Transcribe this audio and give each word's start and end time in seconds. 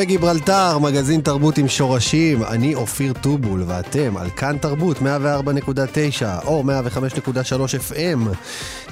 קפה 0.00 0.06
גיברלטר, 0.06 0.78
מגזין 0.78 1.20
תרבות 1.20 1.58
עם 1.58 1.68
שורשים, 1.68 2.44
אני 2.44 2.74
אופיר 2.74 3.12
טובול, 3.12 3.64
ואתם 3.66 4.16
על 4.16 4.30
כאן 4.30 4.58
תרבות 4.58 4.96
104.9 4.96 5.02
או 6.44 6.64
105.3 6.64 7.92
FM. 7.92 8.28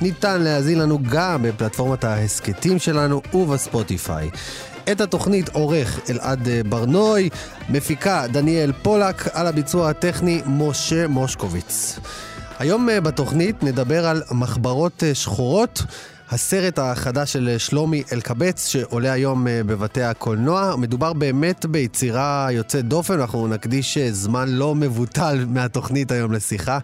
ניתן 0.01 0.43
להאזין 0.43 0.79
לנו 0.79 0.98
גם 1.11 1.42
בפלטפורמת 1.42 2.05
ההסכתים 2.05 2.79
שלנו 2.79 3.23
ובספוטיפיי. 3.34 4.31
את 4.92 5.01
התוכנית 5.01 5.48
עורך 5.48 6.01
אלעד 6.11 6.48
ברנוי, 6.69 7.29
מפיקה 7.69 8.25
דניאל 8.33 8.73
פולק, 8.83 9.29
על 9.33 9.47
הביצוע 9.47 9.91
הטכני 9.91 10.42
משה 10.47 11.09
מושקוביץ. 11.09 11.98
היום 12.59 12.89
בתוכנית 13.03 13.62
נדבר 13.62 14.06
על 14.06 14.23
מחברות 14.31 15.03
שחורות. 15.14 15.83
הסרט 16.31 16.79
החדש 16.79 17.33
של 17.33 17.55
שלומי 17.59 18.03
אלקבץ, 18.12 18.69
שעולה 18.69 19.12
היום 19.12 19.48
אה, 19.48 19.61
בבתי 19.67 20.03
הקולנוע. 20.03 20.77
מדובר 20.77 21.12
באמת 21.12 21.67
ביצירה 21.67 22.48
יוצאת 22.51 22.85
דופן, 22.85 23.20
אנחנו 23.20 23.48
נקדיש 23.48 23.98
אה, 23.98 24.12
זמן 24.12 24.48
לא 24.48 24.75
מבוטל 24.75 25.45
מהתוכנית 25.55 26.11
היום 26.11 26.33
לשיחה 26.33 26.79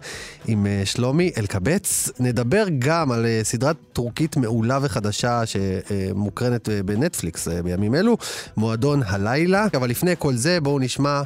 עם 0.47 0.67
אה, 0.67 0.81
שלומי 0.85 1.31
אלקבץ. 1.37 2.09
נדבר 2.19 2.65
גם 2.79 3.11
על 3.11 3.25
סדרת 3.43 3.75
טורקית 3.93 4.37
מעולה 4.37 4.79
וחדשה 4.81 5.41
שמוקרנת 5.45 6.69
בנטפליקס 6.85 7.47
בימים 7.47 7.95
אלו, 7.95 8.17
מועדון 8.57 9.01
הלילה. 9.05 9.67
אבל 9.73 9.89
לפני 9.89 10.15
כל 10.19 10.33
זה, 10.33 10.59
בואו 10.61 10.79
נשמע... 10.79 11.21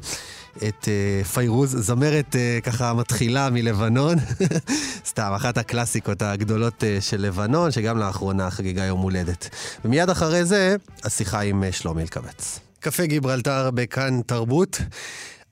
את 0.57 0.83
uh, 0.83 1.27
פיירוז, 1.27 1.75
זמרת 1.79 2.35
uh, 2.35 2.61
ככה 2.63 2.93
מתחילה 2.93 3.49
מלבנון. 3.49 4.17
סתם, 5.09 5.31
אחת 5.35 5.57
הקלאסיקות 5.57 6.21
הגדולות 6.21 6.83
uh, 6.83 7.01
של 7.01 7.21
לבנון, 7.21 7.71
שגם 7.71 7.97
לאחרונה 7.97 8.51
חגיגה 8.51 8.83
יום 8.83 9.01
הולדת. 9.01 9.49
ומיד 9.85 10.09
אחרי 10.09 10.45
זה, 10.45 10.75
השיחה 11.03 11.41
עם 11.41 11.63
uh, 11.63 11.75
שלומי 11.75 12.01
אלקבץ. 12.01 12.59
קפה 12.79 13.05
גיברלטר 13.05 13.71
בכאן 13.71 14.21
תרבות. 14.21 14.81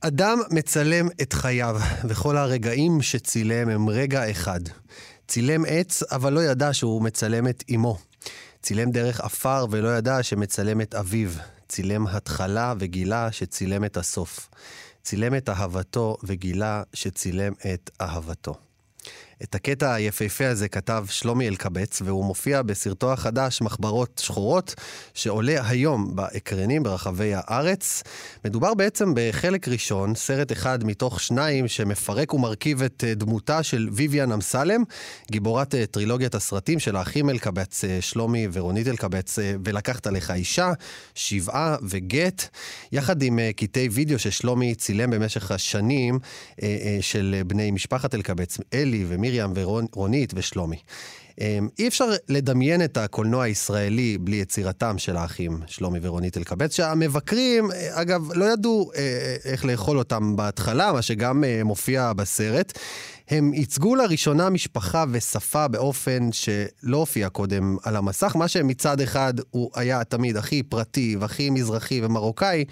אדם 0.01 0.39
מצלם 0.51 1.07
את 1.21 1.33
חייו, 1.33 1.77
וכל 2.07 2.37
הרגעים 2.37 3.01
שצילם 3.01 3.69
הם 3.69 3.89
רגע 3.89 4.31
אחד. 4.31 4.59
צילם 5.27 5.63
עץ, 5.67 6.03
אבל 6.03 6.33
לא 6.33 6.43
ידע 6.43 6.73
שהוא 6.73 7.01
מצלם 7.01 7.47
את 7.47 7.63
אמו. 7.75 7.97
צילם 8.61 8.91
דרך 8.91 9.21
עפר 9.21 9.65
ולא 9.71 9.97
ידע 9.97 10.23
שמצלם 10.23 10.81
את 10.81 10.95
אביו. 10.95 11.29
צילם 11.67 12.07
התחלה 12.07 12.73
וגילה 12.79 13.31
שצילם 13.31 13.85
את 13.85 13.97
הסוף. 13.97 14.49
צילם 15.07 15.35
את 15.35 15.49
אהבתו 15.49 16.17
וגילה 16.23 16.83
שצילם 16.93 17.53
את 17.73 17.89
אהבתו. 18.01 18.66
את 19.43 19.55
הקטע 19.55 19.93
היפהפה 19.93 20.47
הזה 20.47 20.67
כתב 20.67 21.05
שלומי 21.09 21.47
אלקבץ, 21.47 22.01
והוא 22.05 22.25
מופיע 22.25 22.61
בסרטו 22.61 23.13
החדש 23.13 23.61
מחברות 23.61 24.21
שחורות, 24.23 24.75
שעולה 25.13 25.69
היום 25.69 26.15
באקרנים 26.15 26.83
ברחבי 26.83 27.31
הארץ. 27.35 28.03
מדובר 28.45 28.73
בעצם 28.73 29.13
בחלק 29.15 29.67
ראשון, 29.67 30.15
סרט 30.15 30.51
אחד 30.51 30.83
מתוך 30.83 31.21
שניים, 31.21 31.67
שמפרק 31.67 32.33
ומרכיב 32.33 32.83
את 32.83 33.03
אה, 33.07 33.13
דמותה 33.13 33.63
של 33.63 33.89
ויויאן 33.91 34.31
אמסלם, 34.31 34.83
גיבורת 35.31 35.75
אה, 35.75 35.85
טרילוגיית 35.85 36.35
הסרטים 36.35 36.79
של 36.79 36.95
האחים 36.95 37.29
אלקבץ, 37.29 37.83
אה, 37.83 37.97
שלומי 38.01 38.47
ורונית 38.51 38.87
אלקבץ, 38.87 39.39
ולקחת 39.65 40.07
עליך 40.07 40.31
אישה, 40.31 40.71
שבעה 41.15 41.75
וגט, 41.83 42.47
יחד 42.91 43.21
עם 43.21 43.39
קטעי 43.55 43.87
וידאו 43.87 44.19
ששלומי 44.19 44.75
צילם 44.75 45.09
במשך 45.09 45.51
השנים 45.51 46.19
של 47.01 47.41
בני 47.47 47.71
משפחת 47.71 48.15
אלקבץ, 48.15 48.57
אלי 48.73 49.05
ומי 49.07 49.26
מרים 49.27 49.51
ורונית 49.55 50.33
ושלומי. 50.35 50.77
אמ, 51.41 51.67
אי 51.79 51.87
אפשר 51.87 52.05
לדמיין 52.29 52.83
את 52.83 52.97
הקולנוע 52.97 53.43
הישראלי 53.43 54.17
בלי 54.17 54.35
יצירתם 54.35 54.97
של 54.97 55.17
האחים 55.17 55.59
שלומי 55.67 55.99
ורונית 56.01 56.37
אלקבץ, 56.37 56.75
שהמבקרים, 56.75 57.71
אה, 57.71 58.01
אגב, 58.01 58.33
לא 58.33 58.45
ידעו 58.45 58.91
אה, 58.95 58.99
אה, 58.99 59.51
איך 59.51 59.65
לאכול 59.65 59.97
אותם 59.97 60.35
בהתחלה, 60.35 60.93
מה 60.93 61.01
שגם 61.01 61.43
מופיע 61.63 62.13
בסרט. 62.13 62.79
הם 63.29 63.53
ייצגו 63.53 63.95
לראשונה 63.95 64.49
משפחה 64.49 65.05
ושפה 65.11 65.67
באופן 65.67 66.29
שלא 66.31 66.97
הופיע 66.97 67.29
קודם 67.29 67.77
על 67.83 67.95
המסך, 67.95 68.35
מה 68.35 68.47
שמצד 68.47 69.01
אחד 69.01 69.33
הוא 69.51 69.71
היה 69.75 70.03
תמיד 70.03 70.37
הכי 70.37 70.63
פרטי 70.63 71.15
והכי 71.19 71.49
מזרחי 71.49 72.01
ומרוקאי, 72.03 72.65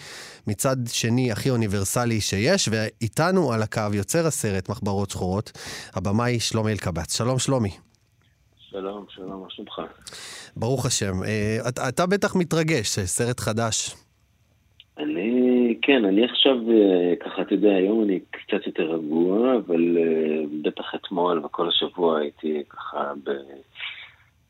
מצד 0.47 0.77
שני 0.87 1.31
הכי 1.31 1.49
אוניברסלי 1.49 2.21
שיש, 2.21 2.69
ואיתנו 2.71 3.53
על 3.53 3.63
הקו 3.63 3.81
יוצר 3.93 4.27
הסרט 4.27 4.69
מחברות 4.69 5.09
שחורות, 5.09 5.51
הבמאי 5.93 6.39
שלומי 6.39 6.71
אלקבץ. 6.71 7.17
שלום 7.17 7.39
שלומי. 7.39 7.71
שלום, 8.75 9.05
שלום, 9.09 9.41
מה 9.43 9.49
שלומך? 9.49 9.81
ברוך 10.55 10.85
השם. 10.85 11.23
אה, 11.25 11.69
אתה, 11.69 11.89
אתה 11.89 12.05
בטח 12.05 12.35
מתרגש, 12.35 12.99
סרט 12.99 13.39
חדש. 13.39 13.95
אני, 14.97 15.77
כן, 15.81 16.05
אני 16.05 16.25
עכשיו, 16.25 16.55
אה, 16.71 17.13
ככה, 17.19 17.41
אתה 17.41 17.53
יודע, 17.53 17.75
היום 17.75 18.03
אני 18.03 18.19
קצת 18.19 18.67
יותר 18.67 18.83
רגוע, 18.83 19.55
אבל 19.57 19.97
אה, 19.97 20.43
בטח 20.61 20.95
אתמול 20.95 21.45
וכל 21.45 21.69
השבוע 21.69 22.19
הייתי 22.19 22.63
ככה 22.69 23.13
ב... 23.23 23.29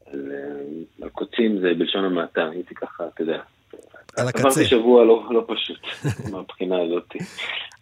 על, 0.05 0.31
על 1.01 1.09
קוצים 1.09 1.59
זה 1.59 1.73
בלשון 1.77 2.05
המעטה, 2.05 2.49
הייתי 2.49 2.75
ככה, 2.75 3.07
אתה 3.07 3.21
יודע. 3.21 3.41
על 4.17 4.27
הקצה. 4.27 4.47
עברתי 4.47 4.65
שבוע 4.65 5.05
לא, 5.05 5.23
לא 5.31 5.45
פשוט, 5.47 5.79
מהבחינה 6.31 6.81
הזאת. 6.81 7.13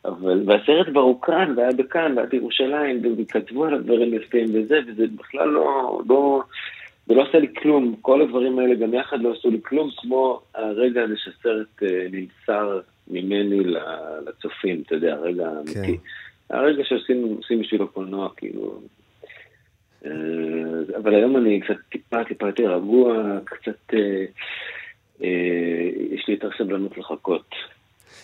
אבל, 0.05 0.43
והסרט 0.45 0.87
כבר 0.89 1.01
הוקרן, 1.01 1.53
והיה 1.57 1.71
בכאן, 1.71 2.13
והיה 2.15 2.27
בירושלים, 2.27 3.01
וכתבו 3.17 3.65
על 3.65 3.73
הדברים 3.73 4.13
יפים 4.13 4.45
וזה, 4.53 4.79
וזה 4.87 5.03
בכלל 5.15 5.47
לא, 5.47 6.01
לא, 6.09 6.41
זה 7.07 7.13
לא 7.13 7.23
עשה 7.29 7.39
לי 7.39 7.47
כלום. 7.61 7.95
כל 8.01 8.21
הדברים 8.21 8.59
האלה 8.59 8.75
גם 8.75 8.93
יחד 8.93 9.21
לא 9.21 9.33
עשו 9.33 9.49
לי 9.49 9.59
כלום, 9.63 9.89
כמו 9.97 10.41
הרגע 10.55 11.03
הזה 11.03 11.13
שהסרט 11.17 11.83
אה, 11.83 12.07
נמסר 12.11 12.79
ממני 13.07 13.63
לצופים, 14.27 14.83
אתה 14.85 14.95
יודע, 14.95 15.13
הרגע 15.13 15.47
האמיתי. 15.49 15.97
כן. 15.97 16.55
הרגע 16.55 16.83
שעושים 16.83 17.59
בשביל 17.61 17.81
הקולנוע, 17.81 18.29
כאילו... 18.37 18.81
אה, 20.05 20.11
אבל 20.97 21.15
היום 21.15 21.37
אני 21.37 21.61
קצת 21.61 21.75
טיפה, 21.89 22.23
טיפה 22.23 22.47
יותר 22.47 22.75
רגוע, 22.75 23.39
קצת... 23.45 23.93
אה, 25.23 25.29
יש 26.11 26.25
לי 26.27 26.33
יותר 26.33 26.49
סבלנות 26.57 26.97
לחכות. 26.97 27.45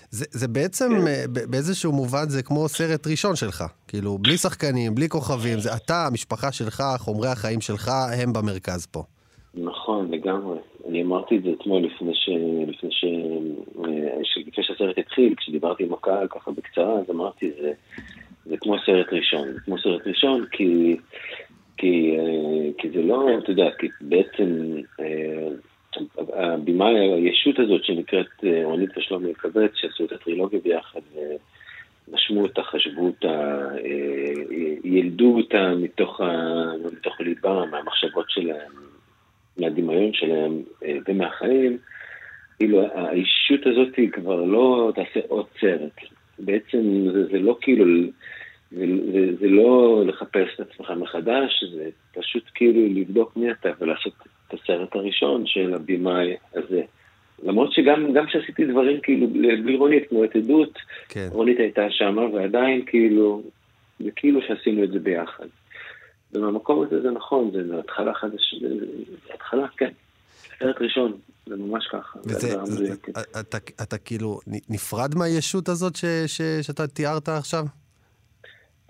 זה, 0.10 0.26
זה 0.32 0.48
בעצם, 0.48 0.90
כן. 0.90 1.08
אה, 1.08 1.24
באיזשהו 1.50 1.92
מובן, 1.92 2.30
זה 2.30 2.44
כמו 2.44 2.68
סרט 2.68 3.08
ראשון 3.08 3.36
שלך. 3.36 3.64
כאילו, 3.88 4.18
בלי 4.18 4.38
שחקנים, 4.38 4.96
בלי 4.96 5.10
כוכבים, 5.10 5.60
זה 5.60 5.70
אתה, 5.76 6.06
המשפחה 6.08 6.52
שלך, 6.52 6.84
חומרי 6.98 7.30
החיים 7.30 7.62
שלך, 7.62 7.92
הם 8.24 8.34
במרכז 8.34 8.86
פה. 8.86 9.04
נכון, 9.54 10.12
לגמרי. 10.12 10.58
אני 10.88 11.02
אמרתי 11.02 11.38
את 11.38 11.44
זה 11.44 11.50
אתמול 11.60 11.84
לפני, 11.84 12.14
ש... 12.14 12.30
לפני, 12.68 12.90
ש... 12.92 13.04
אה, 13.86 14.42
לפני 14.48 14.64
שהסרט 14.64 14.98
התחיל, 14.98 15.36
כשדיברתי 15.38 15.84
עם 15.84 15.94
הקהל 15.94 16.28
ככה 16.28 16.52
בקצרה, 16.52 16.94
אז 17.00 17.10
אמרתי, 17.10 17.52
זה, 17.62 17.72
זה 18.46 18.58
כמו 18.58 18.76
סרט 18.86 19.08
ראשון. 19.12 19.54
זה 19.54 19.60
כמו 19.66 19.78
סרט 19.78 20.02
ראשון 20.08 20.46
כי, 20.52 20.98
כי, 21.78 22.18
כי 22.78 22.90
זה 22.90 23.02
לא, 23.02 23.28
אתה 23.44 23.52
יודע, 23.52 23.70
כי 23.80 23.88
בעצם 24.02 24.76
הבמאי, 26.34 27.14
הישות 27.14 27.60
הזאת 27.60 27.84
שנקראת 27.84 28.28
אה, 28.44 28.62
רונית 28.64 28.98
ושלומי 28.98 29.30
אלקבץ, 29.30 29.72
שעשו 29.76 30.06
את 30.06 30.12
הטרילוגיה 30.12 30.60
ביחד, 30.60 31.00
ונשמו 32.08 32.42
אותה, 32.42 32.64
חשבו 32.64 33.06
אותה, 33.06 33.60
אה, 33.86 34.34
ילדו 34.84 35.38
אותה 35.38 35.76
מתוך. 35.76 36.22
מתוך 36.92 37.20
הליבה, 37.20 37.66
מהמחשבות 37.72 38.26
שלהם, 38.30 38.72
מהדמיון 39.58 40.14
שלהם 40.14 40.64
אה, 40.86 40.98
ומהחיים, 41.08 41.78
כאילו 42.58 42.82
האישות 42.94 43.60
הזאת 43.66 43.96
היא 43.96 44.12
כבר 44.12 44.44
לא 44.44 44.92
תעשה 44.96 45.20
עוד 45.28 45.46
סרט. 45.62 46.00
בעצם 46.40 47.10
זה, 47.14 47.26
זה 47.26 47.40
לא 47.40 47.58
כאילו 47.62 47.86
וזה 48.72 49.48
לא 49.48 50.04
לחפש 50.06 50.48
את 50.56 50.60
עצמך 50.60 50.92
מחדש, 50.98 51.64
זה 51.74 51.90
פשוט 52.14 52.44
כאילו 52.56 53.00
לבדוק 53.00 53.38
מי 53.38 53.52
אתה 53.52 53.70
ולעשות 53.80 54.14
את 54.50 54.54
הסרט 54.54 54.96
הראשון 54.96 55.44
של 55.46 55.74
הבמאי 55.74 56.36
הזה. 56.54 56.82
למרות 57.44 57.72
שגם 57.72 58.26
כשעשיתי 58.28 58.66
דברים 58.66 59.02
כאילו 59.02 59.28
בלי 59.64 59.76
רונית, 59.78 60.10
כמו 60.10 60.24
את 60.24 60.36
עדות, 60.36 60.78
כן. 61.10 61.28
רונית 61.32 61.60
הייתה 61.60 61.82
שמה 61.90 62.22
ועדיין 62.22 62.86
כאילו, 62.86 63.42
זה 64.00 64.12
כאילו 64.16 64.40
שעשינו 64.48 64.84
את 64.84 64.92
זה 64.92 65.00
ביחד. 65.00 65.46
ומהמקום 66.34 66.86
הזה 66.86 67.02
זה 67.02 67.12
נכון, 67.12 67.52
זה 67.52 67.80
התחלה 67.80 68.14
חדשה, 68.14 68.58
זה 69.28 69.34
התחלה, 69.34 69.68
כן. 69.78 69.92
סרט 70.60 70.76
ראשון, 70.82 71.18
זה 71.46 71.56
ממש 71.56 71.88
ככה. 71.88 72.20
וזה, 72.26 72.66
זה, 72.66 72.94
אתה, 73.40 73.58
אתה 73.84 73.98
כאילו 73.98 74.40
נפרד 74.70 75.16
מהישות 75.16 75.70
הזאת 75.70 75.96
ש, 75.96 76.06
ש, 76.28 76.42
שאתה 76.62 76.88
תיארת 76.88 77.30
עכשיו? 77.30 77.66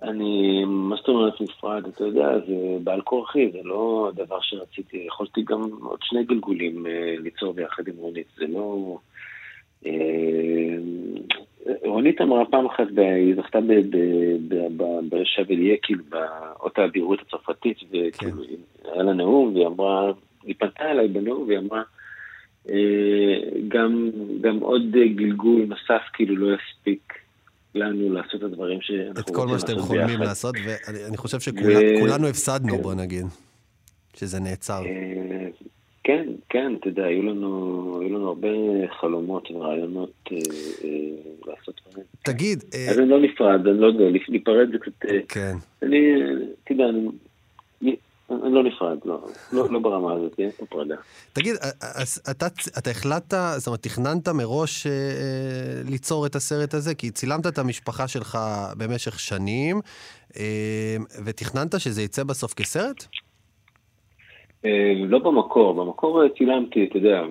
אני, 0.03 0.63
מה 0.65 0.95
זאת 0.95 1.07
אומרת 1.07 1.41
נפרד? 1.41 1.87
אתה 1.87 2.03
יודע, 2.03 2.39
זה 2.47 2.77
בעל 2.83 3.01
כורחי, 3.01 3.51
זה 3.51 3.59
לא 3.63 4.11
הדבר 4.13 4.39
שרציתי. 4.41 5.03
יכולתי 5.07 5.41
גם 5.41 5.61
עוד 5.81 5.99
שני 6.03 6.23
גלגולים 6.23 6.87
אה, 6.87 7.15
ליצור 7.19 7.53
ביחד 7.53 7.87
עם 7.87 7.95
רונית, 7.97 8.27
זה 8.37 8.45
לא... 8.47 8.97
אה, 9.85 10.77
רונית 11.85 12.21
אמרה 12.21 12.45
פעם 12.45 12.65
אחת, 12.65 12.87
היא 12.97 13.35
זכתה 13.35 13.59
בשבליה, 15.09 15.75
כאילו, 15.81 16.03
באות 16.09 16.77
האבירות 16.77 17.19
הצרפתית, 17.21 17.77
וכאילו, 17.83 18.43
כן. 18.43 18.89
היה 18.93 19.03
לה 19.03 19.13
נאום, 19.13 19.53
והיא 19.53 19.67
אמרה, 19.67 20.11
היא 20.43 20.55
פנתה 20.57 20.91
אליי 20.91 21.07
בנאום, 21.07 21.47
והיא 21.47 21.59
אמרה, 21.59 21.81
אה, 22.69 23.39
גם, 23.67 24.09
גם 24.41 24.59
עוד 24.59 24.91
גלגול 24.91 25.65
נוסף 25.67 26.01
כאילו 26.13 26.35
לא 26.35 26.55
יספיק 26.55 27.13
לנו 27.75 28.13
לעשות 28.13 28.35
את 28.35 28.43
הדברים 28.43 28.81
שאנחנו 28.81 29.03
רוצים 29.07 29.15
לעשות. 29.15 29.29
את 29.29 29.35
כל 29.35 29.47
מה 29.47 29.59
שאתם 29.59 29.79
חולמים 29.79 30.19
לעשות, 30.19 30.55
ואני 30.65 31.17
חושב 31.17 31.39
שכולנו 31.39 32.27
הפסדנו, 32.27 32.77
בוא 32.77 32.93
נגיד, 32.93 33.25
שזה 34.15 34.39
נעצר. 34.39 34.81
אה, 34.85 35.47
כן, 36.03 36.25
כן, 36.49 36.73
אתה 36.79 36.87
יודע, 36.87 37.03
היו 37.03 37.23
לנו, 37.23 37.99
היו 38.01 38.09
לנו 38.09 38.27
הרבה 38.27 38.47
חלומות 38.99 39.51
ורעיונות 39.51 40.13
אה, 40.31 40.37
אה, 40.83 40.89
לעשות 41.47 41.81
דברים. 41.89 42.05
תגיד... 42.23 42.63
אז 42.89 42.97
אה... 42.97 43.03
אני 43.03 43.09
לא 43.09 43.19
נפרד, 43.19 43.67
אני 43.67 43.79
לא 43.79 43.87
יודע, 43.87 44.05
להיפרד 44.29 44.71
זה 44.71 44.77
קצת... 44.77 45.05
כן. 45.27 45.55
אני, 45.83 45.97
אתה 46.63 46.71
יודע. 46.71 46.89
אני 46.89 47.07
לא 48.29 48.63
נפרד, 48.63 48.97
לא, 49.05 49.19
לא, 49.53 49.71
לא 49.71 49.79
ברמה 49.79 50.13
הזאת, 50.13 50.35
תהיה 50.35 50.51
פה 50.51 50.65
פרדה. 50.65 50.95
תגיד, 51.33 51.55
אז 52.01 52.21
אתה, 52.31 52.45
אתה 52.77 52.89
החלטת, 52.89 53.37
זאת 53.57 53.67
אומרת, 53.67 53.83
תכננת 53.83 54.27
מראש 54.27 54.87
אה, 54.87 54.91
ליצור 55.89 56.25
את 56.25 56.35
הסרט 56.35 56.73
הזה? 56.73 56.95
כי 56.95 57.11
צילמת 57.11 57.47
את 57.47 57.57
המשפחה 57.57 58.07
שלך 58.07 58.37
במשך 58.77 59.19
שנים, 59.19 59.81
אה, 60.37 60.97
ותכננת 61.25 61.79
שזה 61.79 62.01
יצא 62.01 62.23
בסוף 62.23 62.53
כסרט? 62.53 63.05
אה, 64.65 64.93
לא 64.95 65.19
במקור, 65.19 65.73
במקור 65.73 66.27
צילמתי, 66.37 66.85
אתה 66.85 66.97
יודע, 66.97 67.21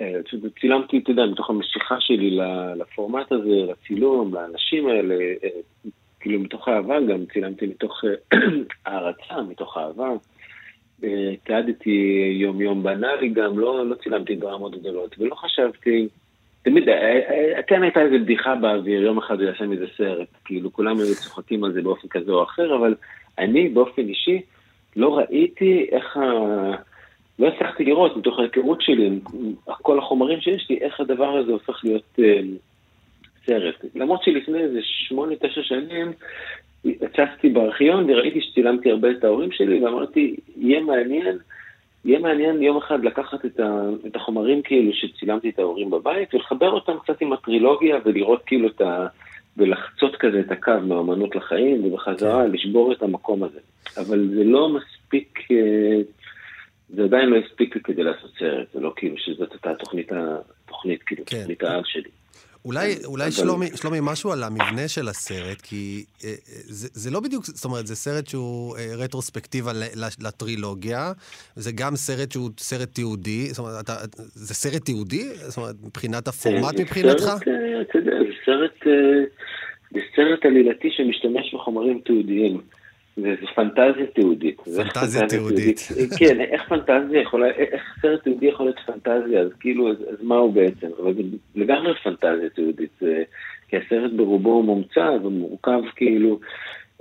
אה, 0.00 0.12
צילמתי, 0.60 0.98
אתה 0.98 1.10
יודע, 1.10 1.26
מתוך 1.26 1.50
המשיכה 1.50 1.96
שלי 2.00 2.38
לפורמט 2.76 3.32
הזה, 3.32 3.72
לצילום, 3.72 4.34
לאנשים 4.34 4.88
האלה, 4.88 5.14
אה, 5.14 5.48
כאילו 6.20 6.40
מתוך 6.40 6.68
אהבה 6.68 7.00
גם, 7.00 7.24
צילמתי 7.32 7.66
מתוך 7.66 8.04
הערצה, 8.86 9.42
מתוך 9.48 9.76
אהבה. 9.76 10.08
תיעדתי 11.44 12.30
יום-יום 12.40 12.82
בנאלי 12.82 13.28
גם, 13.28 13.58
לא, 13.58 13.86
לא 13.86 13.94
צילמתי 13.94 14.34
דרמות 14.34 14.80
גדולות, 14.80 15.16
ולא 15.18 15.34
חשבתי, 15.34 16.08
תמיד, 16.62 16.84
כן 17.66 17.82
הייתה 17.82 18.00
איזו 18.00 18.24
בדיחה 18.24 18.54
באוויר, 18.54 19.02
יום 19.02 19.18
אחד 19.18 19.40
הוא 19.40 19.48
יעשה 19.48 19.66
מזה 19.66 19.86
סרט, 19.96 20.28
כאילו 20.44 20.72
כולם 20.72 20.98
היו 20.98 21.14
צוחקים 21.14 21.64
על 21.64 21.72
זה 21.72 21.82
באופן 21.82 22.08
כזה 22.08 22.32
או 22.32 22.42
אחר, 22.42 22.76
אבל 22.76 22.94
אני 23.38 23.68
באופן 23.68 24.02
אישי, 24.02 24.40
לא 24.96 25.18
ראיתי 25.18 25.86
איך 25.92 26.16
ה... 26.16 26.20
לא 27.38 27.48
הצלחתי 27.48 27.84
לראות 27.84 28.16
מתוך 28.16 28.38
ההיכרות 28.38 28.82
שלי, 28.82 29.10
כל 29.64 29.98
החומרים 29.98 30.40
שיש 30.40 30.66
לי, 30.70 30.78
איך 30.80 31.00
הדבר 31.00 31.36
הזה 31.36 31.52
הופך 31.52 31.80
להיות 31.84 32.18
אה, 32.18 32.40
סרט. 33.46 33.84
למרות 33.94 34.22
שלפני 34.22 34.58
איזה 34.58 34.78
שמונה, 34.82 35.34
תשע 35.36 35.62
שנים, 35.62 36.12
הצצתי 36.84 37.48
בארכיון 37.48 38.10
וראיתי 38.10 38.40
שצילמתי 38.40 38.90
הרבה 38.90 39.10
את 39.10 39.24
ההורים 39.24 39.52
שלי, 39.52 39.84
ואמרתי, 39.84 40.36
יהיה 40.56 40.80
מעניין, 40.80 41.38
יהיה 42.04 42.18
מעניין 42.18 42.62
יום 42.62 42.76
אחד 42.76 43.04
לקחת 43.04 43.44
את, 43.44 43.60
ה, 43.60 43.82
את 44.06 44.16
החומרים 44.16 44.62
כאילו 44.62 44.92
שצילמתי 44.92 45.48
את 45.48 45.58
ההורים 45.58 45.90
בבית, 45.90 46.34
ולחבר 46.34 46.70
אותם 46.70 46.92
קצת 47.04 47.20
עם 47.20 47.32
הטרילוגיה 47.32 47.96
ולראות 48.04 48.42
כאילו 48.46 48.68
את 48.68 48.80
ה... 48.80 49.06
ולחצות 49.56 50.16
כזה 50.16 50.40
את 50.40 50.50
הקו 50.50 50.80
מהאמנות 50.82 51.36
לחיים, 51.36 51.84
ובחזרה 51.84 52.44
כן. 52.44 52.52
לשבור 52.52 52.92
את 52.92 53.02
המקום 53.02 53.42
הזה. 53.42 53.60
אבל 53.96 54.28
זה 54.34 54.44
לא 54.44 54.68
מספיק, 54.68 55.38
אה, 55.50 56.00
זה 56.88 57.04
עדיין 57.04 57.28
לא 57.28 57.36
הספיק 57.36 57.76
לי 57.76 57.82
כדי 57.82 58.02
לעשות 58.02 58.30
סרט, 58.38 58.66
זה 58.72 58.80
לא 58.80 58.92
כאילו 58.96 59.18
שזאת 59.18 59.52
הייתה 59.52 59.70
התוכנית, 59.70 60.12
התוכנית 60.12 61.02
כאילו, 61.02 61.22
כן. 61.26 61.38
תוכנית 61.38 61.62
העל 61.62 61.82
שלי. 61.84 62.10
אולי, 62.64 62.94
אולי 63.04 63.30
שלומי, 63.30 63.66
שלומי, 63.74 63.98
משהו 64.02 64.32
על 64.32 64.42
המבנה 64.42 64.88
של 64.88 65.08
הסרט, 65.08 65.60
כי 65.60 66.04
אה, 66.24 66.28
אה, 66.28 66.34
זה, 66.48 66.88
זה 66.92 67.10
לא 67.10 67.20
בדיוק, 67.20 67.44
זאת 67.44 67.64
אומרת, 67.64 67.86
זה 67.86 67.96
סרט 67.96 68.26
שהוא 68.26 68.76
אה, 68.76 68.92
רטרוספקטיבה 68.98 69.72
לטרילוגיה, 70.22 71.12
זה 71.56 71.70
גם 71.74 71.96
סרט 71.96 72.32
שהוא 72.32 72.50
סרט 72.58 72.88
תיעודי, 72.88 73.46
זאת 73.46 73.58
אומרת, 73.58 73.84
אתה, 73.84 73.92
זה 74.34 74.54
סרט 74.54 74.84
תיעודי? 74.84 75.24
זאת 75.34 75.56
אומרת, 75.56 75.74
מבחינת 75.84 76.28
הפורמט 76.28 76.80
מבחינתך? 76.80 77.30
אתה 77.80 77.98
יודע, 77.98 78.16
זה 79.92 80.00
סרט 80.16 80.44
עלילתי 80.44 80.88
שמשתמש 80.90 81.54
בחומרים 81.54 82.00
תיעודיים. 82.04 82.60
זה, 83.16 83.34
זה 83.40 83.46
פנטזיה 83.54 84.06
תיעודית. 84.14 84.60
פנטזיה 84.60 85.28
תיעודית. 85.28 85.88
כן, 86.18 86.40
איך 86.40 86.68
פנטזיה 86.68 87.20
יכולה, 87.20 87.46
איך 87.50 87.96
סרט 88.02 88.22
תיעודי 88.22 88.46
יכול 88.46 88.66
להיות 88.66 88.80
פנטזיה, 88.86 89.40
אז 89.40 89.52
כאילו, 89.60 89.90
אז, 89.90 89.96
אז 90.12 90.22
מה 90.22 90.36
הוא 90.36 90.52
בעצם? 90.52 90.86
אבל 91.02 91.14
זה 91.14 91.22
לגמרי 91.54 91.94
פנטזיה 91.94 92.50
תיעודית, 92.54 92.98
כי 93.68 93.76
הסרט 93.76 94.12
ברובו 94.12 94.50
הוא 94.50 94.64
מומצא 94.64 95.10
ומורכב 95.24 95.80
כאילו, 95.96 96.38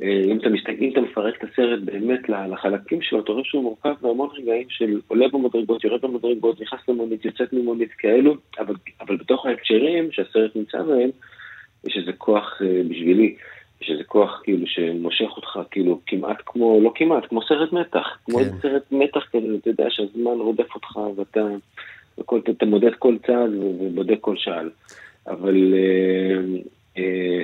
אה, 0.01 0.21
אם 0.25 0.37
אתה 0.37 0.49
מסתכל, 0.49 0.71
אם 0.79 0.89
אתה 0.91 1.01
מפרק 1.01 1.35
את 1.37 1.49
הסרט 1.49 1.79
באמת 1.79 2.29
לחלקים 2.29 3.01
שלו, 3.01 3.19
אתה 3.19 3.31
רואה 3.31 3.43
שהוא 3.45 3.63
מורכב 3.63 3.93
בהמון 4.01 4.29
רגעים 4.33 4.69
של 4.69 4.99
עולה 5.07 5.27
במדרגות, 5.27 5.83
יורד 5.83 6.01
במדרגות, 6.01 6.61
נכנס 6.61 6.79
למונית, 6.87 7.25
יוצאת 7.25 7.53
ממונית 7.53 7.91
כאלו, 7.97 8.35
אבל, 8.59 8.75
אבל 9.01 9.17
בתוך 9.17 9.45
ההקשרים 9.45 10.11
שהסרט 10.11 10.55
נמצא 10.55 10.81
בהם, 10.81 11.09
יש 11.87 11.97
איזה 11.97 12.11
כוח 12.17 12.61
אה, 12.61 12.81
בשבילי. 13.83 13.99
שזה 13.99 14.03
כוח 14.03 14.41
כאילו 14.43 14.67
שמושך 14.67 15.29
אותך 15.35 15.59
כאילו 15.71 15.99
כמעט 16.07 16.37
כמו, 16.45 16.79
לא 16.83 16.91
כמעט, 16.95 17.23
כמו 17.29 17.41
סרט 17.47 17.71
מתח, 17.71 18.07
כמו 18.25 18.39
כן. 18.39 18.49
סרט 18.61 18.83
מתח 18.91 19.19
כזה, 19.31 19.47
אתה 19.61 19.69
יודע 19.69 19.85
שהזמן 19.89 20.31
רודף 20.39 20.75
אותך 20.75 20.95
ואתה 21.15 21.41
וכל, 22.17 22.39
אתה 22.49 22.65
מודד 22.65 22.91
כל 22.99 23.17
צעד 23.27 23.53
ובודק 23.53 24.17
כל 24.21 24.35
שעל. 24.37 24.69
אבל 25.27 25.73
אה, 25.73 26.59
אה, 26.97 27.43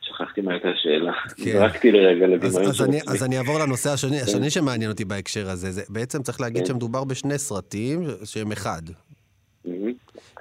שכחתי 0.00 0.40
מה 0.40 0.52
הייתה 0.52 0.68
השאלה, 0.68 1.12
כן. 1.36 1.52
זרקתי 1.52 1.92
לרגע 1.92 2.26
לדברים 2.26 2.68
אז, 2.68 2.80
אז, 2.80 2.88
אני, 2.88 3.00
אז 3.08 3.24
אני 3.24 3.38
אעבור 3.38 3.58
לנושא 3.58 3.90
השני, 3.90 4.18
כן. 4.18 4.24
השני 4.24 4.50
שמעניין 4.50 4.90
אותי 4.90 5.04
בהקשר 5.04 5.50
הזה, 5.50 5.70
זה 5.70 5.82
בעצם 5.88 6.22
צריך 6.22 6.40
להגיד 6.40 6.62
כן. 6.62 6.66
שמדובר 6.66 7.04
בשני 7.04 7.38
סרטים 7.38 8.02
שהם 8.24 8.52
אחד. 8.52 8.82
Mm-hmm. 8.86 9.70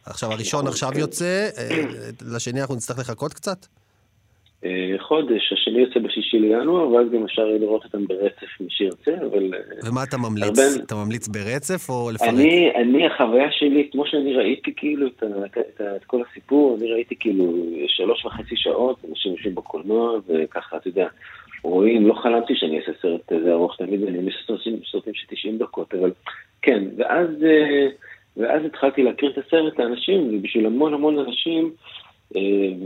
עכשיו, 0.06 0.32
הראשון 0.32 0.68
עכשיו 0.68 0.90
כן. 0.94 1.00
יוצא, 1.00 1.50
אה, 1.58 1.84
לשני 2.22 2.62
אנחנו 2.62 2.76
נצטרך 2.76 3.00
לחכות 3.00 3.34
קצת? 3.34 3.66
אה, 4.66 4.96
חודש, 5.00 5.54
השני 5.54 5.80
יוצא 5.80 6.00
בשישי 6.00 6.40
לינואר, 6.40 6.90
ואז 6.92 7.08
גם 7.12 7.24
אפשר 7.24 7.42
יהיה 7.48 7.60
לראות 7.60 7.84
אותם 7.84 8.08
ברצף 8.08 8.48
מי 8.60 8.68
שירצה, 8.70 9.12
אבל... 9.12 9.54
אה, 9.54 9.90
ומה 9.90 10.04
אתה 10.04 10.18
ממליץ? 10.18 10.60
הרבה... 10.60 10.84
אתה 10.86 10.96
ממליץ 10.96 11.28
ברצף 11.28 11.90
או 11.90 12.12
לפרק? 12.12 12.30
אני, 12.30 12.72
אני, 12.76 13.06
החוויה 13.08 13.52
שלי, 13.52 13.90
כמו 13.92 14.06
שאני 14.06 14.34
ראיתי 14.34 14.74
כאילו 14.76 15.08
את, 15.08 15.24
את, 15.46 15.82
את, 15.82 16.04
כל 16.04 16.22
הסיפור, 16.30 16.78
אני 16.80 16.92
ראיתי 16.92 17.16
כאילו 17.20 17.54
שלוש 17.88 18.26
וחצי 18.26 18.56
שעות, 18.56 19.06
אנשים 19.10 19.32
יושבים 19.32 19.56
בקולנוע, 19.56 20.20
וככה, 20.28 20.78
אתה 20.78 20.88
יודע, 20.88 21.08
רואים, 21.64 22.08
לא 22.08 22.14
חלמתי 22.14 22.54
שאני 22.56 22.80
אעשה 22.80 22.92
סרט 23.02 23.22
כזה 23.28 23.54
ארוך, 23.54 23.76
תמיד 23.78 24.04
אני 24.04 24.18
אעשה 24.18 24.38
סרטים 24.92 25.14
של 25.14 25.28
90 25.30 25.58
דקות, 25.58 25.94
אבל 25.94 26.12
כן, 26.62 26.84
ואז, 26.98 27.28
אה, 27.44 27.88
ואז 28.38 28.66
התחלתי 28.66 29.04
להכיר 29.04 29.32
את 29.32 29.38
הסרט 29.38 29.80
לאנשים, 29.80 30.38
ובשביל 30.38 30.66
המון 30.66 30.94
המון 30.94 31.20
אנשים, 31.20 31.66
אה, 31.66 32.03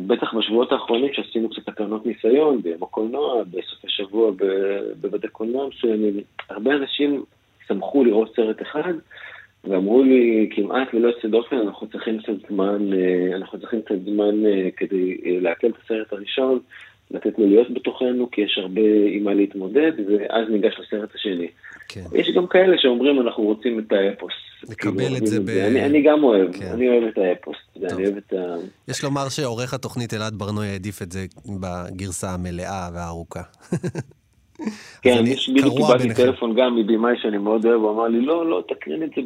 בטח 0.07 0.33
בשבועות 0.33 0.71
האחרונים 0.71 1.13
שעשינו 1.13 1.49
קצת 1.49 1.65
תקנות 1.65 2.05
ניסיון 2.05 2.61
ביום 2.61 2.83
הקולנוע, 2.83 3.43
בסופי 3.43 3.87
שבוע 3.89 4.31
בבתי 5.01 5.27
קולנוע 5.27 5.67
מסוימים, 5.67 6.19
הרבה 6.49 6.71
אנשים 6.71 7.23
שמחו 7.67 8.03
לראות 8.03 8.35
סרט 8.35 8.61
אחד 8.61 8.93
ואמרו 9.63 10.03
לי 10.03 10.49
כמעט 10.55 10.93
ללא 10.93 11.07
יוצא 11.07 11.27
דופן, 11.27 11.55
אנחנו 11.55 11.87
צריכים 11.87 12.19
קצת 12.19 12.49
זמן, 12.49 12.93
אה, 12.93 13.35
אנחנו 13.35 13.59
צריכים 13.59 13.81
קצת 13.81 13.95
זמן 14.05 14.45
אה, 14.45 14.69
כדי 14.77 15.17
לעכל 15.41 15.67
את 15.67 15.73
הסרט 15.83 16.13
הראשון, 16.13 16.59
לתת 17.11 17.39
לו 17.39 17.47
להיות 17.47 17.73
בתוכנו, 17.73 18.31
כי 18.31 18.41
יש 18.41 18.57
הרבה 18.61 18.81
עם 19.11 19.23
מה 19.23 19.33
להתמודד, 19.33 19.91
ואז 20.07 20.49
ניגש 20.49 20.79
לסרט 20.79 21.15
השני. 21.15 21.47
כן. 21.89 22.03
יש 22.13 22.31
גם 22.35 22.47
כאלה 22.47 22.77
שאומרים 22.77 23.21
אנחנו 23.21 23.43
רוצים 23.43 23.79
את 23.79 23.91
האפוס. 23.91 24.33
לקבל 24.69 24.97
כאילו, 24.97 25.17
את 25.17 25.27
זה 25.27 25.39
ב... 25.39 25.49
אני, 25.49 25.85
אני 25.85 26.01
גם 26.01 26.23
אוהב, 26.23 26.53
כן. 26.53 26.65
אני 26.73 26.89
אוהב 26.89 27.03
את 27.03 27.17
האפוס, 27.17 27.55
אני 27.83 28.05
אוהב 28.05 28.17
את 28.17 28.33
ה... 28.33 28.55
יש 28.87 29.03
לומר 29.03 29.29
שעורך 29.29 29.73
התוכנית 29.73 30.13
אלעד 30.13 30.33
ברנוי 30.35 30.67
העדיף 30.67 31.01
את 31.01 31.11
זה 31.11 31.25
בגרסה 31.61 32.29
המלאה 32.29 32.89
והארוכה. 32.93 33.41
כן, 35.03 35.23
יש 35.25 35.49
בדיוק 35.49 35.77
קיבלתי 35.77 36.13
טלפון 36.13 36.55
גם 36.55 36.75
מבמאי 36.75 37.13
שאני 37.21 37.37
מאוד 37.37 37.65
אוהב, 37.65 37.81
הוא 37.81 37.91
אמר 37.91 38.07
לי, 38.07 38.21
לא, 38.21 38.49
לא, 38.49 38.63
תקרין 38.67 39.03
את 39.03 39.09
זה 39.15 39.21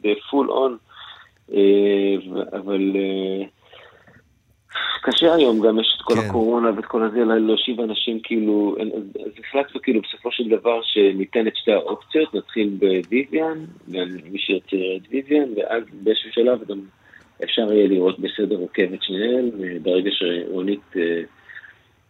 בפול 0.00 0.50
און, 0.50 0.76
אה, 1.54 1.58
אבל... 2.52 2.92
אה, 2.96 3.46
קשה 5.02 5.34
היום, 5.34 5.60
גם 5.60 5.80
יש 5.80 5.96
את 5.96 6.02
כל 6.02 6.14
כן. 6.14 6.20
הקורונה 6.28 6.70
ואת 6.76 6.84
כל 6.84 7.02
הזה, 7.02 7.24
להושיב 7.24 7.80
אנשים 7.80 8.20
כאילו, 8.22 8.76
אז 9.26 9.32
החלטנו 9.38 9.82
כאילו 9.82 10.00
בסופו 10.00 10.32
של 10.32 10.48
דבר 10.48 10.80
שניתן 10.82 11.46
את 11.46 11.56
שתי 11.56 11.72
האופציות, 11.72 12.34
נתחיל 12.34 12.70
בוויביאן, 12.78 13.64
מי 14.32 14.38
שירצה 14.38 14.76
את 14.96 15.02
ויביאן, 15.10 15.48
ואז 15.56 15.82
באיזשהו 15.92 16.32
שלב 16.32 16.68
גם 16.68 16.80
אפשר 17.44 17.72
יהיה 17.72 17.88
לראות 17.88 18.20
בסדר 18.20 18.56
עוקב 18.56 18.92
את 18.94 19.02
שניהם, 19.02 19.50
ברגע 19.82 20.10
שרונית 20.12 20.96
אה, 20.96 21.22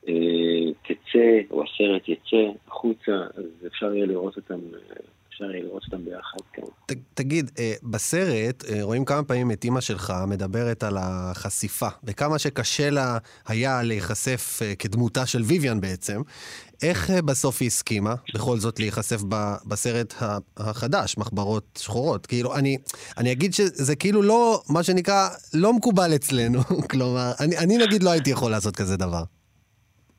אה, 0.09 0.73
תצא, 0.83 1.41
או 1.51 1.65
הסרט 1.65 2.09
יצא 2.09 2.51
החוצה, 2.69 3.13
אז 3.37 3.67
אפשר 3.67 3.95
יהיה 3.95 4.07
לראות 4.07 4.37
אותם 4.37 4.61
אה, 4.75 4.97
אפשר 5.29 5.45
לראות 5.45 5.83
אותם 5.85 6.05
ביחד, 6.05 6.41
כן. 6.53 6.63
ת, 6.87 6.93
תגיד, 7.15 7.51
אה, 7.59 7.75
בסרט 7.83 8.65
אה, 8.65 8.79
רואים 8.83 9.05
כמה 9.05 9.23
פעמים 9.23 9.51
את 9.51 9.65
אימא 9.65 9.81
שלך 9.81 10.15
מדברת 10.27 10.83
על 10.83 10.97
החשיפה, 11.01 11.89
וכמה 12.05 12.39
שקשה 12.39 12.91
לה 12.91 13.19
היה 13.47 13.83
להיחשף 13.83 14.59
אה, 14.63 14.75
כדמותה 14.75 15.27
של 15.27 15.43
ויויאן 15.43 15.81
בעצם. 15.81 16.23
איך 16.83 17.11
בסוף 17.11 17.57
היא 17.61 17.67
הסכימה 17.67 18.15
בכל 18.35 18.59
זאת 18.59 18.79
להיחשף 18.79 19.21
בסרט 19.67 20.15
החדש, 20.57 21.19
מחברות 21.19 21.79
שחורות? 21.83 22.27
כאילו, 22.27 22.57
אני, 22.57 22.79
אני 23.19 23.33
אגיד 23.33 23.55
שזה 23.55 23.97
כאילו 23.97 24.23
לא, 24.23 24.63
מה 24.69 24.83
שנקרא, 24.83 25.29
לא 25.55 25.73
מקובל 25.73 26.15
אצלנו. 26.15 26.61
כלומר, 26.91 27.33
אני, 27.41 27.59
אני 27.59 27.79
נגיד 27.79 28.03
לא 28.03 28.11
הייתי 28.11 28.31
יכול 28.31 28.51
לעשות 28.51 28.77
כזה 28.77 28.97
דבר. 28.97 29.23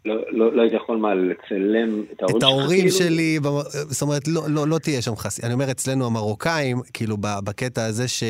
לא, 0.05 0.15
לא, 0.29 0.53
לא 0.53 0.61
הייתי 0.61 0.75
יכול 0.75 0.97
מה, 0.97 1.13
לצלם 1.13 2.03
את 2.11 2.21
ההורים 2.21 2.29
שלך? 2.29 2.37
את 2.37 2.43
ההורים 2.43 2.89
שלי, 2.89 3.39
זאת 3.71 4.01
אומרת, 4.01 4.27
לא, 4.27 4.41
לא, 4.49 4.67
לא 4.67 4.77
תהיה 4.77 5.01
שם 5.01 5.15
חסימה. 5.15 5.47
אני 5.47 5.53
אומר 5.53 5.71
אצלנו 5.71 6.05
המרוקאים, 6.05 6.77
כאילו 6.93 7.17
בקטע 7.19 7.85
הזה 7.85 8.07
ש... 8.07 8.23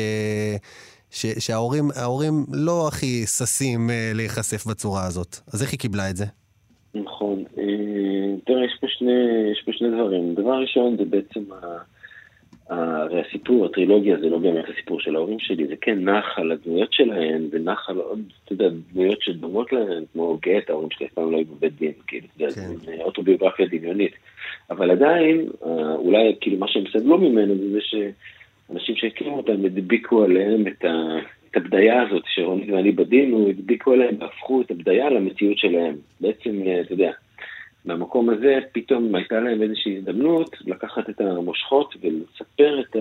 ש, 1.10 1.26
שההורים 1.38 2.34
לא 2.52 2.88
הכי 2.88 3.26
ששים 3.26 3.90
אה, 3.90 4.12
להיחשף 4.14 4.66
בצורה 4.66 5.06
הזאת. 5.06 5.36
אז 5.52 5.62
איך 5.62 5.72
היא 5.72 5.80
קיבלה 5.80 6.10
את 6.10 6.16
זה? 6.16 6.24
נכון. 6.94 7.44
אה, 7.58 7.64
תראה, 8.46 8.64
יש 8.64 8.78
פה 8.80 8.86
שני, 8.88 9.12
יש 9.52 9.62
פה 9.66 9.72
שני 9.72 9.88
דברים. 9.88 10.34
דבר 10.34 10.60
ראשון 10.60 10.96
זה 10.96 11.04
בעצם 11.04 11.52
ה... 11.52 11.56
הרי 12.68 13.20
הסיפור, 13.20 13.66
הטרילוגיה 13.66 14.16
זה 14.20 14.28
לא 14.28 14.38
באמת 14.38 14.64
הסיפור 14.68 15.00
של 15.00 15.16
ההורים 15.16 15.38
שלי, 15.38 15.66
זה 15.66 15.74
כן 15.80 16.08
נח 16.08 16.38
על 16.38 16.52
הדמויות 16.52 16.92
שלהן, 16.92 17.48
ונח 17.50 17.90
על 17.90 17.96
עוד, 17.96 18.20
אתה 18.44 18.52
יודע, 18.52 18.68
דמויות 18.92 19.22
שדומות 19.22 19.72
להן, 19.72 20.04
כמו 20.12 20.38
גט, 20.42 20.70
ההורים 20.70 20.90
שלי 20.90 21.06
אף 21.06 21.12
פעם 21.12 21.32
לא 21.32 21.36
היו 21.36 21.46
בבית 21.46 21.72
דין, 21.78 21.92
כאילו, 22.06 22.26
כן. 22.38 22.48
זה 22.48 22.66
אוטוביוגרפיה 23.00 23.66
דמיונית. 23.66 24.12
אבל 24.70 24.90
עדיין, 24.90 25.46
אה, 25.66 25.94
אולי 25.94 26.34
כאילו 26.40 26.58
מה 26.58 26.68
שהם 26.68 26.84
סבלו 26.92 27.18
ממנו 27.18 27.54
זה 27.54 27.72
זה 27.72 27.78
שאנשים 27.80 28.96
שהכירו 28.96 29.36
אותם 29.36 29.64
הדביקו 29.64 30.24
עליהם 30.24 30.66
את, 30.66 30.84
ה, 30.84 31.18
את 31.50 31.56
הבדיה 31.56 32.02
הזאת, 32.02 32.22
שרונית 32.26 32.70
ואני 32.70 32.92
בדין, 32.92 33.46
הדביקו 33.50 33.92
עליהם 33.92 34.14
והפכו 34.20 34.60
את 34.60 34.70
הבדיה 34.70 35.10
למציאות 35.10 35.58
שלהם. 35.58 35.94
בעצם, 36.20 36.62
אה, 36.66 36.80
אתה 36.80 36.92
יודע, 36.92 37.10
מהמקום 37.84 38.30
הזה 38.30 38.58
פתאום 38.72 39.14
הייתה 39.14 39.40
להם 39.40 39.62
איזושהי 39.62 39.96
הזדמנות 39.96 40.56
לקחת 40.66 41.10
את 41.10 41.20
המושכות 41.20 41.94
ולספר 42.00 42.80
את 42.80 42.96
ה... 42.96 42.98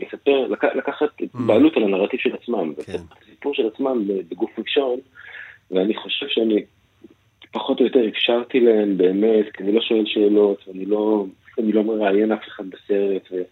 לספר, 0.00 0.46
לק... 0.48 0.64
לקחת 0.64 1.22
mm. 1.22 1.26
בעלות 1.46 1.76
על 1.76 1.82
הנרטיב 1.82 2.20
של 2.20 2.34
עצמם, 2.34 2.72
כן. 2.86 2.92
את 2.92 3.22
הסיפור 3.22 3.54
של 3.54 3.66
עצמם 3.66 4.04
בגוף 4.28 4.58
ראשון, 4.58 4.98
ואני 5.70 5.94
חושב 5.94 6.26
שאני 6.28 6.64
פחות 7.52 7.80
או 7.80 7.84
יותר 7.84 8.08
אפשרתי 8.08 8.60
להם 8.60 8.96
באמת, 8.96 9.52
כי 9.52 9.62
אני 9.62 9.72
לא 9.72 9.80
שואל 9.80 10.06
שאלות, 10.06 10.68
ואני 10.68 10.86
לא, 10.86 11.24
אני 11.58 11.72
לא 11.72 11.84
מראיין 11.84 12.32
אף 12.32 12.42
אחד 12.48 12.64
בסרט, 12.70 13.22
ו... 13.32 13.42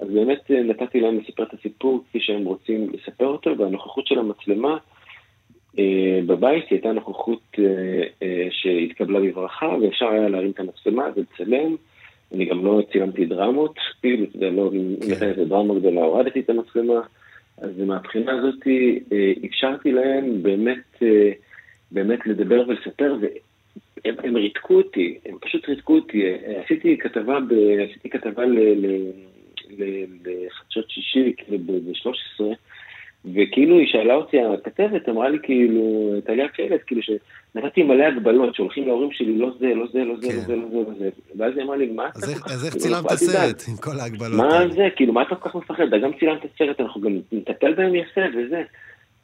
אז 0.00 0.08
באמת 0.08 0.50
נתתי 0.50 1.00
להם 1.00 1.18
לספר 1.18 1.42
את 1.42 1.54
הסיפור 1.54 2.04
כפי 2.08 2.20
שהם 2.20 2.44
רוצים 2.44 2.90
לספר 2.92 3.26
אותו, 3.26 3.58
והנוכחות 3.58 4.06
של 4.06 4.18
המצלמה 4.18 4.70
אה, 4.72 4.78
בבית 6.26 6.64
היא 6.70 6.76
הייתה 6.76 6.92
נוכחות 6.92 7.42
אה, 7.58 7.64
אה, 8.22 8.48
שהתקבלה 8.50 9.20
בברכה, 9.20 9.66
ואפשר 9.66 10.08
היה 10.08 10.28
להרים 10.28 10.50
את 10.50 10.60
המצלמה 10.60 11.04
ולצלם. 11.16 11.76
אני 12.34 12.44
גם 12.44 12.64
לא 12.64 12.82
צילמתי 12.92 13.26
דרמות, 13.26 13.74
כאילו, 14.00 14.24
אתה 14.24 14.36
יודע, 14.36 14.50
לא, 14.50 14.70
אם 14.74 14.94
הייתה 15.00 15.26
איזה 15.26 15.44
דרמה 15.44 15.74
גדולה, 15.74 16.00
הורדתי 16.00 16.40
את 16.40 16.50
המצלמה. 16.50 17.00
אז 17.58 17.70
מהבחינה 17.78 18.32
הזאת 18.32 18.66
אפשרתי 19.46 19.92
להם 19.92 20.42
באמת, 20.42 21.02
באמת 21.92 22.26
לדבר 22.26 22.62
ולספר, 22.68 23.16
והם 23.20 24.14
הם 24.24 24.36
ריתקו 24.36 24.74
אותי, 24.74 25.18
הם 25.26 25.36
פשוט 25.40 25.68
ריתקו 25.68 25.94
אותי. 25.94 26.32
עשיתי 26.64 26.98
כתבה, 26.98 27.38
ב, 27.40 27.52
עשיתי 27.90 28.10
כתבה 28.10 28.42
לחדשות 30.26 30.90
שישי, 30.90 31.32
כאילו 31.36 31.58
ב-13, 31.58 32.44
וכאילו 33.24 33.78
היא 33.78 33.86
שאלה 33.86 34.14
אותי, 34.14 34.36
הכתבת 34.40 35.08
אמרה 35.08 35.28
לי 35.28 35.38
כאילו, 35.42 36.12
טליה 36.24 36.48
קלט, 36.48 36.80
כאילו 36.86 37.02
שנתתי 37.02 37.82
מלא 37.82 38.04
הגבלות 38.04 38.54
שהולכים 38.54 38.86
להורים 38.86 39.12
שלי, 39.12 39.38
לא 39.38 39.50
זה, 39.58 39.66
לא 39.66 39.86
זה, 39.92 40.04
לא 40.04 40.16
זה, 40.20 40.28
לא 40.28 40.40
זה, 40.46 40.56
לא 40.56 40.68
זה, 40.70 40.76
לא 40.76 40.94
זה, 40.98 41.08
ואז 41.36 41.56
היא 41.56 41.64
אמרה 41.64 41.76
לי, 41.76 41.86
מה 41.86 42.08
אתה 42.08 42.20
כל 42.20 42.34
כך... 42.34 42.52
אז 42.52 42.66
איך 42.66 42.76
צילמת 42.76 43.10
סרט 43.10 43.62
עם 43.68 43.76
כל 43.76 44.00
ההגבלות 44.00 44.36
מה 44.36 44.68
זה, 44.68 44.88
כאילו, 44.96 45.12
מה 45.12 45.22
אתה 45.22 45.34
כל 45.34 45.48
כך 45.48 45.54
מפחד? 45.54 45.84
גם 46.02 46.10
צילמת 46.18 46.40
סרט, 46.58 46.80
אנחנו 46.80 47.00
גם 47.00 47.18
נטפל 47.32 47.74
בהם 47.74 47.94
יפה 47.94 48.20
וזה. 48.36 48.62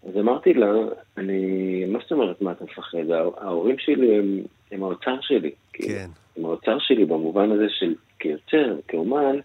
אז 0.09 0.19
אמרתי 0.19 0.55
לה, 0.55 0.73
אני, 1.19 1.85
מה 1.89 1.99
זאת 2.03 2.13
אומרת, 2.13 2.43
מה 2.43 2.53
אתה 2.53 2.65
מפחד? 2.65 2.99
ההורים 3.37 3.79
שלי 3.79 4.19
הם, 4.19 4.39
הם 4.73 4.83
האוצר 4.83 5.17
שלי. 5.21 5.51
כאילו. 5.73 5.89
כן. 5.89 6.07
הם 6.37 6.45
האוצר 6.45 6.79
שלי 6.79 7.05
במובן 7.05 7.51
הזה 7.51 7.67
של 7.69 7.95
כיוצר, 8.19 8.77
כאומן, 8.89 9.37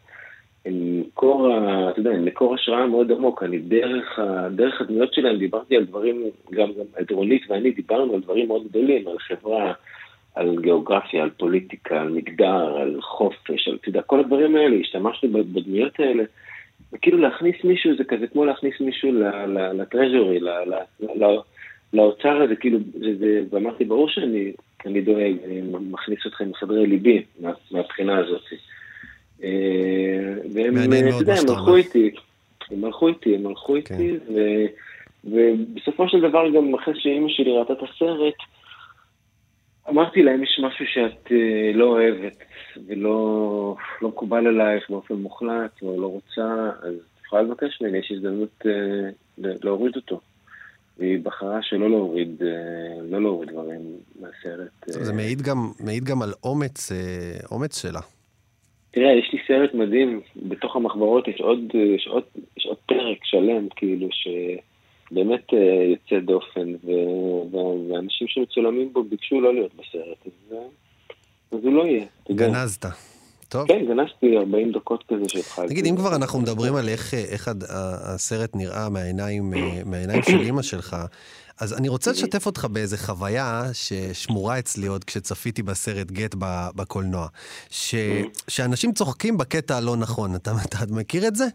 הם 0.69 1.01
מקור, 1.01 1.49
אתה 1.89 1.99
יודע, 1.99 2.09
הם 2.11 2.25
מקור 2.25 2.55
השראה 2.55 2.87
מאוד 2.87 3.11
עמוק. 3.11 3.43
אני 3.43 3.57
דרך, 3.57 4.19
דרך 4.51 4.81
הדמויות 4.81 5.13
שלהם 5.13 5.37
דיברתי 5.37 5.77
על 5.77 5.85
דברים, 5.85 6.23
גם, 6.51 6.69
גם 6.69 7.03
דרונית 7.07 7.41
ואני 7.49 7.71
דיברנו 7.71 8.13
על 8.13 8.21
דברים 8.21 8.47
מאוד 8.47 8.67
גדולים, 8.67 9.07
על 9.07 9.19
חברה, 9.19 9.73
על 10.35 10.55
גיאוגרפיה, 10.61 11.23
על 11.23 11.29
פוליטיקה, 11.29 12.01
על 12.01 12.09
מגדר, 12.09 12.77
על 12.77 13.01
חופש, 13.01 13.67
על, 13.67 13.77
אתה 13.81 13.89
יודע, 13.89 14.01
כל 14.01 14.19
הדברים 14.19 14.55
האלה, 14.55 14.75
השתמשנו 14.75 15.29
בדמויות 15.31 15.99
האלה. 15.99 16.23
וכאילו 16.93 17.17
להכניס 17.17 17.55
מישהו 17.63 17.97
זה 17.97 18.03
כזה 18.03 18.27
כמו 18.27 18.45
להכניס 18.45 18.73
מישהו 18.79 19.11
לטרז'ורי, 19.73 20.39
לאוצר 21.93 22.41
הזה, 22.41 22.55
כאילו, 22.55 22.79
ואמרתי, 23.51 23.85
ברור 23.85 24.09
שאני 24.09 24.51
אני 24.85 25.01
דואג, 25.01 25.33
אני 25.45 25.61
מכניס 25.91 26.19
אתכם 26.27 26.49
לחדרי 26.49 26.87
ליבי 26.87 27.23
מהבחינה 27.71 28.17
הזאת. 28.17 28.41
אה, 29.43 30.33
והם, 30.53 30.77
אתה 30.77 31.15
יודע, 31.19 31.33
הם 31.33 31.49
הלכו 31.49 31.75
איתי, 31.75 32.11
הם 32.71 32.85
הלכו 32.85 33.07
איתי, 33.07 33.35
הם 33.35 33.47
הלכו 33.47 33.73
כן. 33.85 33.95
איתי, 33.99 34.17
ובסופו 35.23 36.09
של 36.09 36.21
דבר 36.29 36.49
גם 36.55 36.75
אחרי 36.75 36.93
שאימא 36.97 37.29
שלי 37.29 37.57
ראתה 37.57 37.73
את 37.73 37.77
הסרט, 37.77 38.33
אמרתי 39.89 40.23
להם, 40.23 40.43
יש 40.43 40.59
משהו 40.63 40.85
שאת 40.93 41.31
אה, 41.31 41.71
לא 41.73 41.85
אוהבת 41.85 42.37
ולא 42.87 43.75
לא 44.01 44.09
מקובל 44.09 44.47
עלייך 44.47 44.89
באופן 44.89 45.13
מוחלט, 45.13 45.81
או 45.81 46.01
לא 46.01 46.07
רוצה, 46.07 46.69
אז 46.81 46.93
את 46.93 47.25
יכולה 47.25 47.41
לבקש 47.41 47.81
ממני, 47.81 47.97
יש 47.97 48.11
הזדמנות 48.11 48.65
אה, 48.65 49.51
להוריד 49.63 49.95
אותו. 49.95 50.19
והיא 50.97 51.19
בחרה 51.23 51.59
שלא 51.61 51.89
להוריד, 51.89 52.41
לא 53.09 53.21
להוריד 53.21 53.49
דברים 53.49 53.81
מהסרט. 54.19 54.69
זה 54.85 55.13
מעיד 55.13 55.41
גם, 55.41 55.71
מעיד 55.79 56.03
גם 56.03 56.21
על 56.21 56.33
אומץ, 56.43 56.91
אומץ 57.51 57.81
שלה. 57.81 57.99
תראה, 58.91 59.11
יש 59.13 59.29
לי 59.33 59.39
סרט 59.47 59.73
מדהים, 59.73 60.21
בתוך 60.35 60.75
המחברות 60.75 61.27
יש 61.27 61.41
עוד, 61.41 61.59
יש 61.95 62.07
עוד, 62.07 62.23
יש 62.57 62.65
עוד 62.65 62.77
פרק 62.85 63.17
שלם, 63.23 63.67
כאילו, 63.75 64.07
שבאמת 64.11 65.53
אה, 65.53 65.83
יוצא 65.83 66.25
דופן, 66.25 66.73
ו, 66.85 66.91
ואנשים 67.89 68.27
שמצולמים 68.27 68.93
בו 68.93 69.03
ביקשו 69.03 69.41
לא 69.41 69.53
להיות 69.53 69.71
בסרט, 69.73 70.17
אז, 70.25 70.57
אז 71.51 71.59
הוא 71.65 71.73
לא 71.73 71.85
יהיה. 71.85 72.05
גנזת. 72.31 72.85
טוב. 73.49 73.67
כן, 73.67 73.85
גנזתי 73.85 74.37
40 74.37 74.71
דקות 74.71 75.03
כזה 75.07 75.23
שהתחלתי. 75.27 75.69
תגיד, 75.69 75.85
אם 75.85 75.95
כבר 75.95 76.15
אנחנו 76.15 76.39
מדברים 76.39 76.75
על 76.75 76.89
איך, 76.89 77.13
איך 77.13 77.49
הסרט 78.15 78.55
נראה 78.55 78.89
מהעיניים, 78.89 79.53
אה, 79.53 79.81
מהעיניים 79.85 80.21
של 80.23 80.39
אימא 80.39 80.61
שלך, 80.61 80.95
אז 81.61 81.79
אני 81.79 81.89
רוצה 81.89 82.11
לשתף 82.11 82.45
אותך 82.45 82.65
באיזה 82.65 82.97
חוויה 82.97 83.63
ששמורה 83.73 84.59
אצלי 84.59 84.87
עוד 84.87 85.03
כשצפיתי 85.03 85.63
בסרט 85.63 86.11
גט 86.11 86.35
בקולנוע. 86.75 87.27
ש... 87.69 87.95
שאנשים 88.47 88.91
צוחקים 88.91 89.37
בקטע 89.37 89.77
הלא 89.77 89.95
נכון. 89.95 90.35
אתה, 90.35 90.51
אתה 90.65 90.77
מכיר 90.99 91.27
את 91.27 91.35
זה? 91.35 91.45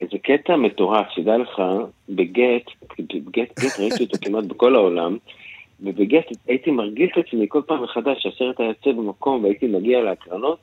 זה 0.00 0.18
קטע 0.22 0.56
מטורף, 0.56 1.06
שדע 1.14 1.36
לך, 1.36 1.62
בגט, 2.08 2.66
בגט, 2.98 3.60
גט 3.60 3.80
ראיתי 3.80 4.04
אותו 4.04 4.16
כמעט 4.24 4.44
בכל 4.44 4.74
העולם, 4.74 5.16
ובגט 5.80 6.26
הייתי 6.46 6.70
מרגיל 6.70 7.08
את 7.12 7.24
עצמי 7.26 7.46
כל 7.48 7.62
פעם 7.66 7.82
מחדש 7.82 8.22
שהסרט 8.22 8.60
היה 8.60 8.68
יוצא 8.68 8.92
במקום 8.92 9.44
והייתי 9.44 9.66
מגיע 9.66 10.00
להקרנות, 10.00 10.58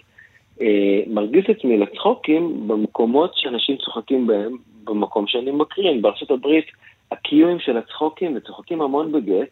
אה, 0.61 1.01
מרגיש 1.07 1.45
עצמי 1.49 1.77
לצחוקים 1.77 2.67
במקומות 2.67 3.31
שאנשים 3.35 3.77
צוחקים 3.77 4.27
בהם, 4.27 4.57
במקום 4.83 5.27
שאני 5.27 5.51
מקרין. 5.51 6.01
בארצות 6.01 6.31
הברית 6.31 6.65
המיקום 7.11 7.59
של 7.59 7.77
הצחוקים, 7.77 8.37
וצוחקים 8.37 8.81
המון 8.81 9.11
בגט, 9.11 9.49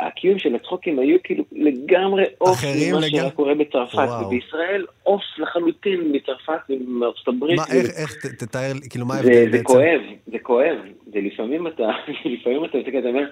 המיקום 0.00 0.38
של 0.38 0.54
הצחוקים 0.54 0.98
היו 0.98 1.18
כאילו 1.24 1.44
לגמרי 1.52 2.24
off 2.40 2.58
ממה 2.64 3.00
לג... 3.00 3.10
שהיה 3.10 3.30
קורה 3.30 3.54
בצרפת, 3.54 3.94
וואו. 3.94 4.26
ובישראל 4.26 4.86
off 5.06 5.22
לחלוטין 5.38 6.12
מצרפת 6.12 6.60
ומארצות 6.68 7.28
הברית. 7.28 7.58
מה. 7.58 7.64
איך, 7.72 7.86
איך, 7.96 8.26
תתאר, 8.26 8.72
כאילו, 8.90 9.06
מה 9.06 9.14
ההבדל 9.14 9.44
בעצם? 9.44 9.56
זה 9.56 9.64
כואב, 9.64 10.00
זה 10.26 10.38
כואב, 10.42 10.76
זה 11.12 11.20
לפעמים 11.20 11.66
אתה, 11.66 11.90
לפעמים 12.34 12.64
אתה 12.64 12.78
מסתכל, 12.78 12.98
אתה 12.98 13.08
אומר, 13.08 13.24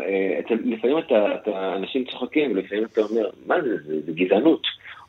אה, 0.00 0.40
לפעמים 0.64 0.98
אתה, 0.98 1.34
אתה, 1.34 1.76
אנשים 1.76 2.04
צוחקים, 2.04 2.52
ולפעמים 2.52 2.84
אתה 2.84 3.00
אומר, 3.00 3.30
מה 3.46 3.62
זה, 3.62 3.76
זה, 3.86 4.00
זה 4.06 4.12
גזענות. 4.12 4.62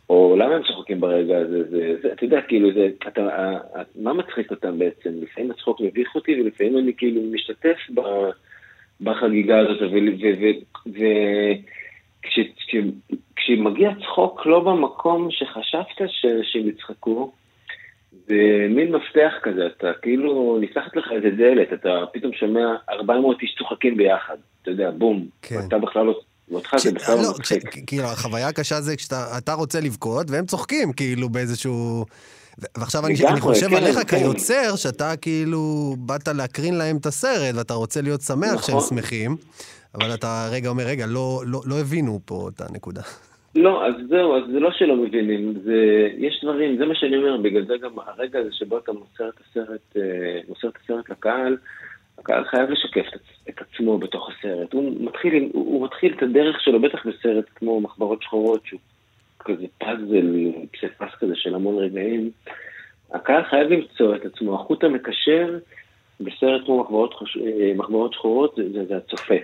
או 0.09 0.35
למה 0.35 0.55
הם 0.55 0.63
צוחקים 0.63 0.99
ברגע 0.99 1.37
הזה, 1.37 1.63
זה, 1.69 1.95
זה, 2.01 2.13
אתה 2.13 2.23
יודע, 2.25 2.41
כאילו, 2.41 2.73
זה, 2.73 2.87
אתה, 3.07 3.51
מה 3.95 4.13
מצחיק 4.13 4.51
אותם 4.51 4.79
בעצם? 4.79 5.09
לפעמים 5.21 5.51
הצחוק 5.51 5.81
מביך 5.81 6.15
אותי, 6.15 6.41
ולפעמים 6.41 6.77
אני 6.77 6.93
כאילו 6.97 7.21
משתתף 7.31 7.77
ב, 7.93 8.01
בחגיגה 9.01 9.59
הזאת, 9.59 9.81
וכשמגיע 12.25 13.91
צחוק 14.01 14.45
לא 14.45 14.59
במקום 14.59 15.27
שחשבת 15.31 16.09
שהם 16.43 16.69
יצחקו, 16.69 17.31
זה 18.27 18.67
מין 18.69 18.91
מפתח 18.91 19.33
כזה, 19.43 19.65
אתה 19.65 19.93
כאילו, 20.01 20.57
נפתחת 20.61 20.95
לך 20.95 21.11
איזה 21.11 21.29
דלת, 21.29 21.73
אתה 21.73 22.03
פתאום 22.13 22.33
שומע 22.33 22.75
400 22.89 23.41
איש 23.41 23.55
צוחקים 23.57 23.97
ביחד, 23.97 24.37
אתה 24.61 24.71
יודע, 24.71 24.91
בום, 24.91 25.25
כן. 25.41 25.55
אתה 25.67 25.77
בכלל 25.77 26.05
לא... 26.05 26.19
ואותך 26.49 26.75
זה 26.77 26.91
בכלל 26.91 27.15
לא 27.15 27.31
מצחיק. 27.39 27.63
כאילו, 27.87 28.03
החוויה 28.03 28.47
הקשה 28.47 28.81
זה 28.81 28.95
כשאתה 28.95 29.53
רוצה 29.53 29.79
לבכות, 29.79 30.31
והם 30.31 30.45
צוחקים, 30.45 30.93
כאילו, 30.93 31.29
באיזשהו... 31.29 32.05
ועכשיו 32.77 33.05
אני, 33.05 33.15
אני 33.27 33.41
חושב 33.41 33.69
כן, 33.69 33.75
עליך 33.75 33.95
כן. 33.95 34.17
כיוצר, 34.17 34.75
שאתה 34.75 35.15
כאילו 35.15 35.95
באת 35.99 36.27
להקרין 36.27 36.77
להם 36.77 36.97
את 36.97 37.05
הסרט, 37.05 37.55
ואתה 37.55 37.73
רוצה 37.73 38.01
להיות 38.01 38.21
שמח 38.21 38.53
נכון. 38.53 38.61
שהם 38.61 38.79
שמחים, 38.79 39.35
אבל 39.95 40.13
אתה 40.13 40.47
רגע 40.51 40.69
אומר, 40.69 40.83
רגע, 40.83 41.05
לא, 41.05 41.41
לא, 41.45 41.61
לא 41.65 41.79
הבינו 41.79 42.19
פה 42.25 42.49
את 42.55 42.61
הנקודה. 42.61 43.01
לא, 43.55 43.87
אז 43.87 43.93
זהו, 44.09 44.37
אז 44.37 44.43
זה 44.51 44.59
לא 44.59 44.71
שלא 44.71 44.95
מבינים, 44.95 45.53
זה, 45.63 46.07
יש 46.17 46.39
דברים, 46.43 46.77
זה 46.77 46.85
מה 46.85 46.95
שאני 46.95 47.17
אומר, 47.17 47.37
בגלל 47.37 47.65
זה 47.65 47.73
גם 47.81 47.91
הרגע 48.05 48.39
הזה 48.39 48.49
שבו 48.51 48.77
אתה 48.77 48.91
מוסר 48.91 49.29
את 49.29 49.39
הסרט, 49.49 49.97
אה, 49.97 50.01
מוסר 50.47 50.67
את 50.67 50.77
הסרט 50.83 51.09
לקהל, 51.09 51.57
הקהל 52.19 52.45
חייב 52.45 52.69
לשקף 52.69 53.05
את, 53.49 53.61
עצמו 53.61 53.97
בתוך 53.97 54.29
הסרט. 54.29 54.73
הוא 54.73 54.93
מתחיל, 54.99 55.49
הוא, 55.53 55.65
הוא 55.65 55.85
מתחיל 55.85 56.13
את 56.17 56.23
הדרך 56.23 56.61
שלו, 56.61 56.81
בטח 56.81 57.05
בסרט 57.05 57.45
כמו 57.55 57.81
מחברות 57.81 58.21
שחורות, 58.21 58.65
שהוא 58.65 58.79
כזה 59.39 59.65
פאזל, 59.77 60.51
פספס 60.71 61.15
כזה 61.19 61.35
של 61.35 61.55
המון 61.55 61.77
רגעים. 61.77 62.31
הקהל 63.11 63.43
חייב 63.43 63.69
למצוא 63.69 64.15
את 64.15 64.25
עצמו, 64.25 64.55
החוט 64.55 64.83
המקשר 64.83 65.59
בסרט 66.19 66.65
כמו 66.65 66.83
מחברות. 66.83 67.15
אה, 67.45 67.73
מחברות 67.75 68.13
שחורות 68.13 68.55
זה, 68.55 68.71
זה, 68.71 68.85
זה 68.85 68.97
הצופה. 68.97 69.35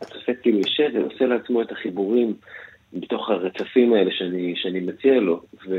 הצופה 0.00 0.32
כאילו 0.34 0.58
יושב 0.58 0.90
ועושה 0.94 1.26
לעצמו 1.26 1.62
את 1.62 1.72
החיבורים 1.72 2.34
בתוך 2.92 3.30
הרצפים 3.30 3.92
האלה 3.92 4.10
שאני, 4.10 4.54
שאני 4.56 4.80
מציע 4.80 5.20
לו. 5.20 5.40
ו... 5.68 5.74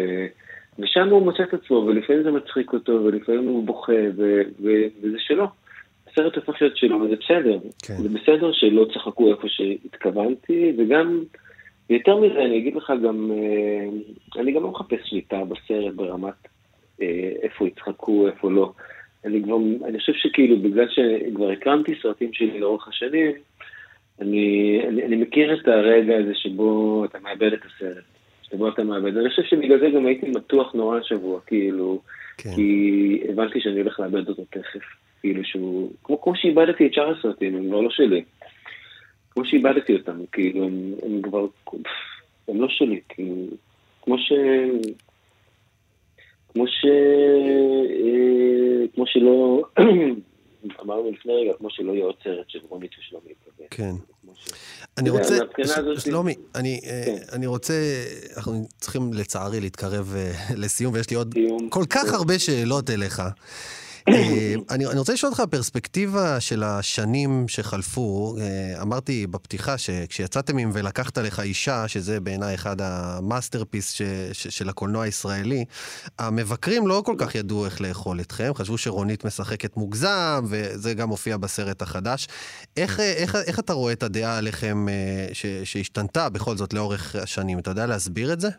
ושם 0.79 1.09
הוא 1.09 1.21
מוצא 1.21 1.43
את 1.43 1.53
עצמו, 1.53 1.75
ולפעמים 1.75 2.23
זה 2.23 2.31
מצחיק 2.31 2.73
אותו, 2.73 2.91
ולפעמים 2.91 3.47
הוא 3.47 3.65
בוכה, 3.65 3.93
ו... 4.17 4.41
ו... 4.63 4.69
וזה 5.01 5.17
שלו. 5.19 5.47
הסרט 6.11 6.35
הופך 6.35 6.61
להיות 6.61 6.77
שלו, 6.77 7.01
וזה 7.01 7.15
בסדר. 7.15 7.59
כן. 7.83 7.93
זה 7.93 8.09
בסדר 8.09 8.51
שלא 8.51 8.85
צחקו 8.93 9.31
איפה 9.31 9.47
שהתכוונתי, 9.47 10.73
וגם, 10.77 11.23
יותר 11.89 12.15
מזה, 12.15 12.39
אני 12.45 12.57
אגיד 12.57 12.75
לך 12.75 12.93
גם, 13.03 13.31
אה, 13.31 14.41
אני 14.41 14.51
גם 14.51 14.63
לא 14.63 14.71
מחפש 14.71 14.99
שליטה 15.03 15.41
בסרט 15.43 15.93
ברמת 15.95 16.47
אה, 17.01 17.31
איפה 17.41 17.67
יצחקו, 17.67 18.27
איפה 18.27 18.51
לא. 18.51 18.71
אני 19.25 19.43
כבר, 19.43 19.57
אני 19.85 19.99
חושב 19.99 20.13
שכאילו, 20.13 20.57
בגלל 20.59 20.87
שכבר 20.89 21.51
הקרמתי 21.51 21.91
סרטים 22.01 22.33
שלי 22.33 22.59
לאורך 22.59 22.87
השנים, 22.87 23.31
אני, 24.21 24.79
אני, 24.87 25.05
אני 25.05 25.15
מכיר 25.15 25.59
את 25.61 25.67
הרגע 25.67 26.17
הזה 26.17 26.35
שבו 26.35 27.05
אתה 27.05 27.19
מאבד 27.19 27.53
את 27.53 27.59
הסרט. 27.65 28.03
שבו 28.51 28.69
אתה 28.69 28.83
מאבד. 28.83 29.17
אני 29.17 29.29
חושב 29.29 29.43
שבגלל 29.43 29.79
זה 29.79 29.89
גם 29.95 30.05
הייתי 30.05 30.29
מתוח 30.29 30.73
נורא 30.73 30.97
השבוע, 30.97 31.39
כאילו, 31.45 32.01
כן. 32.37 32.49
כי 32.55 33.23
הבנתי 33.29 33.61
שאני 33.61 33.81
הולך 33.81 33.99
לאבד 33.99 34.29
אותו 34.29 34.43
תכף. 34.49 34.83
כאילו 35.21 35.43
שהוא, 35.45 35.91
כמו, 36.03 36.21
כמו 36.21 36.35
שאיבדתי 36.35 36.87
את 36.87 36.93
שאר 36.93 37.17
הסרטים, 37.17 37.55
הם 37.55 37.67
כבר 37.67 37.81
לא 37.81 37.89
שלי. 37.89 38.23
כמו 39.31 39.45
שאיבדתי 39.45 39.93
אותם, 39.95 40.25
כאילו, 40.31 40.63
הם, 40.65 40.93
הם 41.03 41.21
כבר, 41.21 41.45
הם 42.47 42.61
לא 42.61 42.67
שלי, 42.69 42.99
כאילו, 43.09 43.35
כמו 44.01 44.17
ש... 44.17 44.31
כמו 46.53 46.67
ש... 46.67 46.85
אה, 48.05 48.87
כמו 48.95 49.03
שלא... 49.07 49.61
אמרנו 50.81 51.11
לפני 51.11 51.33
רגע, 51.33 51.51
כמו 51.57 51.69
שלא 51.69 51.91
יהיה 51.91 52.05
עוד 52.05 52.15
סרט 52.23 52.49
של 52.49 52.59
רונית 52.69 52.91
ושלומי. 52.99 53.33
כן. 53.69 53.91
אני 54.97 55.09
רוצה, 55.09 55.37
שלומי, 55.99 56.35
אני, 56.55 56.79
אה, 56.85 57.03
כן. 57.05 57.35
אני 57.35 57.47
רוצה, 57.47 57.73
אנחנו 58.37 58.67
צריכים 58.79 59.13
לצערי 59.13 59.59
להתקרב 59.59 60.13
אה, 60.15 60.31
לסיום, 60.57 60.93
ויש 60.93 61.09
לי 61.09 61.15
עוד 61.15 61.35
כל 61.69 61.83
כך 61.89 62.13
הרבה 62.13 62.39
שאלות 62.39 62.89
אליך. 62.89 63.21
אה, 64.09 64.55
אני, 64.69 64.85
אני 64.85 64.99
רוצה 64.99 65.13
לשאול 65.13 65.31
אותך 65.31 65.43
פרספקטיבה 65.49 66.39
של 66.39 66.63
השנים 66.63 67.47
שחלפו. 67.47 68.35
אה, 68.39 68.81
אמרתי 68.81 69.27
בפתיחה 69.27 69.77
שכשיצאתם 69.77 70.57
עם 70.57 70.71
ולקחת 70.73 71.17
לך 71.17 71.39
אישה, 71.39 71.87
שזה 71.87 72.19
בעיניי 72.19 72.55
אחד 72.55 72.81
ה 72.81 72.90
masterpiece 72.90 73.91
ש, 73.91 74.01
ש, 74.33 74.47
של 74.47 74.69
הקולנוע 74.69 75.03
הישראלי, 75.03 75.65
המבקרים 76.19 76.87
לא 76.87 77.01
כל 77.05 77.15
כך 77.17 77.35
ידעו 77.35 77.65
איך 77.65 77.81
לאכול 77.81 78.21
אתכם, 78.21 78.51
חשבו 78.55 78.77
שרונית 78.77 79.25
משחקת 79.25 79.77
מוגזם, 79.77 80.45
וזה 80.49 80.93
גם 80.93 81.09
מופיע 81.09 81.37
בסרט 81.37 81.81
החדש. 81.81 82.27
איך, 82.77 82.99
איך, 82.99 83.35
איך 83.35 83.59
אתה 83.59 83.73
רואה 83.73 83.93
את 83.93 84.03
הדעה 84.03 84.37
עליכם 84.37 84.89
אה, 84.89 85.27
ש, 85.33 85.45
שהשתנתה 85.63 86.29
בכל 86.29 86.57
זאת 86.57 86.73
לאורך 86.73 87.15
השנים? 87.15 87.59
אתה 87.59 87.71
יודע 87.71 87.85
להסביר 87.85 88.33
את 88.33 88.41
זה? 88.41 88.49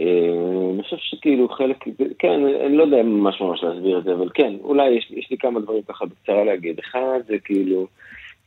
אה, 0.00 0.70
אני 0.74 0.82
חושב 0.82 0.96
שכאילו 0.96 1.48
חלק, 1.48 1.84
כן, 2.18 2.40
אני 2.66 2.76
לא 2.76 2.82
יודע 2.82 3.02
ממש 3.02 3.40
ממש 3.40 3.62
להסביר 3.62 3.98
את 3.98 4.04
זה, 4.04 4.14
אבל 4.14 4.28
כן, 4.34 4.52
אולי 4.62 4.90
יש, 4.90 5.10
יש 5.10 5.30
לי 5.30 5.36
כמה 5.38 5.60
דברים 5.60 5.82
ככה 5.88 6.04
בקצרה 6.06 6.44
להגיד. 6.44 6.78
אחד 6.78 7.20
זה 7.28 7.38
כאילו, 7.44 7.86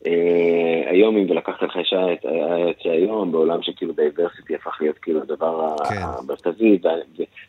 אה, 0.07 0.83
היום 0.85 1.17
אם 1.17 1.25
ולקחת 1.29 1.61
לך 1.61 1.77
אישה 1.77 2.13
היה 2.13 2.25
יוצא 2.25 2.89
היום, 2.89 3.31
בעולם 3.31 3.61
שכאילו 3.61 3.93
diversity 3.93 4.55
הפך 4.55 4.77
להיות 4.81 4.97
כאילו 4.97 5.21
הדבר 5.21 5.75
כן. 5.89 5.95
המרכזי, 6.01 6.79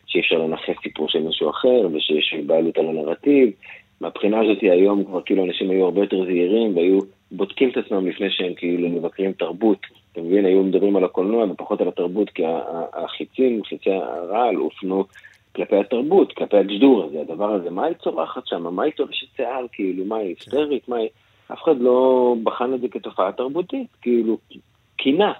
שאי 0.05 0.21
אפשר 0.21 0.37
לנכס 0.37 0.75
סיפור 0.83 1.09
של 1.09 1.19
מישהו 1.21 1.49
אחר, 1.49 1.87
ושיש 1.93 2.35
בעלות 2.45 2.77
על 2.77 2.87
הנרטיב. 2.87 3.51
מהבחינה 4.01 4.39
הזאת 4.39 4.57
היום 4.61 5.03
כבר 5.03 5.21
כאילו 5.21 5.45
אנשים 5.45 5.69
היו 5.69 5.85
הרבה 5.85 6.01
יותר 6.01 6.25
זהירים 6.25 6.75
והיו 6.75 6.99
בודקים 7.31 7.69
את 7.69 7.77
עצמם 7.77 8.07
לפני 8.07 8.27
שהם 8.31 8.53
כאילו 8.53 8.89
מבקרים 8.89 9.33
תרבות. 9.33 9.79
אתה 10.11 10.21
מבין, 10.21 10.45
היו 10.45 10.63
מדברים 10.63 10.95
על 10.95 11.03
הקולנוע 11.03 11.45
ופחות 11.51 11.81
על 11.81 11.87
התרבות, 11.87 12.29
כי 12.29 12.43
החיצים, 12.93 13.63
חיצי 13.63 13.91
הרעל, 13.91 14.55
הופנו 14.55 15.05
כלפי 15.55 15.75
התרבות, 15.75 16.33
כלפי 16.33 16.57
הג'דור 16.57 17.03
הזה, 17.03 17.21
הדבר 17.21 17.53
הזה, 17.53 17.69
מה 17.69 17.85
היא 17.85 17.95
צורחת 17.95 18.47
שם, 18.47 18.75
מה 18.75 18.83
היא 18.83 18.93
תולשת 18.93 19.27
שיער, 19.35 19.65
כאילו, 19.71 20.05
מה 20.05 20.17
היא 20.17 20.27
היסטרית, 20.27 20.89
מה 20.89 20.95
היא... 20.95 21.09
אף 21.53 21.63
אחד 21.63 21.77
לא 21.79 22.35
בחן 22.43 22.73
את 22.73 22.81
זה 22.81 22.87
כתופעה 22.87 23.31
תרבותית, 23.31 23.87
כאילו, 24.01 24.37
קינה. 24.95 25.33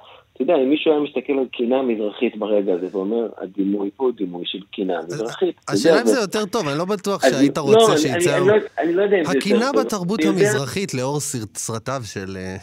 אתה 0.44 0.52
יודע, 0.52 0.64
אם 0.64 0.70
מישהו 0.70 0.92
היה 0.92 1.02
מסתכל 1.02 1.34
על 1.34 1.46
קינה 1.52 1.82
מזרחית 1.82 2.38
ברגע 2.38 2.74
הזה 2.74 2.88
ואומר, 2.92 3.30
הדימוי 3.38 3.90
פה 3.98 4.04
הוא 4.04 4.12
דימוי 4.12 4.44
של 4.46 4.60
קינה 4.72 5.00
מזרחית. 5.08 5.56
השאלה 5.68 6.02
אם 6.02 6.06
זה 6.06 6.20
יותר 6.20 6.46
טוב, 6.46 6.68
אני 6.68 6.78
לא 6.78 6.86
בטוח 6.86 7.22
שהיית 7.22 7.58
רוצה 7.58 7.92
לא, 7.92 7.98
שיצא... 7.98 8.38
אני 8.80 8.94
לא 8.94 9.02
יודע 9.02 9.18
אם 9.18 9.24
זה 9.24 9.32
יותר 9.34 9.50
טוב. 9.50 9.54
הקינה 9.54 9.72
בתרבות 9.80 10.20
המזרחית 10.26 10.94
לאור 10.94 11.20
סרטיו 11.56 12.02
של... 12.04 12.38
אה. 12.38 12.56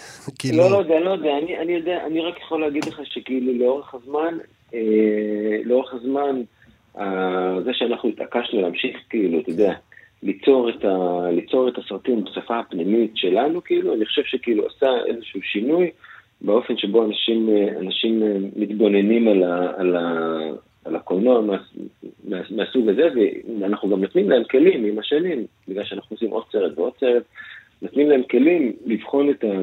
לא, 0.53 0.71
לא 0.71 0.77
יודע, 0.77 1.01
לא 1.01 1.11
יודע, 1.11 1.31
אני 1.63 1.73
יודע, 1.73 2.07
אני 2.07 2.21
רק 2.21 2.41
יכול 2.41 2.61
להגיד 2.61 2.85
לך 2.85 3.01
שכאילו 3.05 3.59
לאורך 3.59 3.95
הזמן, 3.95 4.39
אה, 4.75 4.81
לאורך 5.65 5.95
הזמן, 5.95 6.43
זה 7.65 7.71
שאנחנו 7.73 8.09
התעקשנו 8.09 8.61
להמשיך, 8.63 8.97
כאילו, 9.11 9.41
אתה 9.41 9.51
יודע, 9.51 9.73
ליצור 10.23 10.71
את, 10.71 10.85
ה, 10.85 11.31
ליצור 11.31 11.69
את 11.69 11.79
הסרטים 11.79 12.25
בשפה 12.25 12.59
הפנימית 12.59 13.11
שלנו, 13.15 13.65
כאילו, 13.65 13.95
אני 13.95 14.07
חושב 14.07 14.23
שכאילו 14.25 14.67
עשה 14.67 14.91
איזשהו 15.07 15.41
שינוי. 15.43 15.91
באופן 16.41 16.77
שבו 16.77 17.05
אנשים, 17.05 17.49
אנשים 17.81 18.23
מתבוננים 18.57 19.29
על, 19.29 19.43
ה, 19.43 19.73
על, 19.77 19.97
ה, 19.97 20.39
על 20.85 20.97
הקולנוע 20.97 21.41
מה, 21.41 21.57
מה, 22.29 22.37
מהסוג 22.51 22.89
הזה, 22.89 23.09
ואנחנו 23.61 23.89
גם 23.89 24.01
נותנים 24.01 24.31
להם 24.31 24.45
כלים 24.45 24.85
עם 24.85 24.99
השנים, 24.99 25.47
בגלל 25.69 25.85
שאנחנו 25.85 26.15
עושים 26.17 26.31
עוד 26.31 26.45
סרט 26.53 26.79
ועוד 26.79 26.93
סרט, 27.01 27.23
נותנים 27.83 28.11
להם 28.11 28.23
כלים 28.31 28.73
לבחון 28.87 29.31
את, 29.31 29.45
ה, 29.45 29.61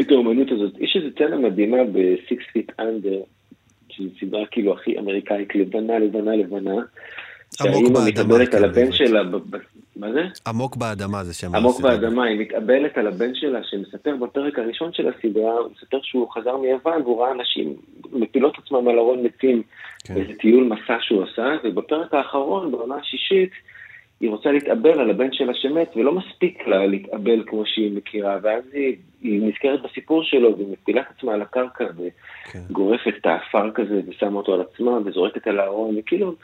את 0.00 0.10
האומנות 0.10 0.50
הזאת. 0.50 0.72
יש 0.80 0.96
איזו 0.96 1.14
צנה 1.18 1.36
מדהימה 1.36 1.84
ב-Six 1.84 2.56
Feet 2.56 2.80
Under, 2.80 3.16
שזו 3.88 4.08
סדרה 4.20 4.46
כאילו 4.46 4.72
הכי 4.72 4.98
אמריקאית, 4.98 5.54
לבנה, 5.54 5.98
לבנה, 5.98 6.36
לבנה. 6.36 6.74
שהאימא 7.56 7.98
מתאבדת 8.08 8.54
על 8.54 8.64
הבן 8.64 8.92
שלה, 8.92 9.22
מה 9.96 10.12
זה? 10.12 10.22
עמוק 10.46 10.76
באדמה 10.76 11.24
זה 11.24 11.34
שם 11.34 11.54
עמוק 11.54 11.80
באדמה, 11.80 12.24
היא 12.24 12.40
מתאבלת 12.40 12.98
על 12.98 13.06
הבן 13.06 13.34
שלה, 13.34 13.60
שמספר 13.62 14.16
בפרק 14.16 14.58
הראשון 14.58 14.92
של 14.92 15.08
הסדרה, 15.08 15.52
הוא 15.52 15.70
מספר 15.76 15.98
שהוא 16.02 16.30
חזר 16.30 16.56
מיוון 16.56 17.02
והוא 17.02 17.22
ראה 17.22 17.32
אנשים 17.32 17.74
מפילות 18.12 18.58
עצמם 18.58 18.88
על 18.88 18.98
ארון 18.98 19.22
מתים, 19.22 19.62
כן. 20.04 20.14
באיזה 20.14 20.32
טיול 20.34 20.64
מסע 20.64 20.96
שהוא 21.00 21.24
עשה, 21.24 21.56
ובפרק 21.64 22.14
האחרון, 22.14 22.72
בעונה 22.72 22.94
השישית, 22.96 23.50
היא 24.20 24.30
רוצה 24.30 24.52
להתאבל 24.52 25.00
על 25.00 25.10
הבן 25.10 25.32
שלה 25.32 25.54
שמת, 25.54 25.96
ולא 25.96 26.12
מספיק 26.12 26.66
לה 26.66 26.86
להתאבל 26.86 27.42
כמו 27.46 27.62
שהיא 27.66 27.96
מכירה, 27.96 28.38
ואז 28.42 28.64
היא, 28.72 28.96
היא 29.22 29.42
נזכרת 29.42 29.82
בסיפור 29.82 30.22
שלו, 30.22 30.56
והיא 30.56 30.68
מפילה 30.72 31.00
את 31.00 31.06
עצמה 31.16 31.34
על 31.34 31.42
הקרקע, 31.42 31.84
וגורפת 31.96 33.04
כן. 33.04 33.10
את 33.20 33.26
האפר 33.26 33.70
כזה, 33.74 34.00
ושמה 34.08 34.38
אותו 34.38 34.54
על 34.54 34.60
עצמה, 34.60 34.98
וזורקת 35.04 35.46
על 35.46 35.60
הארון, 35.60 35.94
וכאילו, 35.98 36.34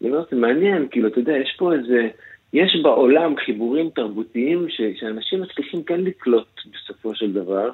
אני 0.00 0.10
אומר, 0.10 0.24
זה 0.30 0.36
מעניין, 0.36 0.88
כאילו, 0.90 1.08
אתה 1.08 1.18
יודע, 1.18 1.36
יש 1.36 1.54
פה 1.58 1.72
איזה... 1.72 2.08
יש 2.52 2.76
בעולם 2.82 3.34
חיבורים 3.44 3.90
תרבותיים 3.94 4.66
ש, 4.68 4.80
שאנשים 5.00 5.42
מצליחים 5.42 5.82
כן 5.82 6.00
לקלוט 6.00 6.60
בסופו 6.72 7.14
של 7.14 7.32
דבר, 7.32 7.70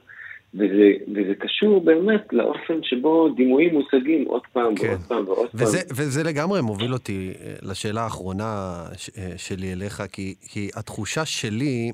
וזה, 0.55 0.93
וזה 1.15 1.35
קשור 1.39 1.85
באמת 1.85 2.33
לאופן 2.33 2.83
שבו 2.83 3.29
דימויים 3.37 3.75
מושגים 3.75 4.25
עוד 4.25 4.43
פעם 4.53 4.75
כן. 4.75 4.87
ועוד 4.89 5.01
פעם 5.09 5.29
ועוד 5.29 5.49
וזה, 5.55 5.79
פעם. 5.79 5.97
וזה 5.97 6.23
לגמרי 6.23 6.63
מוביל 6.63 6.93
אותי 6.93 7.33
אה, 7.41 7.55
לשאלה 7.63 8.03
האחרונה 8.03 8.85
אה, 9.19 9.33
שלי 9.37 9.73
אליך, 9.73 10.03
כי, 10.13 10.35
כי 10.49 10.69
התחושה 10.77 11.25
שלי... 11.25 11.93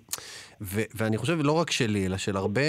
ו- 0.64 0.82
ואני 0.94 1.18
חושב 1.18 1.38
לא 1.40 1.52
רק 1.52 1.70
שלי, 1.70 2.06
אלא 2.06 2.16
של 2.16 2.36
הרבה, 2.36 2.60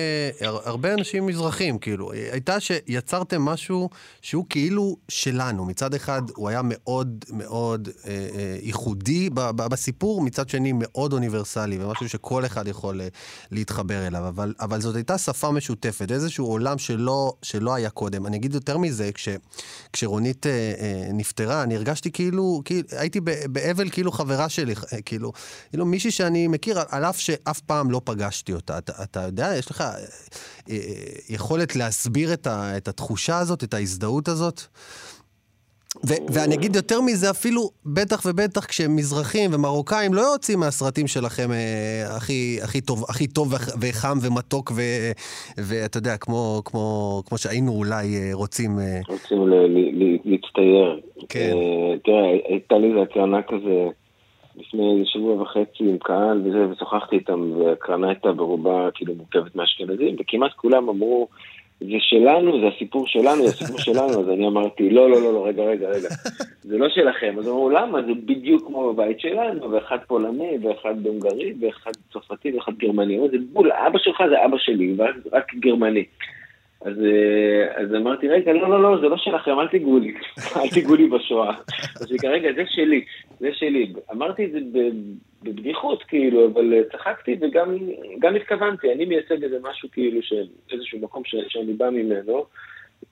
הרבה 0.41 0.93
אנשים 0.93 1.25
מזרחים, 1.25 1.79
כאילו, 1.79 2.11
הייתה 2.11 2.59
שיצרתם 2.59 3.41
משהו 3.41 3.89
שהוא 4.21 4.45
כאילו 4.49 4.97
שלנו. 5.09 5.65
מצד 5.65 5.93
אחד 5.93 6.21
הוא 6.35 6.49
היה 6.49 6.61
מאוד 6.63 7.25
מאוד 7.31 7.89
אה, 8.05 8.11
אה, 8.11 8.57
ייחודי 8.61 9.29
ב- 9.29 9.39
ב- 9.39 9.67
בסיפור, 9.67 10.21
מצד 10.21 10.49
שני 10.49 10.71
מאוד 10.75 11.13
אוניברסלי, 11.13 11.83
ומשהו 11.83 12.09
שכל 12.09 12.45
אחד 12.45 12.67
יכול 12.67 13.01
אה, 13.01 13.07
להתחבר 13.51 14.07
אליו. 14.07 14.27
אבל, 14.27 14.53
אבל 14.59 14.81
זאת 14.81 14.95
הייתה 14.95 15.17
שפה 15.17 15.51
משותפת, 15.51 16.11
איזשהו 16.11 16.45
עולם 16.45 16.77
שלא, 16.77 17.33
שלא 17.41 17.73
היה 17.73 17.89
קודם. 17.89 18.25
אני 18.25 18.37
אגיד 18.37 18.53
יותר 18.53 18.77
מזה, 18.77 19.11
כש, 19.11 19.29
כשרונית 19.93 20.47
אה, 20.47 20.51
אה, 20.51 21.07
נפטרה, 21.13 21.63
אני 21.63 21.75
הרגשתי 21.75 22.11
כאילו, 22.11 22.61
כאילו 22.65 22.87
הייתי 22.91 23.19
באבל 23.21 23.89
כאילו 23.89 24.11
חברה 24.11 24.49
שלי, 24.49 24.73
אה, 24.93 25.01
כאילו, 25.01 25.31
כאילו 25.69 25.85
מישהי 25.85 26.11
שאני 26.11 26.47
מכיר, 26.47 26.79
על 26.89 27.05
אף 27.05 27.19
שאף 27.19 27.59
פעם... 27.59 27.82
פעם 27.83 27.91
לא 27.91 28.01
פגשתי 28.03 28.53
אותה. 28.53 28.77
אתה, 28.77 28.93
אתה 29.03 29.19
יודע, 29.19 29.47
יש 29.59 29.71
לך 29.71 29.81
אה, 29.81 29.87
אה, 30.69 30.77
יכולת 31.29 31.75
להסביר 31.75 32.33
את, 32.33 32.47
ה, 32.47 32.77
את 32.77 32.87
התחושה 32.87 33.37
הזאת, 33.37 33.63
את 33.63 33.73
ההזדהות 33.73 34.27
הזאת? 34.27 34.61
ו- 36.07 36.23
ואני 36.33 36.55
אגיד 36.55 36.75
יותר 36.75 37.01
מזה, 37.01 37.29
אפילו 37.29 37.69
בטח 37.85 38.21
ובטח 38.25 38.65
כשהם 38.65 38.95
מזרחים 38.95 39.49
ומרוקאים 39.53 40.13
לא 40.13 40.21
יוצאים 40.21 40.59
מהסרטים 40.59 41.07
שלכם 41.07 41.51
אה, 41.51 42.15
הכי, 42.17 42.57
הכי 42.63 42.81
טוב, 42.81 43.03
הכי 43.09 43.27
טוב 43.27 43.53
וחם 43.81 44.17
ומתוק, 44.21 44.71
ו- 44.75 45.11
ואתה 45.57 45.97
יודע, 45.97 46.17
כמו, 46.17 46.61
כמו, 46.65 47.21
כמו 47.25 47.37
שהיינו 47.37 47.71
אולי 47.71 48.05
אה, 48.15 48.29
רוצים... 48.33 48.79
אה... 48.79 48.99
רוצים 49.09 49.39
להצטייר. 50.25 50.99
כן. 51.29 51.51
אה, 51.53 51.97
תראה, 52.05 52.25
הייתה 52.49 52.77
לי 52.77 52.87
איזה 52.87 53.01
הקרנה 53.01 53.41
כזה. 53.41 54.02
לפני 54.57 54.93
איזה 54.93 55.05
שבוע 55.05 55.41
וחצי 55.41 55.83
עם 55.83 55.97
קהל 55.97 56.41
וזה, 56.45 56.67
ושוחחתי 56.69 57.15
איתם, 57.15 57.51
והקרנה 57.59 58.07
הייתה 58.07 58.31
ברובה 58.31 58.89
כאילו 58.93 59.15
מורכבת 59.15 59.55
מאשכנזים, 59.55 60.15
וכמעט 60.19 60.51
כולם 60.53 60.89
אמרו, 60.89 61.27
זה 61.79 61.97
שלנו, 61.99 62.59
זה 62.61 62.67
הסיפור 62.75 63.07
שלנו, 63.07 63.47
זה 63.47 63.49
הסיפור 63.49 63.79
שלנו, 63.87 64.19
אז 64.19 64.29
אני 64.29 64.47
אמרתי, 64.47 64.89
לא, 64.89 65.09
לא, 65.09 65.21
לא, 65.21 65.33
לא, 65.33 65.47
רגע, 65.47 65.63
רגע, 65.63 65.89
רגע, 65.89 66.09
זה 66.61 66.77
לא 66.77 66.89
שלכם. 66.89 67.35
אז 67.39 67.47
אמרו, 67.47 67.69
למה? 67.69 68.01
זה 68.01 68.11
בדיוק 68.25 68.67
כמו 68.67 68.93
בבית 68.93 69.19
שלנו, 69.19 69.71
ואחד 69.71 69.97
פולני, 70.07 70.57
ואחד 70.63 71.05
הונגרי, 71.05 71.53
ואחד 71.61 71.91
צרפתי, 72.13 72.55
ואחד 72.55 72.71
גרמני. 72.77 73.19
זה 73.31 73.37
בול, 73.53 73.71
אבא 73.71 73.99
שלך 73.99 74.23
זה 74.29 74.45
אבא 74.45 74.57
שלי, 74.57 74.95
ורק 74.97 75.53
גרמני. 75.55 76.03
אז, 76.83 76.93
אה, 77.05 77.81
אז 77.81 77.95
אמרתי, 77.95 78.27
רגע, 78.27 78.53
לא, 78.53 78.69
לא, 78.69 78.81
לא, 78.81 79.01
זה 79.01 79.07
לא 79.07 79.17
שלכם, 79.17 79.59
אל 79.59 79.67
תיגעו 79.67 79.99
לי, 79.99 80.13
אל 80.57 80.69
תיגעו 80.69 80.95
לי 80.95 81.07
בשואה. 81.07 81.55
אז 82.01 82.11
היא 82.11 82.19
רגע, 82.29 82.49
זה 82.55 82.63
שלי, 82.67 83.05
זה 83.39 83.49
שלי. 83.53 83.93
אמרתי 84.11 84.45
את 84.45 84.51
זה 84.51 84.59
בבדיחות, 85.43 86.03
כאילו, 86.03 86.47
אבל 86.47 86.73
אה, 86.73 86.81
צחקתי 86.91 87.37
וגם 87.41 88.35
התכוונתי, 88.35 88.93
אני 88.93 89.05
מייצג 89.05 89.43
איזה 89.43 89.57
משהו, 89.63 89.89
כאילו, 89.91 90.19
איזשהו 90.71 90.99
מקום 90.99 91.23
ש, 91.25 91.35
שאני 91.47 91.73
בא 91.73 91.89
ממנו. 91.89 92.45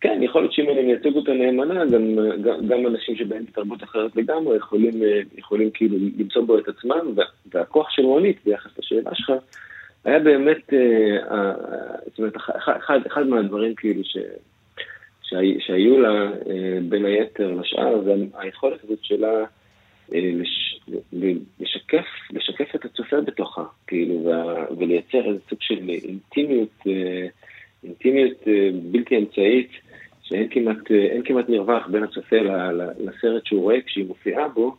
כן, 0.01 0.19
יכול 0.23 0.41
להיות 0.41 0.53
שאם 0.53 0.69
אני 0.69 0.81
מייצג 0.81 1.15
אותה 1.15 1.33
נאמנה, 1.33 1.85
גם, 1.85 2.15
גם, 2.43 2.67
גם 2.67 2.87
אנשים 2.87 3.15
שבאים 3.15 3.45
בתרבות 3.45 3.83
אחרת 3.83 4.15
לגמרי 4.15 4.57
יכולים, 4.57 5.03
אה, 5.03 5.19
יכולים 5.37 5.69
כאילו 5.73 5.97
למצוא 6.17 6.41
בו 6.41 6.57
את 6.57 6.67
עצמם, 6.67 7.15
והכוח 7.51 7.89
של 7.89 8.01
רונית 8.01 8.37
ביחס 8.45 8.71
לשאלה 8.79 9.11
שלך, 9.15 9.31
היה 10.05 10.19
באמת, 10.19 10.73
אה, 10.73 11.53
זאת 12.05 12.19
אומרת, 12.19 12.33
אחד, 12.57 12.99
אחד 13.07 13.27
מהדברים 13.27 13.75
כאילו 13.75 14.03
ש, 14.03 14.17
שהיו 15.59 15.99
לה 15.99 16.31
אה, 16.49 16.77
בין 16.89 17.05
היתר 17.05 17.51
לשאר, 17.51 18.01
זה 18.03 18.13
היכולת 18.33 18.83
הזאת 18.83 18.99
שלה 19.03 19.43
אה, 20.13 20.31
לש, 20.33 20.79
לשקף, 21.59 22.05
לשקף 22.31 22.75
את 22.75 22.85
הצופה 22.85 23.21
בתוכה, 23.21 23.63
כאילו, 23.87 24.31
ולייצר 24.77 25.25
איזה 25.25 25.39
סוג 25.49 25.59
של 25.61 25.89
אינטימיות, 25.89 26.83
אינטימיות 27.83 28.47
בלתי 28.91 29.17
אמצעית, 29.17 29.69
שאין 30.23 30.47
כמעט, 30.51 30.77
כמעט 31.25 31.49
מרווח 31.49 31.87
בין 31.87 32.03
הצופה 32.03 32.35
לסרט 32.99 33.45
שהוא 33.45 33.61
רואה 33.61 33.81
כשהיא 33.81 34.05
מופיעה 34.05 34.47
בו, 34.47 34.67
אה, 34.67 34.75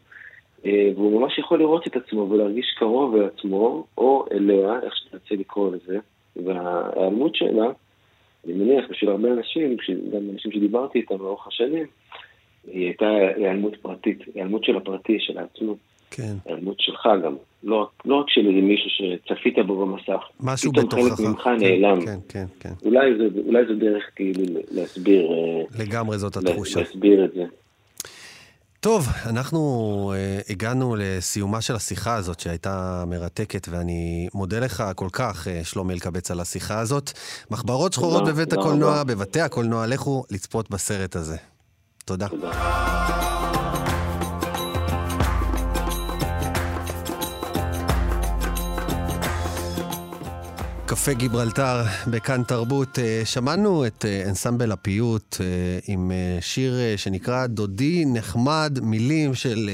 והוא 0.64 1.20
ממש 1.20 1.38
יכול 1.38 1.59
לראות 1.59 1.87
את 1.87 1.96
עצמו 1.96 2.31
ולהרגיש 2.31 2.75
קרוב 2.79 3.16
לעצמו, 3.16 3.87
או 3.98 4.27
אליה, 4.33 4.81
איך 4.83 4.96
שאתה 4.96 5.16
רוצה 5.16 5.35
לקרוא 5.35 5.70
לזה, 5.75 5.98
וההיעלמות 6.37 7.35
שלה, 7.35 7.66
אני 8.44 8.53
מניח, 8.53 8.85
בשביל 8.90 9.11
הרבה 9.11 9.33
אנשים, 9.33 9.77
גם 10.12 10.31
אנשים 10.33 10.53
שדיברתי 10.53 10.98
איתם 10.98 11.18
לאורך 11.18 11.46
השנים, 11.46 11.87
היא 12.66 12.87
הייתה 12.87 13.07
היעלמות 13.37 13.77
פרטית, 13.77 14.18
היעלמות 14.35 14.64
של 14.64 14.77
הפרטי, 14.77 15.16
של 15.20 15.38
העצמות. 15.38 15.77
כן. 16.11 16.35
היעלמות 16.44 16.81
שלך 16.81 17.09
גם. 17.25 17.37
לא, 17.64 17.88
לא 18.05 18.14
רק 18.14 18.27
של 18.29 18.40
איזה 18.40 18.61
מישהו 18.61 18.90
שצפית 18.90 19.59
בו 19.66 19.87
במסך. 19.87 20.22
משהו 20.40 20.72
בתוכך. 20.72 20.92
פתאום 20.92 21.09
חלק 21.11 21.29
ממך 21.29 21.42
כן, 21.42 21.57
נעלם. 21.61 22.01
כן, 22.01 22.18
כן, 22.29 22.44
כן. 22.61 22.72
אולי 22.85 23.18
זו, 23.18 23.25
אולי 23.46 23.66
זו 23.66 23.75
דרך 23.75 24.05
כאילו 24.16 24.42
להסביר... 24.70 25.33
אה, 25.33 25.85
לגמרי 25.85 26.18
זאת 26.18 26.37
התחושה. 26.37 26.81
להסביר 26.81 27.25
את 27.25 27.33
זה. 27.33 27.44
טוב, 28.83 29.09
אנחנו 29.27 30.12
uh, 30.14 30.53
הגענו 30.53 30.97
לסיומה 30.99 31.61
של 31.61 31.77
השיחה 31.77 32.14
הזאת 32.14 32.40
שהייתה 32.40 33.05
מרתקת, 33.07 33.68
ואני 33.71 34.29
מודה 34.35 34.61
לך 34.61 34.85
כל 34.97 35.09
כך, 35.12 35.47
uh, 35.47 35.66
שלומי 35.66 35.95
אלקבץ, 35.95 36.31
על 36.31 36.40
השיחה 36.40 36.79
הזאת. 36.79 37.11
מחברות 37.51 37.92
שחורות 37.92 38.25
בבית 38.25 38.53
הקולנוע, 38.53 39.05
בבתי 39.05 39.40
הקולנוע, 39.40 39.87
לכו 39.87 40.25
לצפות 40.31 40.71
בסרט 40.71 41.16
הזה. 41.16 41.37
תודה. 42.05 42.29
תודה. 42.29 43.51
קפה 50.92 51.12
גיברלטר 51.12 51.83
בכאן 52.07 52.42
תרבות. 52.42 52.98
אה, 52.98 53.22
שמענו 53.24 53.87
את 53.87 54.05
אה, 54.05 54.22
אנסמבל 54.28 54.72
הפיוט 54.72 55.37
אה, 55.40 55.46
עם 55.87 56.12
שיר 56.40 56.74
שנקרא 56.96 57.46
דודי 57.46 58.05
נחמד, 58.07 58.78
מילים 58.83 59.35
של 59.35 59.70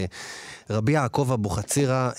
רבי 0.70 0.92
יעקב 0.92 1.30
אבוחצירא, 1.32 2.10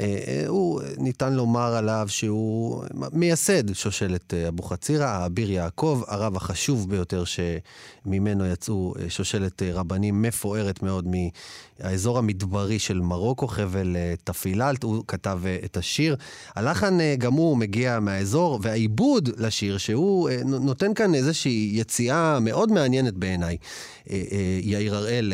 הוא, 0.47 0.81
ניתן 0.97 1.33
לומר 1.33 1.75
עליו 1.75 2.05
שהוא 2.09 2.83
מייסד 3.13 3.73
שושלת 3.73 4.33
אבוחצירא, 4.33 5.05
האביר 5.05 5.51
יעקב, 5.51 6.01
הרב 6.07 6.35
החשוב 6.35 6.89
ביותר 6.89 7.23
שממנו 7.25 8.45
יצאו 8.45 8.93
שושלת 9.09 9.61
רבנים 9.63 10.21
מפוארת 10.21 10.83
מאוד 10.83 11.05
האזור 11.79 12.17
המדברי 12.17 12.79
של 12.79 12.99
מרוקו, 12.99 13.47
חבל 13.47 13.95
אה, 13.95 14.13
תפיללט, 14.23 14.83
הוא 14.83 15.03
כתב 15.07 15.39
אה, 15.45 15.57
את 15.65 15.77
השיר. 15.77 16.15
הלחן 16.55 17.01
אה, 17.01 17.15
גם 17.17 17.33
הוא 17.33 17.57
מגיע 17.57 17.99
מהאזור, 17.99 18.59
והעיבוד 18.61 19.29
לשיר, 19.37 19.77
שהוא 19.77 20.29
נותן 20.45 20.93
כאן 20.93 21.15
איזושהי 21.15 21.71
יציאה 21.73 22.39
מאוד 22.39 22.71
מעניינת 22.71 23.13
בעיניי. 23.13 23.57
יאיר 24.61 24.95
הראל, 24.95 25.33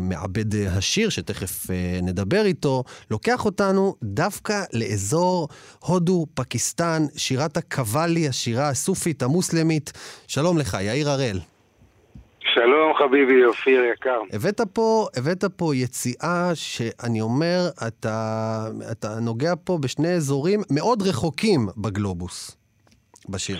מעבד 0.00 0.66
השיר, 0.66 1.08
שתכף 1.08 1.66
נדבר 2.02 2.25
איתו, 2.34 2.84
לוקח 3.10 3.44
אותנו 3.44 3.94
דווקא 4.02 4.54
לאזור 4.72 5.48
הודו, 5.86 6.26
פקיסטן, 6.34 7.02
שירת 7.16 7.56
הקוואלי, 7.56 8.28
השירה 8.28 8.68
הסופית 8.68 9.22
המוסלמית. 9.22 9.92
שלום 10.28 10.58
לך, 10.58 10.76
יאיר 10.80 11.08
הראל. 11.08 11.38
שלום 12.40 12.94
חביבי, 12.94 13.44
אופיר 13.44 13.84
יקר. 13.84 14.20
הבאת 14.32 14.60
פה, 14.74 15.06
הבאת 15.16 15.44
פה 15.56 15.74
יציאה 15.74 16.50
שאני 16.54 17.20
אומר, 17.20 17.58
אתה, 17.88 18.18
אתה 18.92 19.08
נוגע 19.22 19.52
פה 19.64 19.78
בשני 19.82 20.12
אזורים 20.14 20.60
מאוד 20.70 21.02
רחוקים 21.02 21.60
בגלובוס, 21.76 22.56
בשיר. 23.28 23.56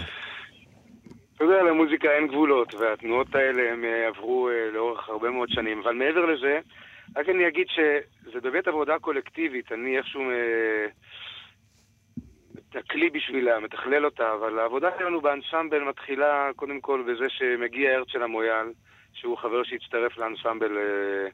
אתה 1.37 1.45
יודע, 1.45 1.63
למוזיקה 1.63 2.09
אין 2.09 2.27
גבולות, 2.29 2.75
והתנועות 2.75 3.35
האלה 3.35 3.73
הם 3.73 3.85
אה, 3.85 4.09
עברו 4.09 4.49
אה, 4.49 4.71
לאורך 4.75 5.09
הרבה 5.09 5.31
מאוד 5.31 5.49
שנים. 5.49 5.81
אבל 5.85 5.95
מעבר 5.95 6.27
לזה, 6.27 6.59
רק 7.17 7.29
אני 7.29 7.49
אגיד 7.49 7.67
שזה 7.77 8.41
באמת 8.41 8.69
עבודה 8.69 8.99
קולקטיבית, 8.99 9.73
אני 9.73 9.99
איכשהו... 9.99 10.31
אה, 10.31 10.87
הכלי 12.75 13.11
בשבילה, 13.11 13.61
מתכלל 13.61 14.05
אותה, 14.05 14.33
אבל 14.41 14.59
העבודה 14.59 14.89
שלנו 14.99 15.21
באנסמבל 15.21 15.79
מתחילה 15.89 16.51
קודם 16.57 16.81
כל 16.81 17.03
בזה 17.09 17.27
שמגיע 17.29 17.91
הרצל 17.91 18.23
המויאל, 18.23 18.67
שהוא 19.13 19.39
חבר 19.39 19.63
שהצטרף 19.65 20.19
לאנסמבל 20.19 20.79
אה, 20.79 21.29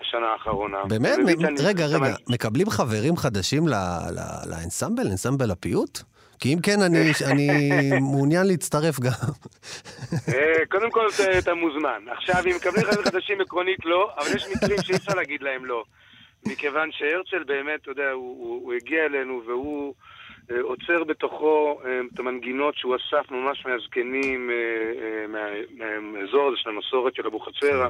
השנה 0.00 0.26
האחרונה. 0.26 0.84
באמת? 0.84 1.18
רגע, 1.64 1.86
רגע, 1.86 2.14
מקבלים 2.28 2.70
חברים 2.70 3.16
חדשים 3.16 3.62
לאנסמבל, 4.50 5.02
לאנסמבל 5.04 5.50
הפיוט? 5.50 5.98
כי 6.40 6.54
אם 6.54 6.58
כן, 6.62 6.82
אני, 6.82 6.98
אני 7.30 7.48
מעוניין 8.00 8.46
להצטרף 8.46 9.00
גם. 9.00 9.10
אה, 10.34 10.66
קודם 10.68 10.90
כל, 10.90 11.06
אתה 11.38 11.54
מוזמן. 11.54 12.02
עכשיו, 12.10 12.42
אם 12.46 12.56
מקבלים 12.56 12.84
חברים 12.84 13.04
חדשים, 13.04 13.40
עקרונית 13.40 13.84
לא, 13.84 14.10
אבל 14.18 14.36
יש 14.36 14.46
מקרים 14.56 14.82
שאי 14.82 14.96
אפשר 14.96 15.14
להגיד 15.14 15.42
להם 15.42 15.64
לא. 15.64 15.84
מכיוון 16.46 16.88
שהרצל 16.92 17.44
באמת, 17.44 17.82
אתה 17.82 17.90
יודע, 17.90 18.10
הוא, 18.10 18.36
הוא, 18.38 18.62
הוא 18.64 18.74
הגיע 18.74 19.04
אלינו 19.04 19.42
והוא... 19.46 19.94
אה, 20.50 20.60
עוצר 20.62 21.04
בתוכו 21.04 21.80
אה, 21.84 22.00
את 22.14 22.18
המנגינות 22.18 22.76
שהוא 22.76 22.96
אסף 22.96 23.30
ממש 23.30 23.66
מהזקנים, 23.66 24.50
מהאזור 25.28 26.48
הזה 26.48 26.56
של 26.56 26.70
המסורת 26.70 27.14
של 27.14 27.26
אבוחצירא, 27.26 27.88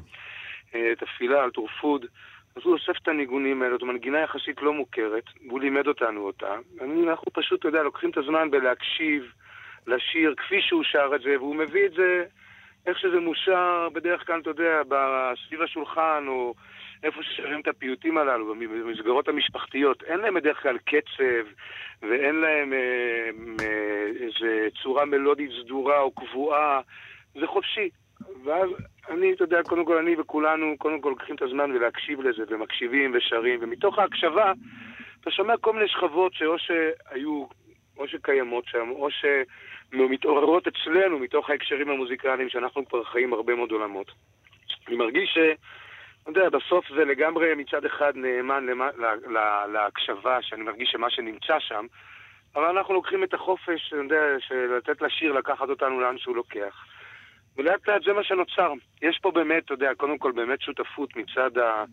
התאפילאלת 0.70 1.50
וארפוד. 1.50 2.06
אז 2.56 2.62
הוא 2.64 2.72
אוסף 2.72 3.02
את 3.02 3.08
הניגונים 3.08 3.62
האלה, 3.62 3.76
זו 3.80 3.86
מנגינה 3.86 4.20
יחסית 4.20 4.62
לא 4.62 4.72
מוכרת, 4.72 5.24
והוא 5.46 5.60
לימד 5.60 5.86
אותנו 5.86 6.20
אותה. 6.20 6.54
אנחנו 6.80 7.32
פשוט, 7.32 7.60
אתה 7.60 7.68
יודע, 7.68 7.82
לוקחים 7.82 8.10
את 8.10 8.16
הזמן 8.16 8.50
בלהקשיב 8.50 9.32
לשיר 9.86 10.34
כפי 10.36 10.62
שהוא 10.62 10.84
שר 10.84 11.10
את 11.14 11.20
זה, 11.20 11.36
והוא 11.38 11.56
מביא 11.56 11.86
את 11.86 11.92
זה 11.92 12.24
איך 12.86 12.98
שזה 12.98 13.20
מושר 13.20 13.88
בדרך 13.92 14.26
כלל, 14.26 14.40
אתה 14.40 14.50
יודע, 14.50 14.82
סביב 15.46 15.62
השולחן, 15.62 16.24
או 16.28 16.54
איפה 17.02 17.22
ששרים 17.22 17.60
את 17.60 17.68
הפיוטים 17.68 18.18
הללו, 18.18 18.54
במסגרות 18.54 19.28
המשפחתיות. 19.28 20.02
אין 20.02 20.20
להם 20.20 20.34
בדרך 20.34 20.62
כלל 20.62 20.78
קצב, 20.78 21.46
ואין 22.02 22.34
להם 22.34 22.72
אה, 22.72 23.30
אה, 23.60 24.06
איזה 24.20 24.68
צורה 24.82 25.04
מלודית 25.04 25.50
סדורה 25.62 26.00
או 26.00 26.10
קבועה. 26.10 26.80
זה 27.34 27.46
חופשי. 27.46 27.90
ואז 28.44 28.70
אני, 29.08 29.32
אתה 29.32 29.44
יודע, 29.44 29.62
קודם 29.62 29.84
כל 29.84 29.98
אני 29.98 30.16
וכולנו, 30.18 30.74
קודם 30.78 31.00
כל 31.00 31.08
לוקחים 31.08 31.36
את 31.36 31.42
הזמן 31.42 31.70
ולהקשיב 31.70 32.20
לזה, 32.20 32.44
ומקשיבים 32.48 33.12
ושרים, 33.14 33.58
ומתוך 33.62 33.98
ההקשבה 33.98 34.52
אתה 35.26 35.34
שומע 35.34 35.56
כל 35.56 35.72
מיני 35.72 35.88
שכבות 35.88 36.34
שאו 36.34 36.58
שהיו, 36.58 37.46
או 37.98 38.08
שקיימות 38.08 38.64
שם, 38.66 38.90
או 38.90 39.08
שמתעוררות 39.10 40.66
אצלנו 40.66 41.18
מתוך 41.18 41.50
ההקשרים 41.50 41.90
המוזיקליים 41.90 42.48
שאנחנו 42.48 42.88
כבר 42.88 43.04
חיים 43.04 43.32
הרבה 43.32 43.54
מאוד 43.54 43.70
עולמות. 43.70 44.12
אני 44.88 44.96
מרגיש 44.96 45.30
ש... 45.34 45.38
אתה 46.22 46.40
יודע, 46.40 46.58
בסוף 46.58 46.84
זה 46.88 47.04
לגמרי 47.04 47.54
מצד 47.54 47.84
אחד 47.84 48.16
נאמן 48.16 48.66
למה, 48.66 48.88
לה, 48.96 49.14
לה, 49.26 49.66
להקשבה, 49.66 50.42
שאני 50.42 50.62
מרגיש 50.62 50.90
שמה 50.90 51.10
שנמצא 51.10 51.58
שם, 51.58 51.86
אבל 52.54 52.64
אנחנו 52.64 52.94
לוקחים 52.94 53.24
את 53.24 53.34
החופש, 53.34 53.92
אני 53.92 54.02
יודע, 54.02 54.24
של 54.38 54.76
לתת 54.76 55.02
לשיר 55.02 55.32
לקחת 55.32 55.68
אותנו 55.68 56.00
לאן 56.00 56.18
שהוא 56.18 56.36
לוקח. 56.36 56.84
ולאט 57.56 57.88
לאט 57.88 58.02
זה 58.06 58.12
מה 58.12 58.24
שנוצר. 58.24 58.72
יש 59.02 59.18
פה 59.22 59.30
באמת, 59.30 59.64
אתה 59.64 59.74
יודע, 59.74 59.90
קודם 59.96 60.18
כל 60.18 60.32
באמת 60.32 60.60
שותפות 60.60 61.16
מצד 61.16 61.58
ה... 61.58 61.84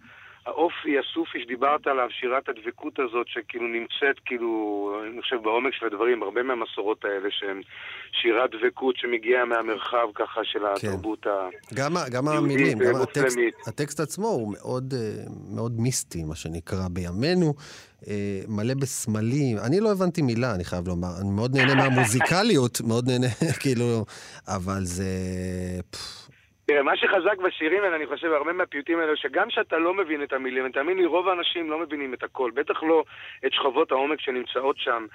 האופי 0.45 0.99
הסופי 0.99 1.37
שדיברת 1.43 1.87
עליו, 1.87 2.07
שירת 2.19 2.49
הדבקות 2.49 2.99
הזאת, 2.99 3.27
שכאילו 3.27 3.67
נמצאת, 3.67 4.19
כאילו, 4.25 4.49
אני 5.11 5.21
חושב, 5.21 5.35
בעומק 5.43 5.73
של 5.73 5.85
הדברים, 5.85 6.23
הרבה 6.23 6.43
מהמסורות 6.43 7.05
האלה 7.05 7.29
שהן 7.31 7.61
שירת 8.21 8.49
דבקות 8.51 8.95
שמגיעה 8.97 9.45
מהמרחב 9.45 10.07
ככה 10.15 10.41
של 10.43 10.59
כן. 10.59 10.65
התרבות 10.87 11.23
כן. 11.23 11.75
גם, 11.75 11.93
גם 12.11 12.27
המילים, 12.27 12.77
גם 12.79 13.01
הטקסט, 13.01 13.37
הטקסט 13.67 13.99
עצמו 13.99 14.27
הוא 14.27 14.53
מאוד, 14.53 14.93
אה, 14.93 15.23
מאוד 15.55 15.71
מיסטי, 15.79 16.23
מה 16.23 16.35
שנקרא, 16.35 16.87
בימינו. 16.91 17.53
אה, 18.07 18.39
מלא 18.47 18.73
בסמלים. 18.81 19.57
אני 19.67 19.79
לא 19.79 19.91
הבנתי 19.91 20.21
מילה, 20.21 20.55
אני 20.55 20.63
חייב 20.63 20.87
לומר. 20.87 21.13
אני 21.21 21.29
מאוד 21.35 21.51
נהנה 21.55 21.75
מהמוזיקליות, 21.75 22.81
מאוד 22.87 23.05
נהנה, 23.07 23.27
כאילו, 23.61 24.05
אבל 24.47 24.81
זה... 24.81 25.09
תראה, 26.65 26.83
מה 26.83 26.97
שחזק 26.97 27.37
בשירים 27.45 27.83
האלה, 27.83 27.95
אני 27.95 28.07
חושב, 28.07 28.27
הרבה 28.27 28.53
מהפיוטים 28.53 28.99
האלה, 28.99 29.15
שגם 29.15 29.47
כשאתה 29.49 29.77
לא 29.77 29.93
מבין 29.93 30.23
את 30.23 30.33
המילים, 30.33 30.71
תאמין 30.71 30.97
לי, 30.97 31.05
רוב 31.05 31.27
האנשים 31.27 31.69
לא 31.69 31.79
מבינים 31.79 32.13
את 32.13 32.23
הכל, 32.23 32.51
בטח 32.55 32.83
לא 32.83 33.03
את 33.45 33.53
שכבות 33.53 33.91
העומק 33.91 34.19
שנמצאות 34.19 34.75
שם. 34.77 35.05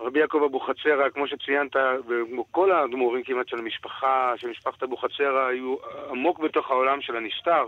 רבי 0.00 0.20
יעקב 0.20 0.42
אבוחצירא, 0.48 1.10
כמו 1.10 1.28
שציינת, 1.28 1.76
וכמו 2.08 2.44
כל 2.50 2.72
האדמו"רים 2.72 3.22
כמעט 3.22 3.48
של 3.48 3.58
המשפחה, 3.58 4.32
של 4.36 4.48
משפחת 4.48 4.82
אבוחצירא, 4.82 5.46
היו 5.46 5.76
עמוק 6.10 6.38
בתוך 6.38 6.70
העולם 6.70 7.00
של 7.00 7.16
הנסתר, 7.16 7.64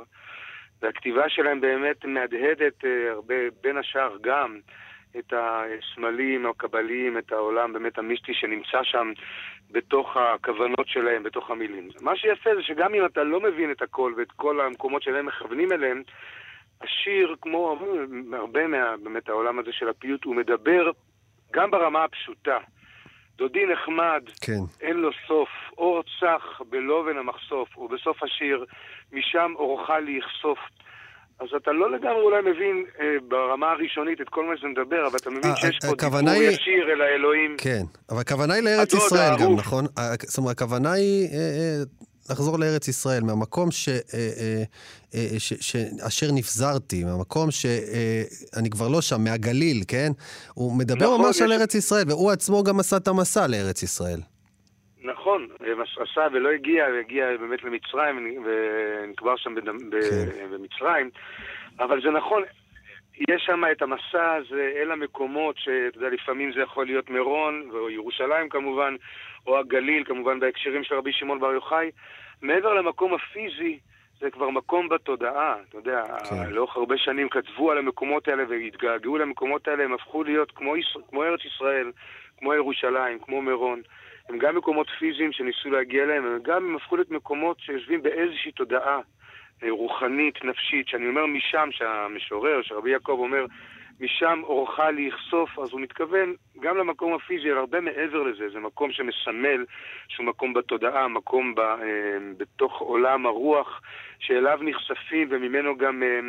והכתיבה 0.83 1.29
שלהם 1.29 1.61
באמת 1.61 2.05
מהדהדת 2.05 2.85
אה, 2.85 3.11
הרבה, 3.13 3.35
בין 3.63 3.77
השאר 3.77 4.17
גם 4.21 4.59
את 5.19 5.33
הסמלים 5.33 6.47
הקבליים, 6.47 7.19
את 7.19 7.33
העולם 7.33 7.73
באמת 7.73 7.99
המיסטי 7.99 8.35
שנמצא 8.35 8.83
שם 8.83 9.13
בתוך 9.71 10.17
הכוונות 10.17 10.89
שלהם, 10.89 11.23
בתוך 11.23 11.51
המילים. 11.51 11.89
מה 12.01 12.17
שיפה 12.17 12.51
זה 12.55 12.63
שגם 12.63 12.95
אם 12.95 13.07
אתה 13.07 13.25
לא 13.25 13.41
מבין 13.41 13.71
את 13.71 13.83
הכל 13.83 14.15
ואת 14.17 14.33
כל 14.33 14.61
המקומות 14.61 15.03
שלהם 15.03 15.27
מכוונים 15.27 15.73
אליהם, 15.73 16.03
השיר, 16.81 17.37
כמו 17.41 17.79
הרבה 18.33 18.67
מה, 18.67 18.95
באמת 19.03 19.29
העולם 19.29 19.59
הזה 19.59 19.73
של 19.73 19.89
הפיוט, 19.89 20.25
הוא 20.25 20.37
מדבר 20.37 20.91
גם 21.53 21.71
ברמה 21.71 22.05
הפשוטה. 22.05 22.59
דודי 23.39 23.67
נחמד, 23.73 24.23
כן. 24.41 24.61
אין 24.81 24.97
לו 24.97 25.11
סוף, 25.29 25.49
אור 25.79 26.03
צח 26.21 26.61
בלובן 26.71 27.19
המחשוף, 27.19 27.79
ובסוף 27.79 28.23
השיר, 28.23 28.65
משם 29.13 29.53
אורך 29.57 29.91
לי 29.91 30.19
יחשוף. 30.19 30.59
אז 31.41 31.49
אתה 31.57 31.73
לא 31.73 31.91
לגמרי 31.91 32.23
אולי 32.23 32.41
מבין 32.41 32.85
אה, 33.01 33.07
ברמה 33.29 33.71
הראשונית 33.71 34.21
את 34.21 34.29
כל 34.29 34.45
מה 34.47 34.57
שזה 34.57 34.69
מדבר, 34.69 35.07
אבל 35.07 35.17
אתה 35.17 35.31
מבין 35.31 35.51
아, 35.51 35.55
אה, 35.55 35.57
שיש 35.57 35.79
פה 35.83 36.09
דיבור 36.11 36.31
היא... 36.31 36.49
ישיר 36.49 36.93
אל 36.93 37.01
האלוהים. 37.01 37.57
כן, 37.59 37.83
אבל 38.11 38.21
הכוונה 38.21 38.55
היא 38.55 38.63
לארץ 38.63 38.95
ישראל 38.95 39.33
גם, 39.41 39.57
נכון? 39.57 39.85
זאת 40.23 40.39
אומרת, 40.39 40.57
הכוונה 40.57 40.93
היא 40.93 41.29
אה, 41.33 41.39
אה, 41.39 41.83
לחזור 42.31 42.59
לארץ 42.59 42.89
ישראל, 42.89 43.23
מהמקום 43.23 43.71
ש, 43.71 43.89
אה, 43.89 43.95
אה, 44.15 44.63
אה, 45.15 45.39
ש, 45.39 45.53
ש, 45.61 45.77
אשר 46.07 46.27
נפזרתי, 46.35 47.05
מהמקום 47.05 47.51
שאני 47.51 48.71
כבר 48.71 48.89
לא 48.89 49.01
שם, 49.01 49.25
מהגליל, 49.25 49.83
כן? 49.89 50.11
הוא 50.55 50.79
מדבר 50.79 51.07
נכון, 51.07 51.21
ממש 51.21 51.37
יש... 51.37 51.43
על 51.43 51.53
ארץ 51.53 51.75
ישראל, 51.75 52.05
והוא 52.09 52.31
עצמו 52.31 52.63
גם 52.65 52.81
עשה 52.81 52.97
את 52.97 53.09
המסע 53.09 53.47
לארץ 53.47 53.83
ישראל. 53.83 54.21
נכון, 55.03 55.49
עשה 56.03 56.27
ולא 56.33 56.49
הגיע, 56.49 56.85
הגיע 57.01 57.27
באמת 57.41 57.65
למצרים 57.65 58.37
ונקבר 58.45 59.37
שם 59.37 59.55
כן. 59.55 59.77
במצרים, 60.51 61.11
אבל 61.79 62.03
זה 62.03 62.11
נכון, 62.11 62.43
יש 63.19 63.43
שם 63.47 63.63
את 63.73 63.83
המסע 63.83 64.35
הזה 64.35 64.73
אל 64.77 64.93
המקומות, 64.93 65.59
שאתה 65.59 65.99
יודע, 65.99 66.09
לפעמים 66.09 66.53
זה 66.53 66.61
יכול 66.61 66.87
להיות 66.87 67.11
מירון, 67.11 67.71
או 67.73 67.91
ירושלים 67.91 68.49
כמובן, 68.49 68.97
או 69.47 69.59
הגליל, 69.59 70.05
כמובן 70.05 70.41
בהקשרים 70.41 70.85
של 70.85 70.95
רבי 70.95 71.13
שמעון 71.13 71.41
בר 71.41 71.53
יוחאי. 71.53 71.91
מעבר 72.43 72.75
למקום 72.75 73.15
הפיזי, 73.15 73.79
זה 74.21 74.31
כבר 74.31 74.51
מקום 74.51 74.89
בתודעה, 74.89 75.57
אתה 75.69 75.77
יודע, 75.77 76.03
כן. 76.29 76.51
לאורך 76.51 76.77
הרבה 76.77 76.99
שנים 76.99 77.29
כתבו 77.29 77.71
על 77.71 77.79
המקומות 77.79 78.29
האלה 78.29 78.45
והתגעגעו 78.49 79.19
למקומות 79.19 79.69
האלה, 79.69 79.85
הם 79.85 79.95
הפכו 79.95 80.25
להיות 80.25 80.51
כמו, 80.51 80.75
כמו 81.09 81.25
ארץ 81.25 81.41
ישראל, 81.45 81.93
כמו 82.39 82.55
ירושלים, 82.55 83.19
כמו 83.19 83.43
מירון. 83.43 83.83
הם 84.29 84.39
גם 84.39 84.57
מקומות 84.57 84.87
פיזיים 84.99 85.33
שניסו 85.33 85.71
להגיע 85.71 86.05
אליהם, 86.05 86.27
הם 86.27 86.39
גם 86.43 86.65
הם 86.65 86.77
הפכו 86.77 86.97
להיות 86.97 87.11
מקומות 87.11 87.61
שיושבים 87.61 88.03
באיזושהי 88.03 88.53
תודעה 88.53 89.01
רוחנית, 89.63 90.45
נפשית, 90.45 90.89
שאני 90.89 91.09
אומר 91.09 91.27
משם, 91.27 91.69
שהמשורר, 91.73 92.63
שרבי 92.63 92.91
יעקב 92.91 93.17
אומר, 93.19 93.47
משם 94.01 94.41
אורך 94.43 94.79
לי 94.79 95.03
יכסוף, 95.03 95.59
אז 95.59 95.73
הוא 95.73 95.81
מתכוון 95.81 96.35
גם 96.61 96.77
למקום 96.77 97.15
הפיזי, 97.15 97.51
אבל 97.51 97.59
הרבה 97.59 97.81
מעבר 97.81 98.23
לזה, 98.23 98.49
זה 98.53 98.59
מקום 98.59 98.93
שמסמל 98.93 99.65
שהוא 100.09 100.27
מקום 100.27 100.55
בתודעה, 100.55 101.09
מקום 101.09 101.55
ב, 101.55 101.61
אה, 101.61 101.77
בתוך 102.37 102.81
עולם 102.81 103.27
הרוח, 103.27 103.81
שאליו 104.19 104.59
נחשפים 104.63 105.29
וממנו 105.31 105.77
גם 105.77 106.03
אה, 106.03 106.21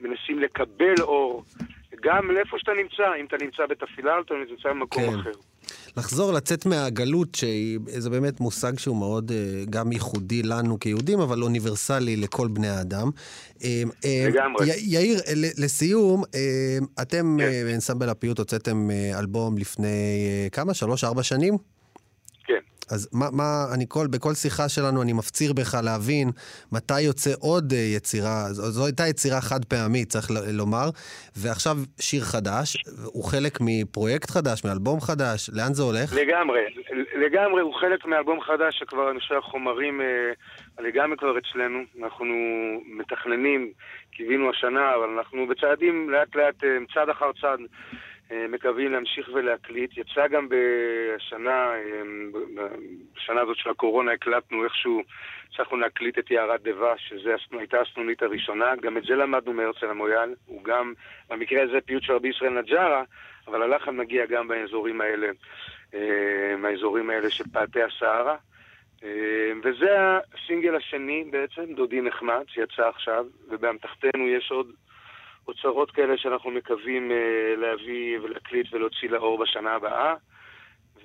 מנסים 0.00 0.38
לקבל 0.38 0.94
אור, 1.00 1.44
גם 2.00 2.30
לאיפה 2.30 2.58
שאתה 2.58 2.72
נמצא, 2.72 3.14
אם 3.20 3.24
אתה 3.24 3.36
נמצא 3.40 3.66
בתפילה 3.66 4.16
או 4.16 4.20
אתה 4.20 4.34
נמצא 4.50 4.68
במקום 4.68 5.02
כן. 5.02 5.18
אחר. 5.20 5.32
לחזור, 5.96 6.32
לצאת 6.32 6.66
מהגלות, 6.66 7.34
שזה 7.34 8.10
באמת 8.10 8.40
מושג 8.40 8.78
שהוא 8.78 8.96
מאוד 8.96 9.32
אה, 9.32 9.64
גם 9.70 9.92
ייחודי 9.92 10.42
לנו 10.42 10.80
כיהודים, 10.80 11.20
אבל 11.20 11.42
אוניברסלי 11.42 12.16
לכל 12.16 12.48
בני 12.48 12.68
האדם. 12.68 13.10
אה, 13.64 13.82
אה, 14.04 14.26
לגמרי. 14.28 14.66
יאיר, 14.76 15.20
לסיום, 15.58 16.22
אתם 17.02 17.36
באנסמבל 17.64 18.08
הפיוט 18.08 18.38
הוצאתם 18.38 18.88
אלבום 19.18 19.58
לפני 19.58 19.88
כמה? 20.52 20.74
שלוש-ארבע 20.74 21.22
שנים? 21.22 21.75
אז 22.90 23.08
מה, 23.12 23.26
מה, 23.32 23.74
אני 23.74 23.84
כל, 23.88 24.06
בכל 24.10 24.34
שיחה 24.34 24.68
שלנו 24.68 25.02
אני 25.02 25.12
מפציר 25.12 25.52
בך 25.52 25.74
להבין 25.84 26.28
מתי 26.72 27.00
יוצא 27.00 27.30
עוד 27.40 27.72
אה, 27.72 27.78
יצירה, 27.96 28.38
זו, 28.50 28.62
זו 28.62 28.86
הייתה 28.86 29.02
יצירה 29.06 29.40
חד 29.40 29.64
פעמית, 29.64 30.08
צריך 30.08 30.26
לומר, 30.52 30.88
ועכשיו 31.36 31.76
שיר 32.00 32.22
חדש, 32.22 32.76
הוא 33.04 33.24
חלק 33.24 33.58
מפרויקט 33.60 34.30
חדש, 34.30 34.64
מאלבום 34.64 35.00
חדש, 35.00 35.50
לאן 35.52 35.72
זה 35.74 35.82
הולך? 35.82 36.08
לגמרי, 36.22 36.60
לגמרי, 37.24 37.62
הוא 37.62 37.74
חלק 37.74 38.06
מאלבום 38.06 38.40
חדש 38.40 38.78
שכבר, 38.78 39.10
אני 39.10 39.20
חושב, 39.20 39.34
החומרים 39.34 40.00
אה, 40.00 40.06
לגמרי 40.78 41.16
כבר 41.16 41.34
אצלנו. 41.38 41.78
אנחנו 42.02 42.34
מתכננים, 42.86 43.70
קיווינו 44.10 44.50
השנה, 44.50 44.94
אבל 44.94 45.08
אנחנו 45.18 45.46
בצעדים 45.46 46.10
לאט 46.10 46.36
לאט, 46.36 46.64
אה, 46.64 46.68
צעד 46.94 47.08
אחר 47.08 47.30
צעד, 47.40 47.60
מקווים 48.30 48.92
להמשיך 48.92 49.30
ולהקליט. 49.34 49.96
יצא 49.96 50.28
גם 50.28 50.48
בשנה, 50.48 51.72
בשנה 53.14 53.40
הזאת 53.40 53.56
של 53.56 53.70
הקורונה 53.70 54.12
הקלטנו 54.12 54.64
איכשהו, 54.64 55.02
הצלחנו 55.52 55.76
להקליט 55.76 56.18
את 56.18 56.30
יערת 56.30 56.62
דבש, 56.62 57.08
שזו 57.08 57.30
הייתה 57.58 57.80
הסנונית 57.80 58.22
הראשונה. 58.22 58.76
גם 58.76 58.96
את 58.96 59.02
זה 59.02 59.14
למדנו 59.14 59.52
מהרצל 59.52 59.90
המויאל. 59.90 60.34
הוא 60.46 60.64
גם, 60.64 60.92
במקרה 61.30 61.62
הזה 61.62 61.80
פיוט 61.80 62.02
של 62.02 62.12
רבי 62.12 62.28
ישראל 62.28 62.60
נג'ארה, 62.60 63.02
אבל 63.46 63.62
הלחם 63.62 63.96
מגיע 63.96 64.26
גם 64.26 64.48
באזורים 64.48 65.00
האלה, 65.00 65.28
מהאזורים 66.58 67.10
האלה 67.10 67.30
של 67.30 67.44
פאתי 67.52 67.82
הסהרה. 67.82 68.36
אה, 69.04 69.52
וזה 69.62 70.18
הסינגל 70.34 70.76
השני 70.76 71.24
בעצם, 71.30 71.74
דודי 71.74 72.00
נחמד, 72.00 72.42
שיצא 72.48 72.88
עכשיו, 72.88 73.26
ובאמתחתנו 73.48 74.28
יש 74.28 74.50
עוד 74.50 74.72
אוצרות 75.48 75.90
כאלה 75.90 76.14
שאנחנו 76.16 76.50
מקווים 76.50 77.10
אה, 77.12 77.16
להביא 77.56 78.18
ולהקליט 78.18 78.66
ולהוציא 78.72 79.08
לאור 79.08 79.42
בשנה 79.42 79.74
הבאה. 79.74 80.14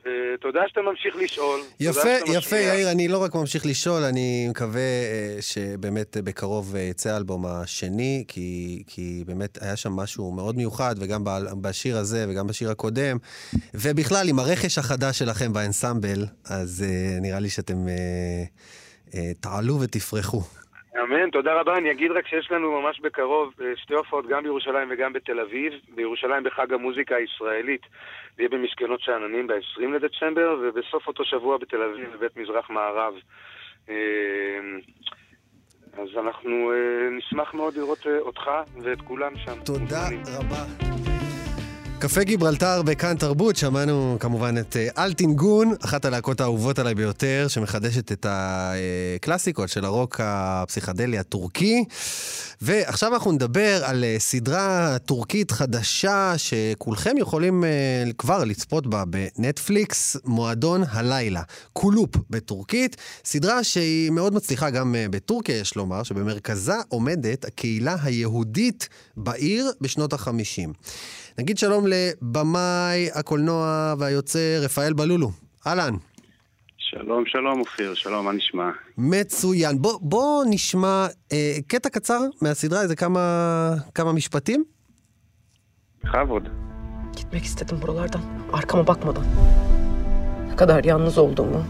ותודה 0.06 0.62
שאתה 0.68 0.82
ממשיך 0.82 1.16
לשאול. 1.16 1.60
יפה, 1.80 2.10
יפה, 2.28 2.56
יאיר, 2.56 2.92
אני 2.92 3.08
לא 3.08 3.24
רק 3.24 3.36
ממשיך 3.36 3.66
לשאול, 3.66 4.04
אני 4.04 4.48
מקווה 4.50 4.82
אה, 4.82 5.38
שבאמת 5.42 6.18
בקרוב 6.24 6.76
יצא 6.76 7.10
האלבום 7.10 7.46
השני, 7.46 8.24
כי, 8.28 8.84
כי 8.88 9.24
באמת 9.28 9.58
היה 9.62 9.76
שם 9.76 9.92
משהו 9.92 10.32
מאוד 10.32 10.56
מיוחד, 10.56 10.96
וגם 11.00 11.24
בשיר 11.62 11.98
הזה 11.98 12.26
וגם 12.30 12.48
בשיר 12.48 12.72
הקודם, 12.72 13.18
ובכלל, 13.74 14.30
עם 14.30 14.40
הרכש 14.40 14.78
החדש 14.78 15.20
שלכם 15.20 15.54
באנסמבל, 15.54 16.26
אז 16.46 16.86
נראה 17.22 17.40
לי 17.40 17.50
שאתם 17.50 17.78
תעלו 19.42 19.80
ותפרחו. 19.82 20.42
אמן, 21.00 21.30
תודה 21.30 21.54
רבה. 21.54 21.78
אני 21.78 21.92
אגיד 21.92 22.12
רק 22.12 22.28
שיש 22.28 22.52
לנו 22.52 22.82
ממש 22.82 23.00
בקרוב 23.00 23.54
שתי 23.76 23.94
הופעות 23.94 24.28
גם 24.28 24.44
בירושלים 24.44 24.88
וגם 24.92 25.14
בתל 25.14 25.40
אביב. 25.40 25.74
בירושלים 25.96 26.44
בחג 26.44 26.74
המוזיקה 26.74 27.16
הישראלית. 27.16 27.82
זה 28.36 28.44
יהיה 28.44 28.50
במשכנות 28.50 29.02
שאננים 29.02 29.48
ב-20 29.48 29.88
לדצמבר, 29.96 30.58
ובסוף 30.62 31.08
אותו 31.08 31.26
שבוע 31.26 31.58
בתל 31.58 31.82
אביב, 31.82 32.10
בבית 32.14 32.38
מזרח 32.38 32.70
מערב. 32.70 33.14
אה, 33.90 33.96
אז 35.94 36.08
אנחנו 36.18 36.72
אה, 36.72 37.10
נשמח 37.18 37.54
מאוד 37.54 37.76
לראות 37.78 38.08
אה, 38.08 38.20
אותך 38.20 38.50
ואת 38.84 39.02
כולם 39.02 39.38
שם. 39.38 39.64
תודה 39.66 40.02
רבה. 40.40 41.01
קפה 42.02 42.24
גיברלטר 42.24 42.82
בכאן 42.82 43.18
תרבות, 43.18 43.56
שמענו 43.56 44.18
כמובן 44.20 44.56
את 44.58 44.78
אה, 44.78 45.04
אלטינגון, 45.04 45.74
אחת 45.86 46.06
הלהקות 46.06 46.42
האהובות 46.42 46.80
עליי 46.80 46.96
ביותר, 46.96 47.46
שמחדשת 47.48 48.12
את 48.12 48.26
הקלאסיקות 48.30 49.70
של 49.70 49.86
הרוק 49.86 50.22
הפסיכדלי 50.24 51.18
הטורקי. 51.18 51.84
ועכשיו 52.62 53.14
אנחנו 53.14 53.32
נדבר 53.32 53.86
על 53.86 54.04
אה, 54.04 54.16
סדרה 54.20 54.98
טורקית 55.06 55.52
חדשה, 55.52 56.34
שכולכם 56.38 57.18
יכולים 57.18 57.64
אה, 57.64 57.70
כבר 58.18 58.44
לצפות 58.44 58.88
בה 58.88 59.04
בנטפליקס, 59.06 60.18
מועדון 60.26 60.84
הלילה. 60.90 61.42
Kulüp 61.74 62.16
בטורקית, 62.30 62.98
סדרה 63.26 63.64
שהיא 63.64 64.12
מאוד 64.12 64.34
מצליחה 64.34 64.70
גם 64.70 64.96
בטורקיה, 65.10 65.58
יש 65.58 65.76
לומר, 65.76 66.04
שבמרכזה 66.04 66.76
עומדת 66.90 67.46
הקהילה 67.46 67.96
היהודית 68.04 68.90
בעיר 69.18 69.72
בשנות 69.82 70.14
החמישים. 70.14 70.74
נגיד 71.39 71.59
שלום 71.59 71.85
לבמאי 71.87 73.09
הקולנוע 73.15 73.95
והיוצר 73.99 74.61
רפאל 74.63 74.93
בלולו. 74.93 75.31
אהלן. 75.67 75.95
שלום, 76.79 77.25
שלום 77.27 77.61
אופיר, 77.61 77.95
שלום, 77.95 78.25
מה 78.25 78.33
נשמע? 78.33 78.71
מצוין. 78.99 79.83
בוא, 79.83 79.99
בוא 80.01 80.45
נשמע 80.51 81.07
אה, 81.33 81.57
קטע 81.67 81.89
קצר 81.89 82.21
מהסדרה, 82.43 82.83
איזה 82.83 82.97
כמה, 82.97 83.75
כמה 83.95 84.13
משפטים. 84.13 84.65
בכבוד. 86.05 86.49
Gitmek 87.17 87.45
istedim 87.45 87.83
buralardan, 87.83 88.21
arkama 88.53 88.87
bakmadan. 88.87 89.25
Ne 90.49 90.57
kadar 90.57 90.85
yalnız 90.85 91.19
olduğumu, 91.19 91.65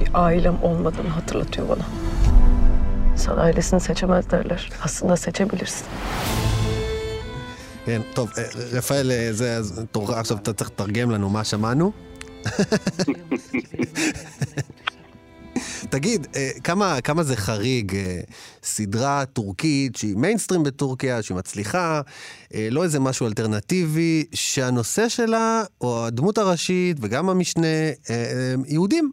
bir 0.00 0.08
ailem 0.14 0.62
olmadığını 0.62 1.08
hatırlatıyor 1.08 1.68
bana. 1.68 1.84
İnsan 3.12 3.38
ailesini 3.38 3.80
seçemez 3.80 4.30
derler. 4.30 4.70
Aslında 4.84 5.16
seçebilirsin. 5.16 5.86
כן, 7.87 8.01
טוב, 8.13 8.29
אה, 8.37 8.43
רפאל, 8.71 9.11
אה, 9.11 9.33
זה 9.33 9.85
תורך 9.91 10.09
עכשיו, 10.09 10.37
אתה 10.37 10.53
צריך 10.53 10.69
לתרגם 10.69 11.11
לנו 11.11 11.29
מה 11.29 11.43
שמענו. 11.43 11.91
תגיד, 15.89 16.27
אה, 16.35 16.49
כמה, 16.63 17.01
כמה 17.01 17.23
זה 17.23 17.35
חריג, 17.35 17.95
סדרה 18.63 19.25
טורקית 19.25 19.95
שהיא 19.95 20.15
מיינסטרים 20.15 20.63
בטורקיה, 20.63 21.21
שהיא 21.21 21.37
מצליחה, 21.37 22.01
לא 22.71 22.83
איזה 22.83 22.99
משהו 22.99 23.27
אלטרנטיבי, 23.27 24.25
שהנושא 24.33 25.09
שלה, 25.09 25.63
או 25.81 26.05
הדמות 26.05 26.37
הראשית 26.37 26.97
וגם 27.01 27.29
המשנה, 27.29 27.67
יהודים. 28.67 29.11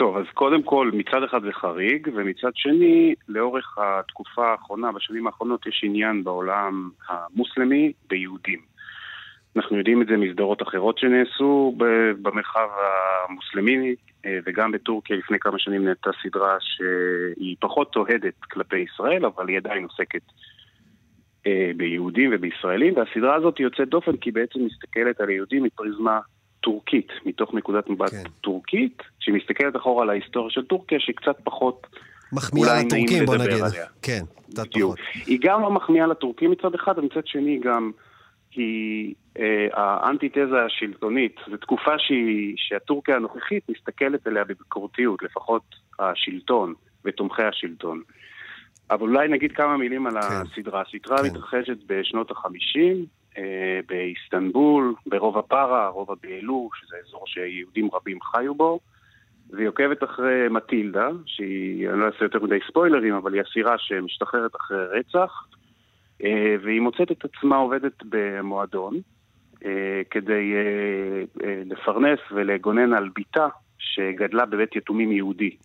טוב, 0.00 0.16
אז 0.16 0.24
קודם 0.34 0.62
כל, 0.62 0.90
מצד 0.94 1.22
אחד 1.22 1.42
זה 1.42 1.52
חריג, 1.52 2.08
ומצד 2.14 2.50
שני, 2.54 3.14
לאורך 3.28 3.78
התקופה 3.78 4.50
האחרונה, 4.50 4.92
בשנים 4.92 5.26
האחרונות, 5.26 5.66
יש 5.66 5.80
עניין 5.84 6.24
בעולם 6.24 6.90
המוסלמי 7.08 7.92
ביהודים. 8.08 8.58
אנחנו 9.56 9.76
יודעים 9.76 10.02
את 10.02 10.06
זה 10.06 10.16
מסדרות 10.16 10.62
אחרות 10.62 10.98
שנעשו 10.98 11.74
במרחב 12.22 12.68
המוסלמי, 13.28 13.94
אה, 14.26 14.38
וגם 14.46 14.72
בטורקיה 14.72 15.16
לפני 15.16 15.38
כמה 15.38 15.58
שנים 15.58 15.84
נהייתה 15.84 16.10
סדרה 16.22 16.56
שהיא 16.60 17.56
פחות 17.60 17.96
אוהדת 17.96 18.44
כלפי 18.50 18.78
ישראל, 18.78 19.24
אבל 19.26 19.48
היא 19.48 19.56
עדיין 19.56 19.84
עוסקת 19.84 20.22
אה, 21.46 21.70
ביהודים 21.76 22.30
ובישראלים, 22.32 22.94
והסדרה 22.96 23.34
הזאת 23.34 23.60
יוצאת 23.60 23.88
דופן 23.88 24.16
כי 24.16 24.28
היא 24.28 24.34
בעצם 24.34 24.64
מסתכלת 24.64 25.20
על 25.20 25.30
יהודים 25.30 25.62
מפריזמה 25.62 26.20
טורקית, 26.60 27.08
מתוך 27.26 27.54
נקודת 27.54 27.90
מבט 27.90 28.10
כן. 28.10 28.22
טורקית, 28.40 29.02
שמסתכלת 29.20 29.76
אחורה 29.76 30.02
על 30.02 30.10
ההיסטוריה 30.10 30.50
של 30.50 30.64
טורקיה, 30.64 31.00
שהיא 31.00 31.16
קצת 31.16 31.36
פחות... 31.44 31.86
מחמיאה 32.32 32.82
לטורקים, 32.82 33.24
בוא 33.24 33.36
נגיד. 33.36 33.52
עליה. 33.52 33.86
כן, 34.02 34.20
קצת 34.50 34.66
פחות. 34.72 34.98
היא 35.26 35.38
גם 35.42 35.62
לא 35.62 35.70
מחמיאה 35.70 36.06
לטורקים 36.06 36.50
מצד 36.50 36.74
אחד, 36.74 36.98
ומצד 36.98 37.26
שני 37.26 37.58
גם 37.58 37.90
היא 38.54 39.14
אה, 39.38 39.66
האנטיתזה 39.72 40.64
השלטונית. 40.66 41.36
זו 41.50 41.56
תקופה 41.56 41.98
שהיא, 41.98 42.54
שהטורקיה 42.56 43.16
הנוכחית 43.16 43.68
מסתכלת 43.68 44.26
עליה 44.26 44.44
בביקורתיות, 44.44 45.22
לפחות 45.22 45.62
השלטון 45.98 46.74
ותומכי 47.04 47.42
השלטון. 47.42 48.02
אבל 48.90 49.02
אולי 49.02 49.28
נגיד 49.28 49.52
כמה 49.52 49.76
מילים 49.76 50.06
על 50.06 50.12
כן. 50.12 50.18
הסדרה. 50.18 50.82
הסדרה 50.82 51.18
כן. 51.18 51.24
מתרחשת 51.24 51.76
בשנות 51.86 52.30
החמישים, 52.30 53.06
באיסטנבול, 53.86 54.94
ברובע 55.06 55.42
פארה, 55.42 55.88
רובע 55.88 56.14
ביאלו, 56.22 56.70
שזה 56.74 56.96
אזור 57.06 57.26
שיהודים 57.26 57.88
רבים 57.92 58.20
חיו 58.20 58.54
בו, 58.54 58.80
והיא 59.50 59.68
עוקבת 59.68 60.04
אחרי 60.04 60.48
מטילדה, 60.50 61.08
שהיא, 61.26 61.90
אני 61.90 62.00
לא 62.00 62.06
אעשה 62.06 62.24
יותר 62.24 62.42
מדי 62.42 62.58
ספוילרים, 62.68 63.14
אבל 63.14 63.34
היא 63.34 63.42
אסירה 63.42 63.78
שמשתחררת 63.78 64.56
אחרי 64.56 64.84
רצח, 64.86 65.46
אה, 66.24 66.56
והיא 66.62 66.80
מוצאת 66.80 67.12
את 67.12 67.24
עצמה 67.24 67.56
עובדת 67.56 68.02
במועדון, 68.04 68.94
אה, 69.64 70.02
כדי 70.10 70.54
לפרנס 71.66 72.20
ולגונן 72.32 72.92
על 72.92 73.08
בתה 73.18 73.48
שגדלה 73.78 74.46
בבית 74.46 74.76
יתומים 74.76 75.12
יהודי 75.12 75.56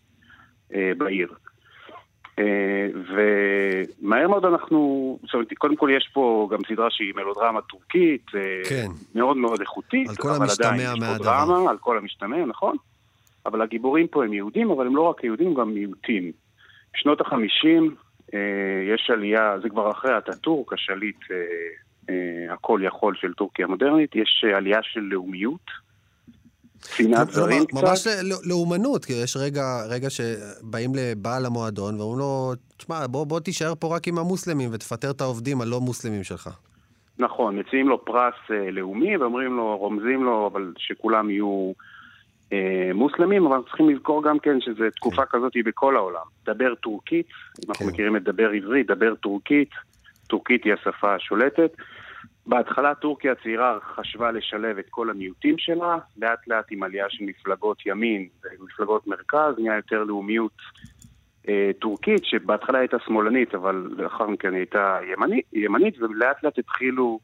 בעיר. 0.97 1.33
אה, 2.39 2.87
ומהר 4.01 4.27
מאוד 4.27 4.45
אנחנו, 4.45 5.19
זאת 5.23 5.33
אומרת, 5.33 5.53
קודם 5.53 5.75
כל 5.75 5.89
יש 5.97 6.09
פה 6.13 6.47
גם 6.51 6.59
סדרה 6.67 6.87
שהיא 6.91 7.13
מלודרמה 7.15 7.61
טורקית, 7.61 8.25
אה, 8.35 8.69
כן. 8.69 8.87
מאוד 9.15 9.37
מאוד 9.37 9.59
איכותית, 9.61 10.09
על 10.09 10.15
כל 10.15 10.29
המשתמע 10.29 10.93
מהדבר. 10.99 11.69
על 11.69 11.77
כל 11.77 11.97
המשתמע, 11.97 12.45
נכון. 12.45 12.75
אבל 13.45 13.61
הגיבורים 13.61 14.07
פה 14.07 14.23
הם 14.23 14.33
יהודים, 14.33 14.71
אבל 14.71 14.87
הם 14.87 14.95
לא 14.95 15.01
רק 15.01 15.23
יהודים, 15.23 15.47
הם 15.47 15.53
גם 15.53 15.73
מיעוטים. 15.73 16.31
בשנות 16.93 17.21
החמישים 17.21 17.95
אה, 18.33 18.39
יש 18.93 19.09
עלייה, 19.13 19.59
זה 19.61 19.69
כבר 19.69 19.91
אחרי 19.91 20.17
אטאטורק, 20.17 20.73
השליט 20.73 21.19
הכל 22.49 22.79
יכול 22.83 23.15
של 23.15 23.33
טורקיה 23.33 23.65
המודרנית, 23.65 24.15
יש 24.15 24.45
עלייה 24.55 24.79
של 24.83 24.99
לאומיות. 24.99 25.84
שנאת 26.83 27.29
זרים 27.29 27.65
קצת. 27.65 27.83
ממש 27.83 28.07
לאומנות, 28.45 29.05
כי 29.05 29.13
יש 29.13 29.37
רגע, 29.37 29.63
רגע 29.89 30.09
שבאים 30.09 30.91
לבעל 30.95 31.45
המועדון 31.45 31.99
ואומרים 31.99 32.19
לו, 32.19 32.53
תשמע, 32.77 33.07
בוא, 33.07 33.25
בוא 33.25 33.39
תישאר 33.39 33.73
פה 33.79 33.95
רק 33.95 34.07
עם 34.07 34.17
המוסלמים 34.17 34.69
ותפטר 34.73 35.11
את 35.11 35.21
העובדים 35.21 35.61
הלא 35.61 35.81
מוסלמים 35.81 36.23
שלך. 36.23 36.49
נכון, 37.19 37.59
מציעים 37.59 37.89
לו 37.89 38.05
פרס 38.05 38.33
אה, 38.51 38.71
לאומי 38.71 39.17
ואומרים 39.17 39.57
לו, 39.57 39.77
רומזים 39.77 40.23
לו, 40.23 40.49
אבל 40.53 40.73
שכולם 40.77 41.29
יהיו 41.29 41.71
אה, 42.53 42.91
מוסלמים, 42.93 43.45
אבל 43.45 43.61
צריכים 43.67 43.89
לזכור 43.89 44.23
גם 44.23 44.39
כן 44.39 44.61
שזו 44.61 44.83
תקופה 44.95 45.25
כן. 45.25 45.37
כזאת 45.37 45.53
בכל 45.65 45.95
העולם. 45.95 46.25
דבר 46.45 46.75
טורקית, 46.75 47.27
כן. 47.27 47.63
אנחנו 47.69 47.87
מכירים 47.87 48.15
את 48.15 48.23
דבר 48.23 48.49
עברית, 48.49 48.87
דבר 48.87 49.15
טורקית, 49.15 49.69
טורקית 50.27 50.63
היא 50.63 50.73
השפה 50.73 51.15
השולטת. 51.15 51.71
בהתחלה 52.47 52.95
טורקיה 52.95 53.31
הצעירה 53.31 53.77
חשבה 53.95 54.31
לשלב 54.31 54.77
את 54.77 54.85
כל 54.89 55.09
המיעוטים 55.09 55.57
שלה, 55.57 55.97
לאט 56.17 56.47
לאט 56.47 56.65
עם 56.71 56.83
עלייה 56.83 57.05
של 57.09 57.23
מפלגות 57.25 57.85
ימין 57.85 58.27
ומפלגות 58.59 59.07
מרכז, 59.07 59.53
נהיה 59.57 59.75
יותר 59.75 60.03
לאומיות 60.03 60.57
אה, 61.49 61.71
טורקית, 61.79 62.25
שבהתחלה 62.25 62.79
הייתה 62.79 62.97
שמאלנית, 63.05 63.55
אבל 63.55 63.87
לאחר 63.97 64.27
מכן 64.27 64.53
הייתה 64.53 64.99
ימנית, 65.13 65.45
ימנית 65.53 66.01
ולאט 66.01 66.43
לאט 66.43 66.59
התחילו 66.59 67.19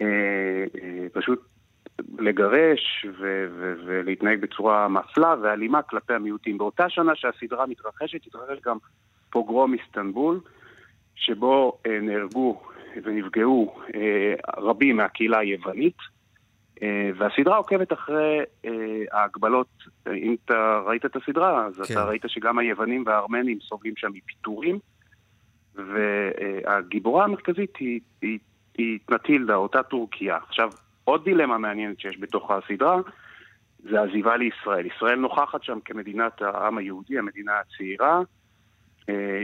אה, 0.00 0.06
אה, 0.82 1.06
פשוט 1.12 1.40
לגרש 2.18 3.06
ו- 3.18 3.46
ו- 3.56 3.74
ולהתנהג 3.86 4.40
בצורה 4.40 4.88
מפלה 4.88 5.34
ואלימה 5.42 5.82
כלפי 5.82 6.14
המיעוטים. 6.14 6.58
באותה 6.58 6.88
שנה 6.88 7.12
שהסדרה 7.16 7.66
מתרחשת, 7.66 8.26
התרחש 8.26 8.58
גם 8.64 8.76
פוגרום 9.30 9.74
איסטנבול, 9.74 10.40
שבו 11.14 11.78
אה, 11.86 11.98
נהרגו 12.00 12.62
ונפגעו 13.02 13.78
אה, 13.94 14.34
רבים 14.56 14.96
מהקהילה 14.96 15.38
היוונית, 15.38 15.96
אה, 16.82 17.10
והסדרה 17.16 17.56
עוקבת 17.56 17.92
אחרי 17.92 18.38
אה, 18.64 18.70
ההגבלות, 19.12 19.68
אם 20.06 20.36
אתה 20.44 20.80
ראית 20.86 21.04
את 21.04 21.16
הסדרה, 21.16 21.66
אז 21.66 21.80
כן. 21.80 21.94
אתה 21.94 22.04
ראית 22.04 22.22
שגם 22.26 22.58
היוונים 22.58 23.04
והארמנים 23.06 23.58
סובלים 23.60 23.94
שם 23.96 24.10
מפיטורים, 24.12 24.78
והגיבורה 25.74 27.24
המרכזית 27.24 27.76
היא, 27.76 28.00
היא, 28.22 28.38
היא 28.78 28.98
נטילדה, 29.10 29.54
אותה 29.54 29.82
טורקיה. 29.82 30.36
עכשיו, 30.36 30.70
עוד 31.04 31.24
דילמה 31.24 31.58
מעניינת 31.58 32.00
שיש 32.00 32.20
בתוך 32.20 32.50
הסדרה, 32.50 33.00
זה 33.78 34.02
עזיבה 34.02 34.36
לישראל. 34.36 34.86
ישראל 34.86 35.18
נוכחת 35.18 35.62
שם 35.62 35.78
כמדינת 35.84 36.42
העם 36.42 36.78
היהודי, 36.78 37.18
המדינה 37.18 37.52
הצעירה, 37.60 38.20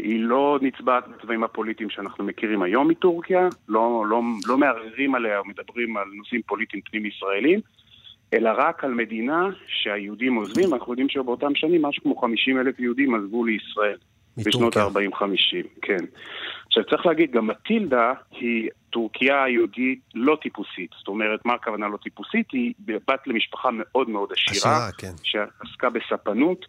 היא 0.03 0.21
לא 0.21 0.59
נצבעת 0.63 1.09
בצבעים 1.09 1.45
הפוליטיים 1.45 1.91
שאנחנו 1.91 2.25
מכירים 2.25 2.63
היום 2.63 2.89
מטורקיה, 2.89 3.49
לא, 3.69 4.05
לא, 4.09 4.23
לא 4.47 4.59
מערערים 4.59 5.15
עליה 5.15 5.39
או 5.39 5.45
מדברים 5.45 5.97
על 5.97 6.05
נושאים 6.15 6.43
פוליטיים 6.47 6.83
פנים-ישראלים, 6.91 7.61
אלא 8.33 8.51
רק 8.57 8.85
על 8.85 8.95
מדינה 8.95 9.49
שהיהודים 9.67 10.35
עוזבים, 10.35 10.75
אנחנו 10.75 10.93
יודעים 10.93 11.09
שבאותם 11.09 11.55
שנים 11.55 11.83
משהו 11.83 12.03
כמו 12.03 12.17
50 12.17 12.61
אלף 12.61 12.81
יהודים 12.81 13.15
עזבו 13.15 13.45
לישראל. 13.45 13.97
בשנות 14.37 14.77
ה-40-50, 14.77 15.67
כן. 15.83 16.05
עכשיו 16.67 16.85
צריך 16.85 17.07
להגיד, 17.07 17.31
גם 17.31 17.47
מטילדה 17.47 18.13
היא 18.31 18.69
טורקיה 18.91 19.49
יהודית 19.49 20.01
לא 20.15 20.39
טיפוסית. 20.43 20.91
זאת 20.99 21.09
אומרת, 21.09 21.41
מה 21.45 21.55
הכוונה 21.55 21.89
לא 21.89 21.97
טיפוסית? 21.97 22.51
היא 22.53 22.75
בת 22.85 23.27
למשפחה 23.27 23.69
מאוד 23.73 24.11
מאוד 24.11 24.29
עשירה, 24.33 24.77
עשירה 24.77 24.93
כן. 24.99 25.13
שעסקה 25.23 25.91
בספנות. 25.91 26.67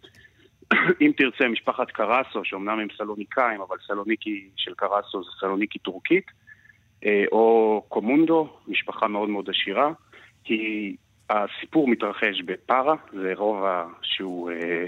אם 1.00 1.12
תרצה, 1.16 1.48
משפחת 1.48 1.90
קרסו, 1.90 2.44
שאומנם 2.44 2.78
הם 2.78 2.88
סלוניקאים, 2.96 3.60
אבל 3.60 3.76
סלוניקי 3.86 4.48
של 4.56 4.74
קרסו 4.74 5.22
זה 5.24 5.30
סלוניקי 5.40 5.78
טורקית, 5.78 6.26
אה, 7.04 7.24
או 7.32 7.82
קומונדו, 7.88 8.48
משפחה 8.68 9.08
מאוד 9.08 9.28
מאוד 9.28 9.50
עשירה. 9.50 9.92
היא, 10.44 10.96
הסיפור 11.30 11.88
מתרחש 11.88 12.42
בפארה, 12.44 12.94
זה 13.12 13.32
רובע 13.36 13.84
שהוא 14.02 14.50
אה, 14.50 14.86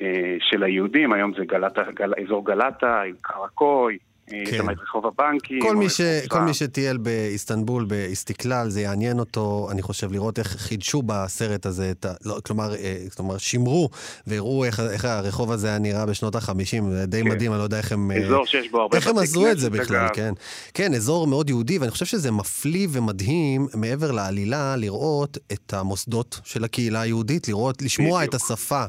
אה, 0.00 0.36
של 0.40 0.62
היהודים, 0.62 1.12
היום 1.12 1.32
זה 1.38 1.44
גלטה, 1.44 1.82
גל, 1.94 2.12
אזור 2.24 2.46
גלטה, 2.46 3.02
עם 3.02 3.14
קרקוי, 3.20 3.98
כן. 4.46 4.70
את 4.70 4.76
רחוב 4.82 5.06
הבנקים. 5.06 5.62
כל 5.62 5.76
מי, 5.76 5.88
ש... 5.88 6.00
כל 6.28 6.40
מי 6.40 6.54
שטייל 6.54 6.96
באיסטנבול, 6.96 7.84
באיסטיקלל, 7.84 8.68
זה 8.68 8.80
יעניין 8.80 9.18
אותו, 9.18 9.68
אני 9.70 9.82
חושב, 9.82 10.12
לראות 10.12 10.38
איך 10.38 10.46
חידשו 10.46 11.02
בסרט 11.06 11.66
הזה, 11.66 11.90
את 11.90 12.04
ה... 12.04 12.12
לא, 12.24 12.36
כלומר, 12.46 12.74
אה, 12.74 12.96
כלומר, 13.16 13.38
שימרו 13.38 13.88
והראו 14.26 14.64
איך, 14.64 14.80
איך 14.80 15.04
הרחוב 15.04 15.52
הזה 15.52 15.68
היה 15.68 15.78
נראה 15.78 16.06
בשנות 16.06 16.34
ה-50, 16.34 16.84
זה 16.90 17.06
די 17.06 17.22
כן. 17.22 17.28
מדהים, 17.28 17.52
אני 17.52 17.58
לא 17.58 17.64
יודע 17.64 17.78
איך 17.78 17.92
הם... 17.92 18.10
אה, 18.10 18.16
אזור 18.16 18.46
שיש 18.46 18.70
בו 18.70 18.80
הרבה 18.80 18.96
איך 18.96 19.06
הם 19.06 19.18
עזרו 19.18 19.50
את 19.50 19.58
זה 19.58 19.70
בכלל, 19.70 20.08
כן. 20.14 20.34
כן, 20.74 20.94
אזור 20.94 21.26
מאוד 21.26 21.48
יהודי, 21.50 21.78
ואני 21.78 21.90
חושב 21.90 22.06
שזה 22.06 22.30
מפליא 22.30 22.88
ומדהים, 22.90 23.66
מעבר 23.74 24.10
לעלילה, 24.10 24.76
לראות 24.76 25.38
את 25.52 25.74
המוסדות 25.74 26.40
של 26.44 26.64
הקהילה 26.64 27.00
היהודית, 27.00 27.48
לראות, 27.48 27.82
לשמוע 27.82 28.18
בדיוק. 28.18 28.34
את 28.34 28.42
השפה, 28.42 28.84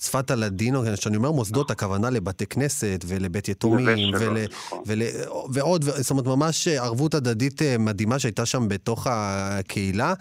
שפת 0.00 0.30
הלדינו, 0.30 0.82
כשאני 0.96 1.16
אומר 1.16 1.30
מוסדות, 1.30 1.70
הכוונה 1.70 2.10
לבתי 2.10 2.46
כנסת 2.46 3.04
ולבית 3.08 3.48
יתומים, 3.48 4.14
ול... 4.20 4.36
ול... 4.86 5.02
ועוד, 5.50 5.84
זאת 5.84 6.10
אומרת, 6.10 6.26
ממש 6.26 6.68
ערבות 6.68 7.14
הדדית 7.14 7.62
אה, 7.62 7.78
מדהימה 7.78 8.18
שהייתה 8.18 8.46
שם 8.46 8.68
בתוך 8.68 9.06
הקהילה, 9.10 10.14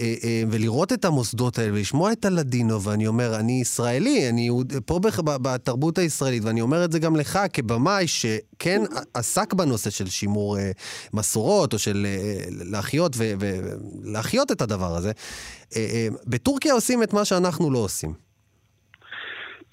אה, 0.00 0.14
אה, 0.24 0.42
ולראות 0.50 0.92
את 0.92 1.04
המוסדות 1.04 1.58
האלה 1.58 1.72
ולשמוע 1.72 2.12
את 2.12 2.24
הלדינו, 2.24 2.82
ואני 2.82 3.06
אומר, 3.06 3.36
אני 3.36 3.60
ישראלי, 3.60 4.28
אני 4.28 4.50
פה 4.86 5.00
בתרבות 5.24 5.98
הישראלית, 5.98 6.44
ואני 6.44 6.60
אומר 6.60 6.84
את 6.84 6.92
זה 6.92 6.98
גם 6.98 7.16
לך 7.16 7.38
כבמאי, 7.52 8.08
שכן 8.08 8.82
עסק 9.14 9.54
בנושא 9.54 9.90
של 9.90 10.08
שימור 10.08 10.56
מסורות, 11.12 11.72
או 11.72 11.78
של 11.78 12.06
להחיות, 12.50 13.16
ולהחיות 13.18 14.52
את 14.52 14.62
הדבר 14.62 14.96
הזה. 14.96 15.12
בטורקיה 16.26 16.72
עושים 16.72 17.02
את 17.02 17.12
מה 17.12 17.24
שאנחנו 17.24 17.70
לא 17.70 17.78
עושים. 17.78 18.25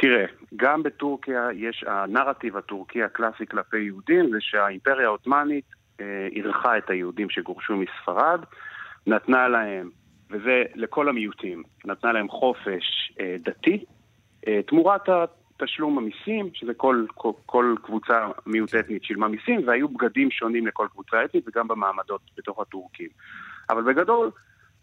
תראה, 0.04 0.26
גם 0.56 0.84
בטורקיה 0.84 1.48
יש, 1.54 1.84
הנרטיב 1.88 2.58
הטורקי 2.58 3.04
הקלאסי 3.04 3.46
כלפי 3.46 3.80
יהודים 3.80 4.32
זה 4.32 4.38
שהאימפריה 4.40 5.06
העות'מאנית 5.06 5.66
אה, 6.02 6.28
אירחה 6.32 6.78
את 6.78 6.90
היהודים 6.90 7.30
שגורשו 7.30 7.74
מספרד, 7.76 8.40
נתנה 9.08 9.48
להם, 9.48 9.90
וזה 10.30 10.64
לכל 10.76 11.10
המיעוטים, 11.10 11.64
נתנה 11.86 12.12
להם 12.12 12.30
חופש 12.30 13.14
אה, 13.20 13.36
דתי, 13.44 13.86
אה, 14.48 14.60
תמורת 14.68 15.10
תשלום 15.58 15.98
המיסים, 15.98 16.50
שזה 16.54 16.74
כל, 16.74 17.06
כל, 17.14 17.32
כל 17.46 17.76
קבוצה 17.84 18.28
מיעוט 18.46 18.76
אתנית 18.76 19.04
שילמה 19.04 19.28
מיסים, 19.28 19.68
והיו 19.68 19.90
בגדים 19.90 20.32
שונים 20.32 20.68
לכל 20.68 20.88
קבוצה 20.92 21.26
אתנית 21.26 21.48
וגם 21.48 21.68
במעמדות 21.68 22.22
בתוך 22.38 22.60
הטורקים. 22.60 23.10
אבל 23.70 23.94
בגדול, 23.94 24.32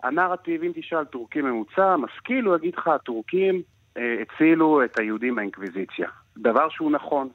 הנרטיב, 0.03 0.63
אם 0.63 0.73
תשאל 0.75 1.05
טורקי 1.05 1.41
ממוצע, 1.41 1.97
משכיל, 1.97 2.45
הוא 2.45 2.57
יגיד 2.57 2.75
לך, 2.75 2.89
הטורקים 2.89 3.63
הצילו 3.97 4.85
את 4.85 4.99
היהודים 4.99 5.35
מהאינקוויזיציה. 5.35 6.09
דבר 6.39 6.69
שהוא 6.69 6.91
נכון 6.91 7.29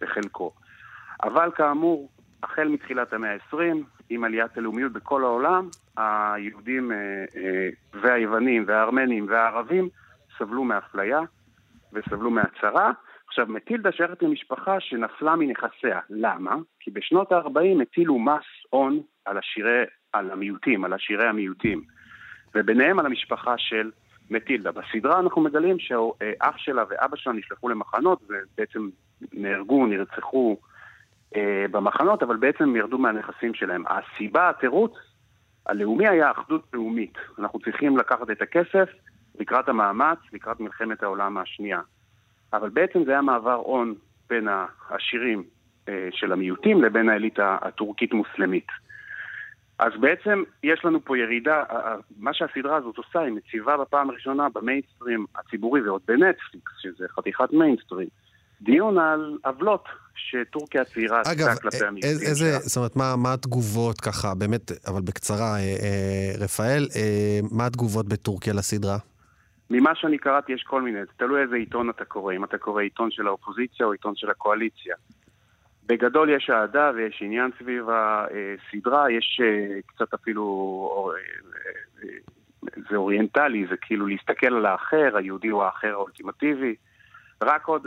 בחלקו. 0.00 0.52
אבל 1.22 1.50
כאמור, 1.54 2.08
החל 2.42 2.68
מתחילת 2.68 3.12
המאה 3.12 3.32
ה-20, 3.32 3.56
עם 4.10 4.24
עליית 4.24 4.58
הלאומיות 4.58 4.92
בכל 4.92 5.24
העולם, 5.24 5.68
היהודים 5.96 6.92
אה, 6.92 6.96
אה, 7.36 7.68
והיוונים 7.92 8.64
והארמנים 8.66 9.26
והערבים 9.28 9.88
סבלו 10.38 10.64
מאפליה 10.64 11.20
וסבלו 11.92 12.30
מהצהרה. 12.30 12.90
עכשיו, 13.26 13.46
מטילדה 13.48 13.92
שייכת 13.92 14.22
למשפחה 14.22 14.80
שנפלה 14.80 15.36
מנכסיה. 15.36 16.00
למה? 16.10 16.56
כי 16.80 16.90
בשנות 16.90 17.32
ה-40 17.32 17.82
הטילו 17.82 18.18
מס 18.18 18.44
הון 18.70 19.00
על, 19.24 19.38
השירי, 19.38 19.82
על 20.12 20.30
המיעוטים, 20.30 20.84
על 20.84 20.92
עשירי 20.92 21.28
המיעוטים, 21.28 21.82
וביניהם 22.54 22.98
על 22.98 23.06
המשפחה 23.06 23.54
של 23.58 23.90
מטילדה. 24.30 24.70
בסדרה 24.72 25.20
אנחנו 25.20 25.42
מגלים 25.42 25.78
שאח 25.78 26.56
שלה 26.56 26.84
ואבא 26.88 27.16
שלה 27.16 27.32
נשלחו 27.32 27.68
למחנות 27.68 28.22
ובעצם 28.28 28.88
נהרגו, 29.32 29.86
נרצחו 29.86 30.56
אה, 31.36 31.66
במחנות, 31.70 32.22
אבל 32.22 32.36
בעצם 32.36 32.76
ירדו 32.76 32.98
מהנכסים 32.98 33.54
שלהם. 33.54 33.84
הסיבה, 33.86 34.48
התירוץ, 34.48 34.92
הלאומי 35.66 36.08
היה 36.08 36.30
אחדות 36.30 36.62
לאומית. 36.72 37.14
אנחנו 37.38 37.58
צריכים 37.58 37.96
לקחת 37.98 38.30
את 38.30 38.42
הכסף 38.42 38.88
לקראת 39.38 39.68
המאמץ, 39.68 40.18
לקראת 40.32 40.60
מלחמת 40.60 41.02
העולם 41.02 41.38
השנייה. 41.38 41.80
אבל 42.52 42.68
בעצם 42.68 43.04
זה 43.04 43.10
היה 43.10 43.22
מעבר 43.22 43.54
הון 43.54 43.94
בין 44.28 44.48
העשירים 44.48 45.44
אה, 45.88 46.08
של 46.12 46.32
המיעוטים 46.32 46.82
לבין 46.82 47.08
האליטה 47.08 47.56
הטורקית-מוסלמית. 47.60 48.66
אז 49.78 49.92
בעצם 50.00 50.42
יש 50.62 50.84
לנו 50.84 51.04
פה 51.04 51.18
ירידה, 51.18 51.62
מה 52.18 52.34
שהסדרה 52.34 52.76
הזאת 52.76 52.96
עושה, 52.96 53.20
היא 53.20 53.32
מציבה 53.32 53.76
בפעם 53.76 54.10
הראשונה 54.10 54.48
במיינסטרים 54.54 55.26
הציבורי 55.36 55.80
ועוד 55.80 56.02
בנטפליקס, 56.08 56.72
שזה 56.82 57.06
חתיכת 57.08 57.52
מיינסטרים, 57.52 58.08
דיון 58.60 58.98
על 58.98 59.38
עוולות 59.44 59.84
שטורקיה 60.14 60.82
הצעירה 60.82 61.20
עשתה 61.20 61.56
כלפי 61.62 61.84
המיעוטים 61.84 62.34
שלה. 62.36 62.48
אגב, 62.48 62.60
זאת 62.60 62.76
אומרת, 62.76 62.96
מה, 62.96 63.16
מה 63.16 63.32
התגובות 63.32 64.00
ככה, 64.00 64.34
באמת, 64.34 64.70
אבל 64.86 65.00
בקצרה, 65.00 65.56
אה, 65.56 65.58
אה, 65.58 66.44
רפאל, 66.44 66.86
אה, 66.96 67.40
מה 67.50 67.66
התגובות 67.66 68.08
בטורקיה 68.08 68.52
לסדרה? 68.52 68.98
ממה 69.70 69.90
שאני 69.94 70.18
קראתי 70.18 70.52
יש 70.52 70.62
כל 70.62 70.82
מיני, 70.82 71.00
זה 71.00 71.12
תלוי 71.16 71.42
איזה 71.42 71.56
עיתון 71.56 71.90
אתה 71.90 72.04
קורא, 72.04 72.34
אם 72.34 72.44
אתה 72.44 72.58
קורא 72.58 72.82
עיתון 72.82 73.10
של 73.10 73.26
האופוזיציה 73.26 73.86
או 73.86 73.92
עיתון 73.92 74.12
של 74.16 74.30
הקואליציה. 74.30 74.94
בגדול 75.88 76.30
יש 76.30 76.50
אהדה 76.50 76.90
ויש 76.94 77.22
עניין 77.24 77.50
סביב 77.62 77.86
הסדרה, 77.90 79.10
יש 79.10 79.40
אה, 79.44 79.80
קצת 79.86 80.14
אפילו, 80.14 81.12
אה, 81.14 81.20
אה, 82.04 82.08
זה 82.90 82.96
אוריינטלי, 82.96 83.66
זה 83.70 83.76
כאילו 83.80 84.06
להסתכל 84.06 84.54
על 84.54 84.66
האחר, 84.66 85.16
היהודי 85.16 85.48
הוא 85.48 85.62
האחר 85.62 85.88
האולטימטיבי. 85.88 86.74
רק 87.42 87.66
עוד 87.66 87.86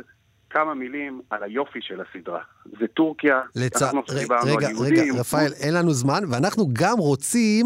כמה 0.50 0.74
מילים 0.74 1.22
על 1.30 1.44
היופי 1.44 1.80
של 1.82 2.02
הסדרה. 2.02 2.42
זה 2.80 2.88
טורקיה, 2.88 3.42
לצ... 3.56 3.82
אנחנו 3.82 4.04
רגע, 4.10 4.36
רגע, 4.46 4.68
רגע, 4.82 5.20
רפאל, 5.20 5.52
אין 5.64 5.74
לנו 5.74 5.92
זמן, 5.92 6.24
ואנחנו 6.32 6.68
גם 6.74 6.98
רוצים... 6.98 7.66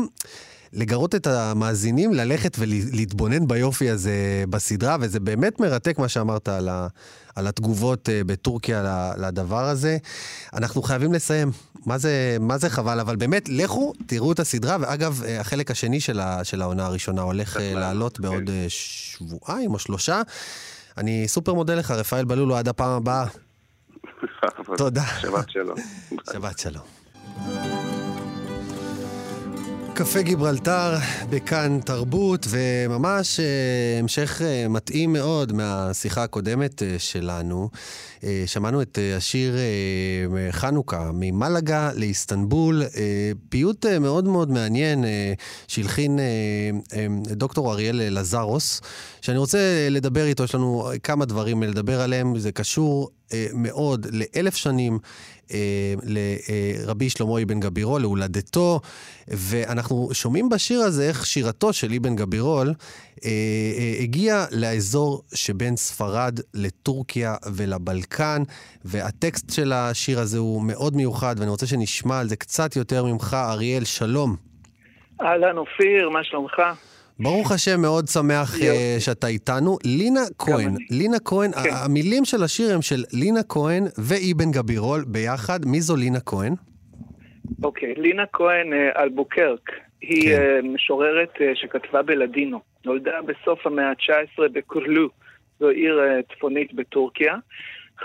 לגרות 0.74 1.16
את 1.16 1.28
המאזינים 1.28 2.14
ללכת 2.14 2.58
ולהתבונן 2.60 3.48
ביופי 3.48 3.90
הזה 3.90 4.44
בסדרה, 4.50 4.98
וזה 5.00 5.20
באמת 5.20 5.60
מרתק 5.60 6.00
מה 6.00 6.08
שאמרת 6.08 6.48
על, 6.48 6.70
ה, 6.70 6.88
על 7.36 7.48
התגובות 7.48 8.10
אה, 8.10 8.22
בטורקיה 8.26 9.14
לדבר 9.18 9.64
הזה. 9.64 9.98
אנחנו 10.54 10.82
חייבים 10.82 11.14
לסיים. 11.14 11.52
מה 11.86 11.98
זה, 11.98 12.38
מה 12.40 12.58
זה 12.58 12.70
חבל, 12.70 13.00
אבל 13.00 13.16
באמת, 13.16 13.50
לכו, 13.50 13.94
תראו 14.06 14.32
את 14.32 14.40
הסדרה, 14.40 14.78
ואגב, 14.80 15.24
אה, 15.26 15.40
החלק 15.40 15.72
השני 15.72 16.00
של, 16.00 16.20
ה, 16.20 16.44
של 16.44 16.62
העונה 16.62 16.86
הראשונה 16.86 17.22
הולך 17.22 17.58
אה, 17.58 17.74
לעלות 17.74 18.20
בעוד 18.20 18.50
שבועיים 18.68 19.74
או 19.74 19.80
שלושה. 19.80 20.22
אני 20.98 21.28
סופר 21.28 21.54
מודה 21.54 21.76
לך, 21.76 21.92
רפאל 21.92 22.26
בלולו, 22.26 22.58
עד 22.58 22.68
הפעם 22.68 22.92
הבאה. 22.92 23.26
תודה. 24.78 25.06
שבת 25.22 25.50
שלום. 25.50 25.78
שבת 26.34 26.60
שלום. 26.60 27.95
קפה 29.96 30.22
גיברלטר 30.22 30.96
בכאן 31.30 31.80
תרבות, 31.86 32.48
וממש 32.50 33.40
אה, 33.40 34.00
המשך 34.00 34.42
אה, 34.42 34.68
מתאים 34.68 35.14
מאוד 35.14 35.54
מהשיחה 35.54 36.24
הקודמת 36.24 36.84
אה, 36.84 36.96
שלנו. 36.98 37.70
שמענו 38.46 38.82
את 38.82 39.00
השיר 39.18 39.56
חנוכה, 40.52 41.12
ממלגה 41.14 41.92
לאיסטנבול, 41.96 42.84
פיוט 43.50 43.86
מאוד 43.86 44.28
מאוד 44.28 44.52
מעניין 44.52 45.06
שהלחין 45.68 46.20
דוקטור 47.28 47.74
אריאל 47.74 48.20
לזרוס, 48.20 48.82
שאני 49.22 49.38
רוצה 49.38 49.88
לדבר 49.92 50.26
איתו, 50.26 50.44
יש 50.44 50.56
לנו 50.56 50.90
כמה 51.04 51.26
דברים 51.26 51.64
לדבר 51.64 52.02
עליהם, 52.02 52.40
זה 52.40 52.52
קשור 52.52 53.10
מאוד 53.54 54.08
לאלף 54.12 54.56
שנים 54.56 55.00
לרבי 56.04 57.10
שלמה 57.10 57.42
אבן 57.42 57.60
גבירול, 57.60 58.02
להולדתו, 58.02 58.80
ואנחנו 59.28 60.10
שומעים 60.14 60.50
בשיר 60.50 60.80
הזה 60.80 61.08
איך 61.08 61.26
שירתו 61.26 61.74
של 61.74 61.94
אבן 61.94 62.16
גבירול 62.16 62.68
אה, 62.68 63.30
אה, 63.78 64.04
הגיעה 64.04 64.46
לאזור 64.52 65.22
שבין 65.34 65.76
ספרד 65.76 66.40
לטורקיה 66.54 67.36
ולבלקן, 67.56 68.44
והטקסט 68.86 69.54
של 69.54 69.74
השיר 69.74 70.20
הזה 70.20 70.38
הוא 70.38 70.64
מאוד 70.64 70.96
מיוחד, 70.96 71.36
ואני 71.38 71.50
רוצה 71.50 71.68
שנשמע 71.68 72.20
על 72.20 72.28
זה 72.28 72.36
קצת 72.36 72.76
יותר 72.76 73.06
ממך. 73.06 73.34
אריאל, 73.34 73.84
שלום. 73.84 74.36
אהלן, 75.22 75.58
אופיר, 75.58 76.10
מה 76.10 76.24
שלומך? 76.24 76.62
ברוך 77.20 77.52
השם, 77.52 77.82
מאוד 77.82 78.08
שמח 78.08 78.56
uh, 78.56 79.00
שאתה 79.00 79.28
איתנו. 79.28 79.78
לינה 79.84 80.22
כהן, 80.38 80.74
לינה 80.92 81.20
כהן, 81.26 81.52
כן. 81.52 81.70
המילים 81.74 82.26
של 82.26 82.44
השיר 82.44 82.76
הם 82.76 82.82
של 82.82 83.04
לינה 83.14 83.44
כהן 83.50 83.84
ואיבן 83.98 84.52
גבירול 84.52 85.04
ביחד. 85.08 85.60
מי 85.66 85.82
זו 85.82 85.96
לינה 85.96 86.20
כהן? 86.20 86.54
אוקיי, 87.64 87.94
okay, 87.94 88.00
לינה 88.00 88.24
כהן 88.34 88.74
uh, 88.74 89.00
אלבוקרק. 89.00 89.72
היא 90.02 90.30
כן. 90.30 90.60
uh, 90.64 90.68
משוררת 90.68 91.34
uh, 91.36 91.42
שכתבה 91.54 92.02
בלדינו. 92.02 92.60
נולדה 92.86 93.22
בסוף 93.22 93.68
המאה 93.68 93.90
ה-19 93.90 94.42
בקורלו, 94.54 95.10
זו 95.60 95.70
עיר 95.70 96.00
uh, 96.00 96.36
צפונית 96.36 96.74
בטורקיה. 96.74 97.36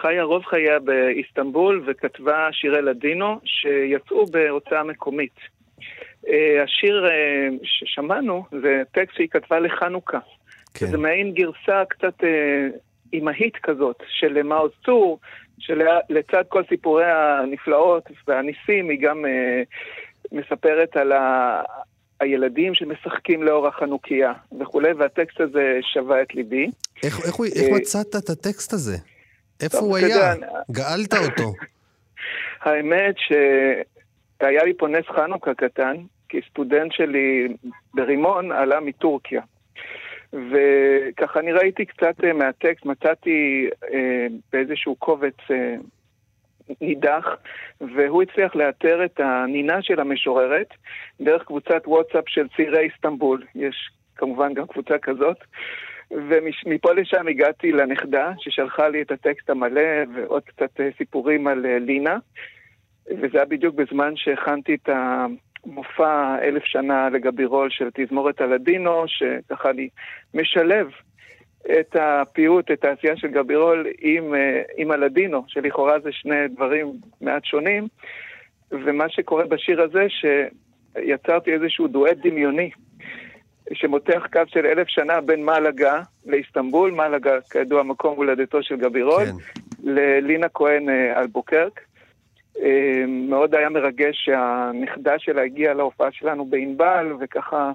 חיה 0.00 0.22
רוב 0.22 0.44
חייה 0.44 0.78
באיסטנבול 0.78 1.84
וכתבה 1.86 2.48
שירי 2.52 2.82
לדינו 2.82 3.40
שיצאו 3.44 4.26
בהוצאה 4.26 4.84
מקומית. 4.84 5.34
אה, 6.28 6.62
השיר 6.62 7.06
אה, 7.06 7.48
ששמענו 7.62 8.44
זה 8.62 8.82
טקסט 8.92 9.16
שהיא 9.16 9.28
כתבה 9.30 9.60
לחנוכה. 9.60 10.18
כן. 10.74 10.86
זה 10.86 10.98
מעין 10.98 11.34
גרסה 11.34 11.84
קצת 11.88 12.24
אה, 12.24 12.68
אימהית 13.12 13.56
כזאת 13.62 13.96
של 14.08 14.42
מעוז 14.42 14.70
צור, 14.84 15.18
שלצד 15.58 16.42
כל 16.48 16.62
סיפורי 16.68 17.04
הנפלאות 17.06 18.04
והניסים 18.28 18.90
היא 18.90 18.98
גם 19.00 19.24
מספרת 20.32 20.96
על 20.96 21.12
ה... 21.12 21.62
הילדים 22.20 22.74
שמשחקים 22.74 23.42
לאור 23.42 23.68
החנוכיה 23.68 24.32
וכולי, 24.60 24.92
והטקסט 24.92 25.40
הזה 25.40 25.78
שווה 25.92 26.22
את 26.22 26.34
ליבי. 26.34 26.70
איך, 27.02 27.20
איך, 27.26 27.34
איך 27.56 27.72
מצאת 27.72 28.16
את 28.16 28.30
הטקסט 28.30 28.72
הזה? 28.72 28.96
איפה 29.62 29.78
הוא 29.78 29.96
היה? 29.96 30.34
גאלת 30.70 31.14
אותו. 31.14 31.52
האמת 32.64 33.14
ש... 33.18 33.32
והיה 34.40 34.64
לי 34.64 34.74
פה 34.78 34.88
נס 34.88 35.06
חנוכה 35.06 35.54
קטן, 35.54 35.96
כי 36.28 36.40
סטודנט 36.50 36.92
שלי 36.92 37.48
ברימון 37.94 38.52
עלה 38.52 38.80
מטורקיה. 38.80 39.42
וככה 40.32 41.40
אני 41.40 41.52
ראיתי 41.52 41.86
קצת 41.86 42.24
אה, 42.24 42.32
מהטקסט, 42.32 42.86
מצאתי 42.86 43.68
אה, 43.92 44.26
באיזשהו 44.52 44.96
קובץ 44.96 45.36
אה, 45.50 45.74
נידח, 46.80 47.26
והוא 47.80 48.22
הצליח 48.22 48.56
לאתר 48.56 49.04
את 49.04 49.20
הנינה 49.20 49.82
של 49.82 50.00
המשוררת 50.00 50.68
דרך 51.20 51.42
קבוצת 51.44 51.82
וואטסאפ 51.86 52.24
של 52.28 52.48
צעירי 52.56 52.78
איסטנבול. 52.78 53.44
יש 53.54 53.90
כמובן 54.16 54.54
גם 54.54 54.66
קבוצה 54.66 54.98
כזאת. 54.98 55.36
ומפה 56.10 56.92
לשם 56.92 57.28
הגעתי 57.28 57.72
לנכדה, 57.72 58.32
ששלחה 58.38 58.88
לי 58.88 59.02
את 59.02 59.10
הטקסט 59.10 59.50
המלא 59.50 60.04
ועוד 60.14 60.42
קצת 60.42 60.80
אה, 60.80 60.88
סיפורים 60.98 61.46
על 61.46 61.66
אה, 61.66 61.78
לינה. 61.78 62.18
וזה 63.10 63.38
היה 63.38 63.44
בדיוק 63.44 63.74
בזמן 63.74 64.12
שהכנתי 64.16 64.74
את 64.74 64.88
המופע 64.88 66.36
אלף 66.42 66.64
שנה 66.64 67.08
לגבירול 67.08 67.70
של 67.70 67.88
תזמורת 67.94 68.40
הלדינו, 68.40 69.04
שככה 69.06 69.70
אני 69.70 69.88
משלב 70.34 70.86
את 71.80 71.96
הפיוט, 72.00 72.70
את 72.70 72.84
העשייה 72.84 73.16
של 73.16 73.28
גבירול 73.28 73.86
עם, 74.00 74.34
אה, 74.34 74.62
עם 74.76 74.90
הלדינו, 74.90 75.44
שלכאורה 75.46 76.00
זה 76.00 76.12
שני 76.12 76.48
דברים 76.48 76.92
מעט 77.20 77.44
שונים, 77.44 77.88
ומה 78.70 79.08
שקורה 79.08 79.44
בשיר 79.46 79.82
הזה, 79.82 80.06
שיצרתי 80.08 81.52
איזשהו 81.52 81.88
דואט 81.88 82.16
דמיוני, 82.22 82.70
שמותח 83.72 84.26
קו 84.32 84.40
של 84.46 84.66
אלף 84.66 84.88
שנה 84.88 85.20
בין 85.20 85.44
מלגה 85.44 86.02
לאיסטנבול, 86.26 86.90
מלגה 86.90 87.40
כידוע 87.50 87.82
מקום 87.82 88.16
הולדתו 88.16 88.62
של 88.62 88.76
גבירול, 88.76 89.24
כן. 89.24 89.32
ללינה 89.84 90.48
כהן 90.48 90.88
אה, 90.88 91.20
אלבוקרק. 91.20 91.80
אה, 92.62 93.04
מאוד 93.06 93.54
היה 93.54 93.68
מרגש 93.68 94.16
שהנכדה 94.24 95.14
שלה 95.18 95.42
הגיעה 95.42 95.74
להופעה 95.74 96.08
שלנו 96.12 96.44
בענבל, 96.44 97.12
וככה, 97.20 97.72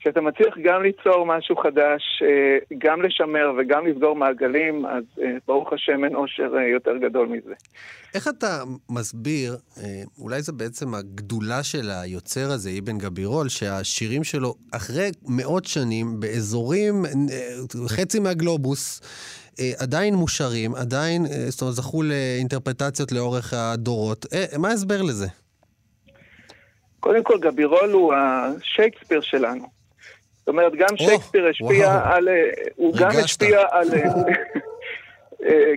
כשאתה 0.00 0.20
מצליח 0.20 0.54
גם 0.64 0.82
ליצור 0.82 1.26
משהו 1.26 1.56
חדש, 1.56 2.02
אה, 2.22 2.76
גם 2.78 3.02
לשמר 3.02 3.52
וגם 3.58 3.86
לסגור 3.86 4.16
מעגלים, 4.16 4.86
אז 4.86 5.04
אה, 5.22 5.32
ברוך 5.46 5.72
השם 5.72 6.04
אין 6.04 6.14
אושר 6.14 6.54
יותר 6.72 6.96
גדול 6.96 7.28
מזה. 7.28 7.54
איך 8.14 8.28
אתה 8.28 8.62
מסביר, 8.90 9.56
אולי 10.18 10.42
זה 10.42 10.52
בעצם 10.52 10.94
הגדולה 10.94 11.62
של 11.62 11.90
היוצר 12.02 12.50
הזה, 12.50 12.70
אבן 12.78 12.98
גבירול, 12.98 13.48
שהשירים 13.48 14.24
שלו, 14.24 14.54
אחרי 14.72 15.10
מאות 15.28 15.64
שנים, 15.64 16.20
באזורים, 16.20 16.94
חצי 17.86 18.20
מהגלובוס, 18.20 19.00
אה, 19.02 19.39
עדיין 19.78 20.14
מושרים, 20.14 20.74
עדיין, 20.74 21.26
אה, 21.26 21.50
זאת 21.50 21.60
אומרת, 21.60 21.74
זכו 21.74 22.02
לאינטרפטציות 22.02 23.12
לאורך 23.12 23.54
הדורות. 23.56 24.26
אה, 24.32 24.58
מה 24.58 24.68
ההסבר 24.68 25.02
לזה? 25.02 25.26
קודם 27.00 27.22
כל, 27.22 27.38
גבירול 27.40 27.90
הוא 27.92 28.14
השייקספיר 28.14 29.20
שלנו. 29.20 29.66
זאת 30.38 30.48
אומרת, 30.48 30.72
גם 30.78 30.96
שייקספיר 30.96 31.46
השפיע. 31.46 32.00
על... 32.04 32.28
הוא 32.76 32.92
ריגשת. 32.94 33.16
גם 33.16 33.24
השפיע 33.24 33.60
על... 33.70 33.88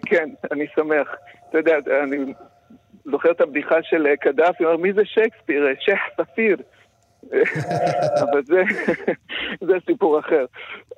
כן, 0.06 0.30
אני 0.52 0.66
שמח. 0.76 1.08
אתה 1.50 1.58
יודע, 1.58 1.76
אני 2.04 2.34
זוכר 3.06 3.32
את 3.32 3.42
הבדיחה 3.42 3.76
של 3.84 4.08
קדאפי, 4.22 4.64
הוא 4.64 4.72
אומר, 4.72 4.84
מי 4.84 4.94
זה 4.94 5.02
שייקספיר? 5.06 5.66
שייח 5.80 6.00
ספיר. 6.22 6.58
אבל 8.22 8.44
זה, 8.44 8.64
זה 9.68 9.74
סיפור 9.86 10.20
אחר. 10.20 10.46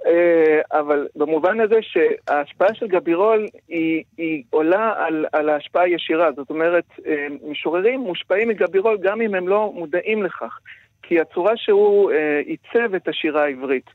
אה, 0.06 0.62
אבל 0.80 1.08
במובן 1.16 1.60
הזה 1.60 1.76
שההשפעה 1.82 2.74
של 2.74 2.88
גבירול 2.88 3.48
היא, 3.68 4.04
היא 4.18 4.44
עולה 4.50 4.94
על, 4.98 5.26
על 5.34 5.50
ההשפעה 5.50 5.84
הישירה. 5.84 6.32
זאת 6.32 6.50
אומרת, 6.50 6.86
אה, 7.06 7.28
משוררים 7.44 8.00
מושפעים 8.00 8.48
מגבירול 8.48 8.98
גם 9.02 9.22
אם 9.22 9.36
הם 9.36 9.48
לא 9.48 9.72
מודעים 9.76 10.24
לכך. 10.24 10.60
כי 11.04 11.20
הצורה 11.20 11.58
שהוא 11.58 12.12
אה, 12.12 12.42
עיצב 12.46 12.96
את 12.96 13.08
השירה 13.08 13.44
העברית, 13.44 13.86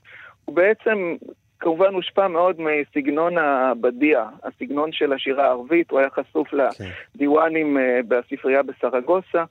הוא 0.44 0.56
בעצם 0.56 1.16
כמובן 1.60 1.94
הושפע 1.94 2.28
מאוד 2.28 2.56
מסגנון 2.58 3.38
הבדיע, 3.38 4.24
הסגנון 4.42 4.92
של 4.92 5.12
השירה 5.12 5.44
הערבית, 5.44 5.90
הוא 5.90 5.98
היה 6.00 6.10
חשוף 6.10 6.48
כן. 6.48 6.84
לדיוואנים 7.14 7.76
בספרייה 8.08 8.62
בסרגוסה. 8.62 9.44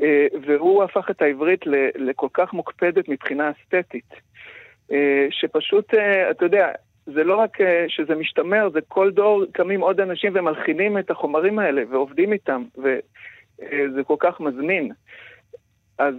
אה, 0.00 0.26
והוא 0.46 0.84
הפך 0.84 1.10
את 1.10 1.22
העברית 1.22 1.60
לכל 1.96 2.28
כך 2.34 2.52
מוקפדת 2.52 3.08
מבחינה 3.08 3.50
אסתטית, 3.50 4.12
אה, 4.92 5.26
שפשוט, 5.30 5.94
אה, 5.94 6.30
אתה 6.30 6.44
יודע, 6.44 6.68
זה 7.06 7.24
לא 7.24 7.36
רק 7.36 7.58
שזה 7.88 8.14
משתמר, 8.14 8.68
זה 8.72 8.80
כל 8.88 9.10
דור 9.10 9.44
קמים 9.52 9.80
עוד 9.80 10.00
אנשים 10.00 10.32
ומלחינים 10.34 10.98
את 10.98 11.10
החומרים 11.10 11.58
האלה 11.58 11.82
ועובדים 11.90 12.32
איתם, 12.32 12.64
וזה 12.78 14.04
כל 14.06 14.16
כך 14.18 14.40
מזמין. 14.40 14.92
אז 15.98 16.14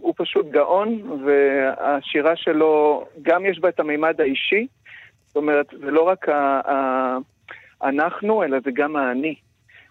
הוא 0.00 0.14
פשוט 0.16 0.46
גאון, 0.50 1.20
והשירה 1.24 2.36
שלו, 2.36 3.04
גם 3.22 3.46
יש 3.46 3.58
בה 3.58 3.68
את 3.68 3.80
המימד 3.80 4.20
האישי, 4.20 4.66
זאת 5.26 5.36
אומרת, 5.36 5.66
זה 5.70 5.90
לא 5.90 6.02
רק 6.02 6.28
ה- 6.28 7.18
אנחנו, 7.82 8.44
אלא 8.44 8.58
זה 8.64 8.70
גם 8.70 8.96
האני. 8.96 9.34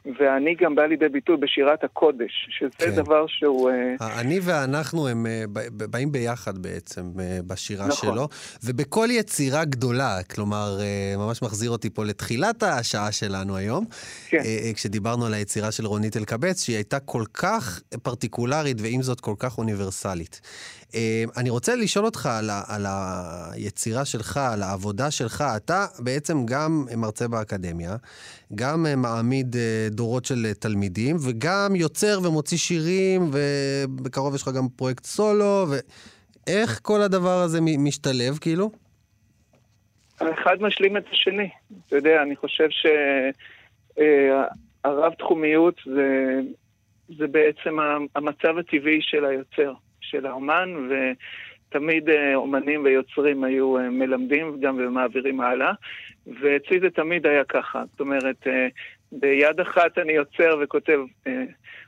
והאני 0.06 0.56
גם 0.62 0.76
בא 0.76 0.82
לידי 0.86 1.10
ביטוי 1.10 1.38
בשירת 1.38 1.84
הקודש, 1.84 2.48
שזה 2.50 2.70
כן. 2.78 2.96
דבר 2.96 3.28
שהוא... 3.28 3.70
אה, 3.70 3.96
האני 4.00 4.40
ואנחנו 4.44 5.08
הם 5.08 5.26
אה, 5.26 5.44
באים 5.72 6.12
ביחד 6.12 6.58
בעצם 6.58 7.02
אה, 7.20 7.40
בשירה 7.48 7.88
נכון. 7.88 8.14
שלו, 8.14 8.28
ובכל 8.64 9.08
יצירה 9.12 9.66
גדולה, 9.66 10.24
כלומר, 10.24 10.80
ממש 11.18 11.42
מחזיר 11.42 11.72
אותי 11.72 11.90
פה 11.90 12.06
לתחילת 12.06 12.64
השעה 12.64 13.12
שלנו 13.12 13.56
היום, 13.56 13.86
כן. 14.30 14.44
כשדיברנו 14.74 15.26
על 15.26 15.34
היצירה 15.34 15.72
של 15.72 15.86
רונית 15.86 16.18
אלקבץ, 16.18 16.64
שהיא 16.64 16.76
הייתה 16.76 17.00
כל 17.00 17.24
כך 17.34 17.82
פרטיקולרית 18.04 18.78
ועם 18.82 19.02
זאת 19.02 19.20
כל 19.20 19.36
כך 19.40 19.58
אוניברסלית. 19.58 20.42
אני 21.38 21.50
רוצה 21.50 21.76
לשאול 21.76 22.06
אותך 22.06 22.26
על, 22.26 22.50
ה- 22.50 22.64
על 22.68 22.86
היצירה 22.90 24.06
שלך, 24.06 24.38
על 24.38 24.64
העבודה 24.64 25.12
שלך. 25.12 25.44
אתה 25.56 25.86
בעצם 26.00 26.46
גם 26.46 26.86
מרצה 26.98 27.28
באקדמיה, 27.28 27.96
גם 28.56 28.86
אה, 28.86 28.96
מעמיד 28.96 29.56
אה, 29.56 29.88
דורות 29.92 30.26
של 30.26 30.46
אה, 30.46 30.54
תלמידים, 30.54 31.16
וגם 31.28 31.76
יוצר 31.76 32.20
ומוציא 32.24 32.58
שירים, 32.58 33.22
ובקרוב 33.32 34.36
יש 34.36 34.42
לך 34.42 34.50
גם 34.58 34.68
פרויקט 34.76 35.04
סולו, 35.04 35.66
ואיך 35.70 36.80
כל 36.82 37.02
הדבר 37.02 37.38
הזה 37.46 37.60
משתלב, 37.62 38.38
כאילו? 38.42 38.72
האחד 40.20 40.56
משלים 40.60 40.98
את 40.98 41.06
השני. 41.12 41.50
אתה 41.88 41.96
יודע, 41.96 42.22
אני 42.22 42.36
חושב 42.36 42.68
שהרב-תחומיות 44.84 45.82
זה, 45.86 46.40
זה 47.18 47.28
בעצם 47.28 47.78
המצב 48.16 48.58
הטבעי 48.58 49.00
של 49.02 49.26
היוצר, 49.26 49.74
של 50.02 50.26
האומן, 50.26 50.70
ותמיד 50.76 51.18
אה, 52.10 52.36
אומנים 52.36 52.84
ויוצרים 52.84 53.44
היו 53.44 53.78
אה, 53.78 53.90
מלמדים 53.90 54.60
גם 54.60 54.76
ומעבירים 54.80 55.42
הלאה, 55.42 55.72
ואצלי 56.28 56.80
זה 56.80 56.90
תמיד 56.90 57.28
היה 57.28 57.44
ככה. 57.44 57.84
זאת 57.92 58.00
אומרת, 58.00 58.48
אה, 58.48 58.68
ביד 59.12 59.60
אחת 59.60 59.98
אני 59.98 60.14
יוצר 60.14 60.58
וכותב 60.64 61.00
אה, 61.28 61.44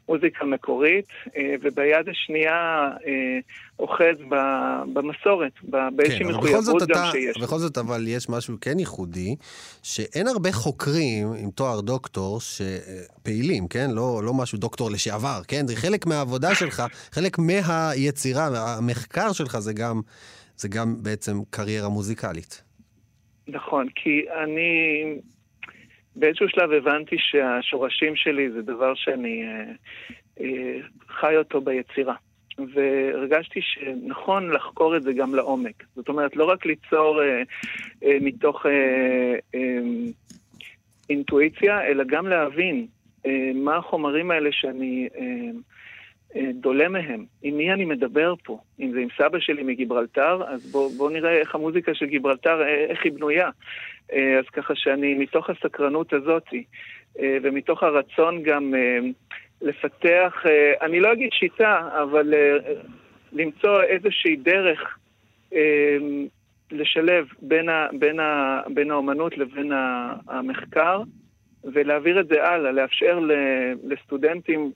מוזיקה 0.09 0.45
מקורית, 0.45 1.07
אה, 1.37 1.55
וביד 1.61 2.09
השנייה 2.09 2.89
אה, 3.07 3.39
אוחז 3.79 4.17
ב- 4.29 4.83
במסורת, 4.93 5.51
ב- 5.69 5.87
באיזושהי 5.95 6.25
כן, 6.25 6.31
מחויבות 6.31 6.81
גם 6.81 6.91
אתה, 6.91 7.09
שיש. 7.11 7.37
בכל 7.37 7.57
זאת 7.57 7.77
אבל 7.77 8.07
יש 8.07 8.29
משהו 8.29 8.55
כן 8.61 8.79
ייחודי, 8.79 9.35
שאין 9.83 10.27
הרבה 10.27 10.51
חוקרים 10.51 11.27
עם 11.43 11.51
תואר 11.51 11.81
דוקטור 11.81 12.39
שפעילים, 12.39 13.67
כן? 13.67 13.89
לא, 13.91 14.21
לא 14.23 14.33
משהו 14.33 14.57
דוקטור 14.57 14.91
לשעבר, 14.91 15.41
כן? 15.47 15.67
זה 15.67 15.75
חלק 15.75 16.05
מהעבודה 16.05 16.55
שלך, 16.55 16.83
חלק 17.11 17.37
מהיצירה, 17.39 18.77
המחקר 18.77 19.33
שלך 19.33 19.59
זה 19.59 19.73
גם, 19.73 20.01
זה 20.57 20.67
גם 20.67 20.95
בעצם 21.03 21.37
קריירה 21.49 21.89
מוזיקלית. 21.89 22.63
נכון, 23.47 23.87
כי 23.95 24.25
אני 24.43 24.71
באיזשהו 26.15 26.49
שלב 26.49 26.71
הבנתי 26.71 27.15
שהשורשים 27.19 28.15
שלי 28.15 28.51
זה 28.51 28.61
דבר 28.61 28.93
שאני 28.95 29.43
אה, 29.43 29.71
אה, 30.41 30.77
חי 31.07 31.37
אותו 31.37 31.61
ביצירה. 31.61 32.15
והרגשתי 32.73 33.59
שנכון 33.61 34.51
לחקור 34.51 34.97
את 34.97 35.03
זה 35.03 35.13
גם 35.13 35.35
לעומק. 35.35 35.83
זאת 35.95 36.09
אומרת, 36.09 36.35
לא 36.35 36.45
רק 36.45 36.65
ליצור 36.65 37.21
אה, 37.21 37.41
אה, 38.03 38.17
מתוך 38.21 38.65
אה, 38.65 39.35
אה, 39.55 39.79
אינטואיציה, 41.09 41.81
אלא 41.81 42.03
גם 42.07 42.27
להבין 42.27 42.87
אה, 43.25 43.51
מה 43.55 43.75
החומרים 43.75 44.31
האלה 44.31 44.49
שאני 44.51 45.07
אה, 45.17 45.51
דולה 46.53 46.89
מהם. 46.89 47.25
עם 47.43 47.57
מי 47.57 47.73
אני 47.73 47.85
מדבר 47.85 48.33
פה? 48.43 48.59
אם 48.79 48.91
זה 48.91 48.99
עם 48.99 49.07
סבא 49.17 49.39
שלי 49.39 49.63
מגיברלטר, 49.63 50.43
אז 50.47 50.71
בואו 50.71 50.89
בוא 50.89 51.11
נראה 51.11 51.37
איך 51.37 51.55
המוזיקה 51.55 51.93
של 51.93 52.05
גיברלטר, 52.05 52.61
אה, 52.61 52.85
איך 52.89 52.99
היא 53.03 53.11
בנויה. 53.11 53.49
אה, 54.13 54.39
אז 54.39 54.45
ככה 54.45 54.73
שאני, 54.75 55.13
מתוך 55.13 55.49
הסקרנות 55.49 56.13
הזאת, 56.13 56.43
אה, 57.19 57.37
ומתוך 57.43 57.83
הרצון 57.83 58.43
גם 58.43 58.75
אה, 58.75 58.99
לפתח, 59.61 60.33
אה, 60.45 60.73
אני 60.81 60.99
לא 60.99 61.13
אגיד 61.13 61.29
שיטה, 61.31 61.89
אבל 62.03 62.33
אה, 62.33 62.73
למצוא 63.33 63.83
איזושהי 63.83 64.35
דרך 64.35 64.97
אה, 65.53 65.97
לשלב 66.71 67.27
בין, 67.41 67.69
ה, 67.69 67.87
בין, 67.99 68.19
ה, 68.19 68.61
בין 68.73 68.91
האומנות 68.91 69.37
לבין 69.37 69.71
המחקר, 70.27 71.01
ולהעביר 71.63 72.19
את 72.19 72.27
זה 72.27 72.43
הלאה, 72.43 72.71
לאפשר 72.71 73.19
לסטודנטים 73.83 74.71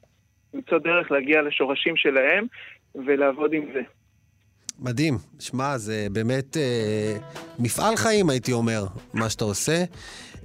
למצוא 0.54 0.78
דרך 0.78 1.12
להגיע 1.12 1.42
לשורשים 1.42 1.96
שלהם 1.96 2.46
ולעבוד 2.96 3.54
עם 3.54 3.66
זה. 3.74 3.82
מדהים. 4.80 5.18
שמע, 5.40 5.78
זה 5.78 6.08
באמת 6.12 6.58
אה, 6.58 7.18
מפעל 7.60 7.96
חיים, 7.96 8.30
הייתי 8.30 8.54
אומר, 8.54 8.86
מה 9.14 9.30
שאתה 9.30 9.46
עושה. 9.46 9.84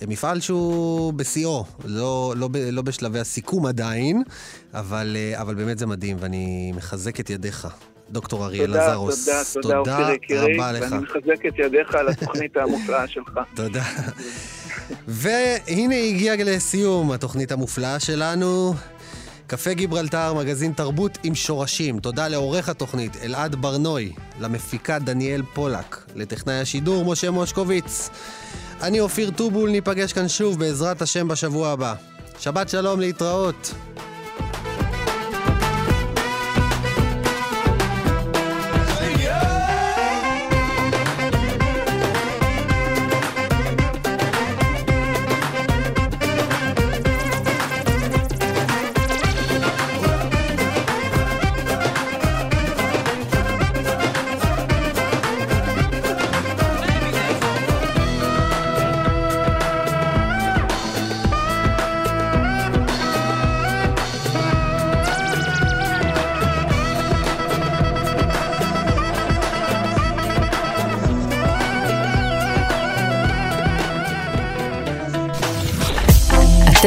מפעל 0.09 0.41
שהוא 0.41 1.13
בשיאו, 1.13 1.65
לא, 1.85 2.35
לא, 2.37 2.49
לא 2.73 2.83
בשלבי 2.83 3.19
הסיכום 3.19 3.67
עדיין, 3.67 4.23
אבל, 4.75 5.17
אה, 5.17 5.41
אבל 5.41 5.55
באמת 5.55 5.79
זה 5.79 5.87
מדהים, 5.87 6.17
ואני 6.21 6.73
מחזק 6.77 7.21
את 7.21 7.31
ידיך. 7.31 7.69
דוקטור 8.11 8.45
אריאל 8.45 8.67
תודה, 8.67 8.91
עזרוס. 8.93 9.29
תודה, 9.55 9.79
תודה, 9.79 9.99
אופיר 9.99 10.15
יקירי, 10.15 10.55
רבה 10.55 10.73
לך. 10.73 10.93
ואני 10.93 11.03
מחזק 11.03 11.47
את 11.47 11.59
ידיך 11.59 11.95
על 11.95 12.09
התוכנית 12.09 12.57
המופלאה 12.63 13.09
שלך. 13.09 13.41
תודה. 13.55 13.83
והנה 15.09 15.95
הגיע 15.95 16.35
לסיום 16.39 17.13
התוכנית 17.13 17.53
המופלאה 17.53 18.01
שלנו. 18.01 18.75
קפה 19.49 19.73
גיברלטר, 19.73 20.35
מגזין 20.35 20.73
תרבות 20.73 21.19
עם 21.23 21.35
שורשים. 21.35 22.01
תודה 22.01 22.29
לעורך 22.29 22.69
התוכנית 22.69 23.17
אלעד 23.23 23.55
ברנוי, 23.55 24.13
למפיקה 24.41 24.99
דניאל 24.99 25.43
פולק, 25.55 26.05
לטכנאי 26.15 26.61
השידור 26.61 27.05
משה 27.05 27.31
מושקוביץ. 27.31 28.11
אני 28.83 29.01
אופיר 29.01 29.31
טובול, 29.31 29.71
ניפגש 29.71 30.13
כאן 30.13 30.29
שוב 30.29 30.59
בעזרת 30.59 31.03
השם 31.03 31.29
בשבוע 31.29 31.69
הבא. 31.69 31.95
שבת 32.39 32.69
שלום, 32.69 33.01
להתראות. 33.01 33.75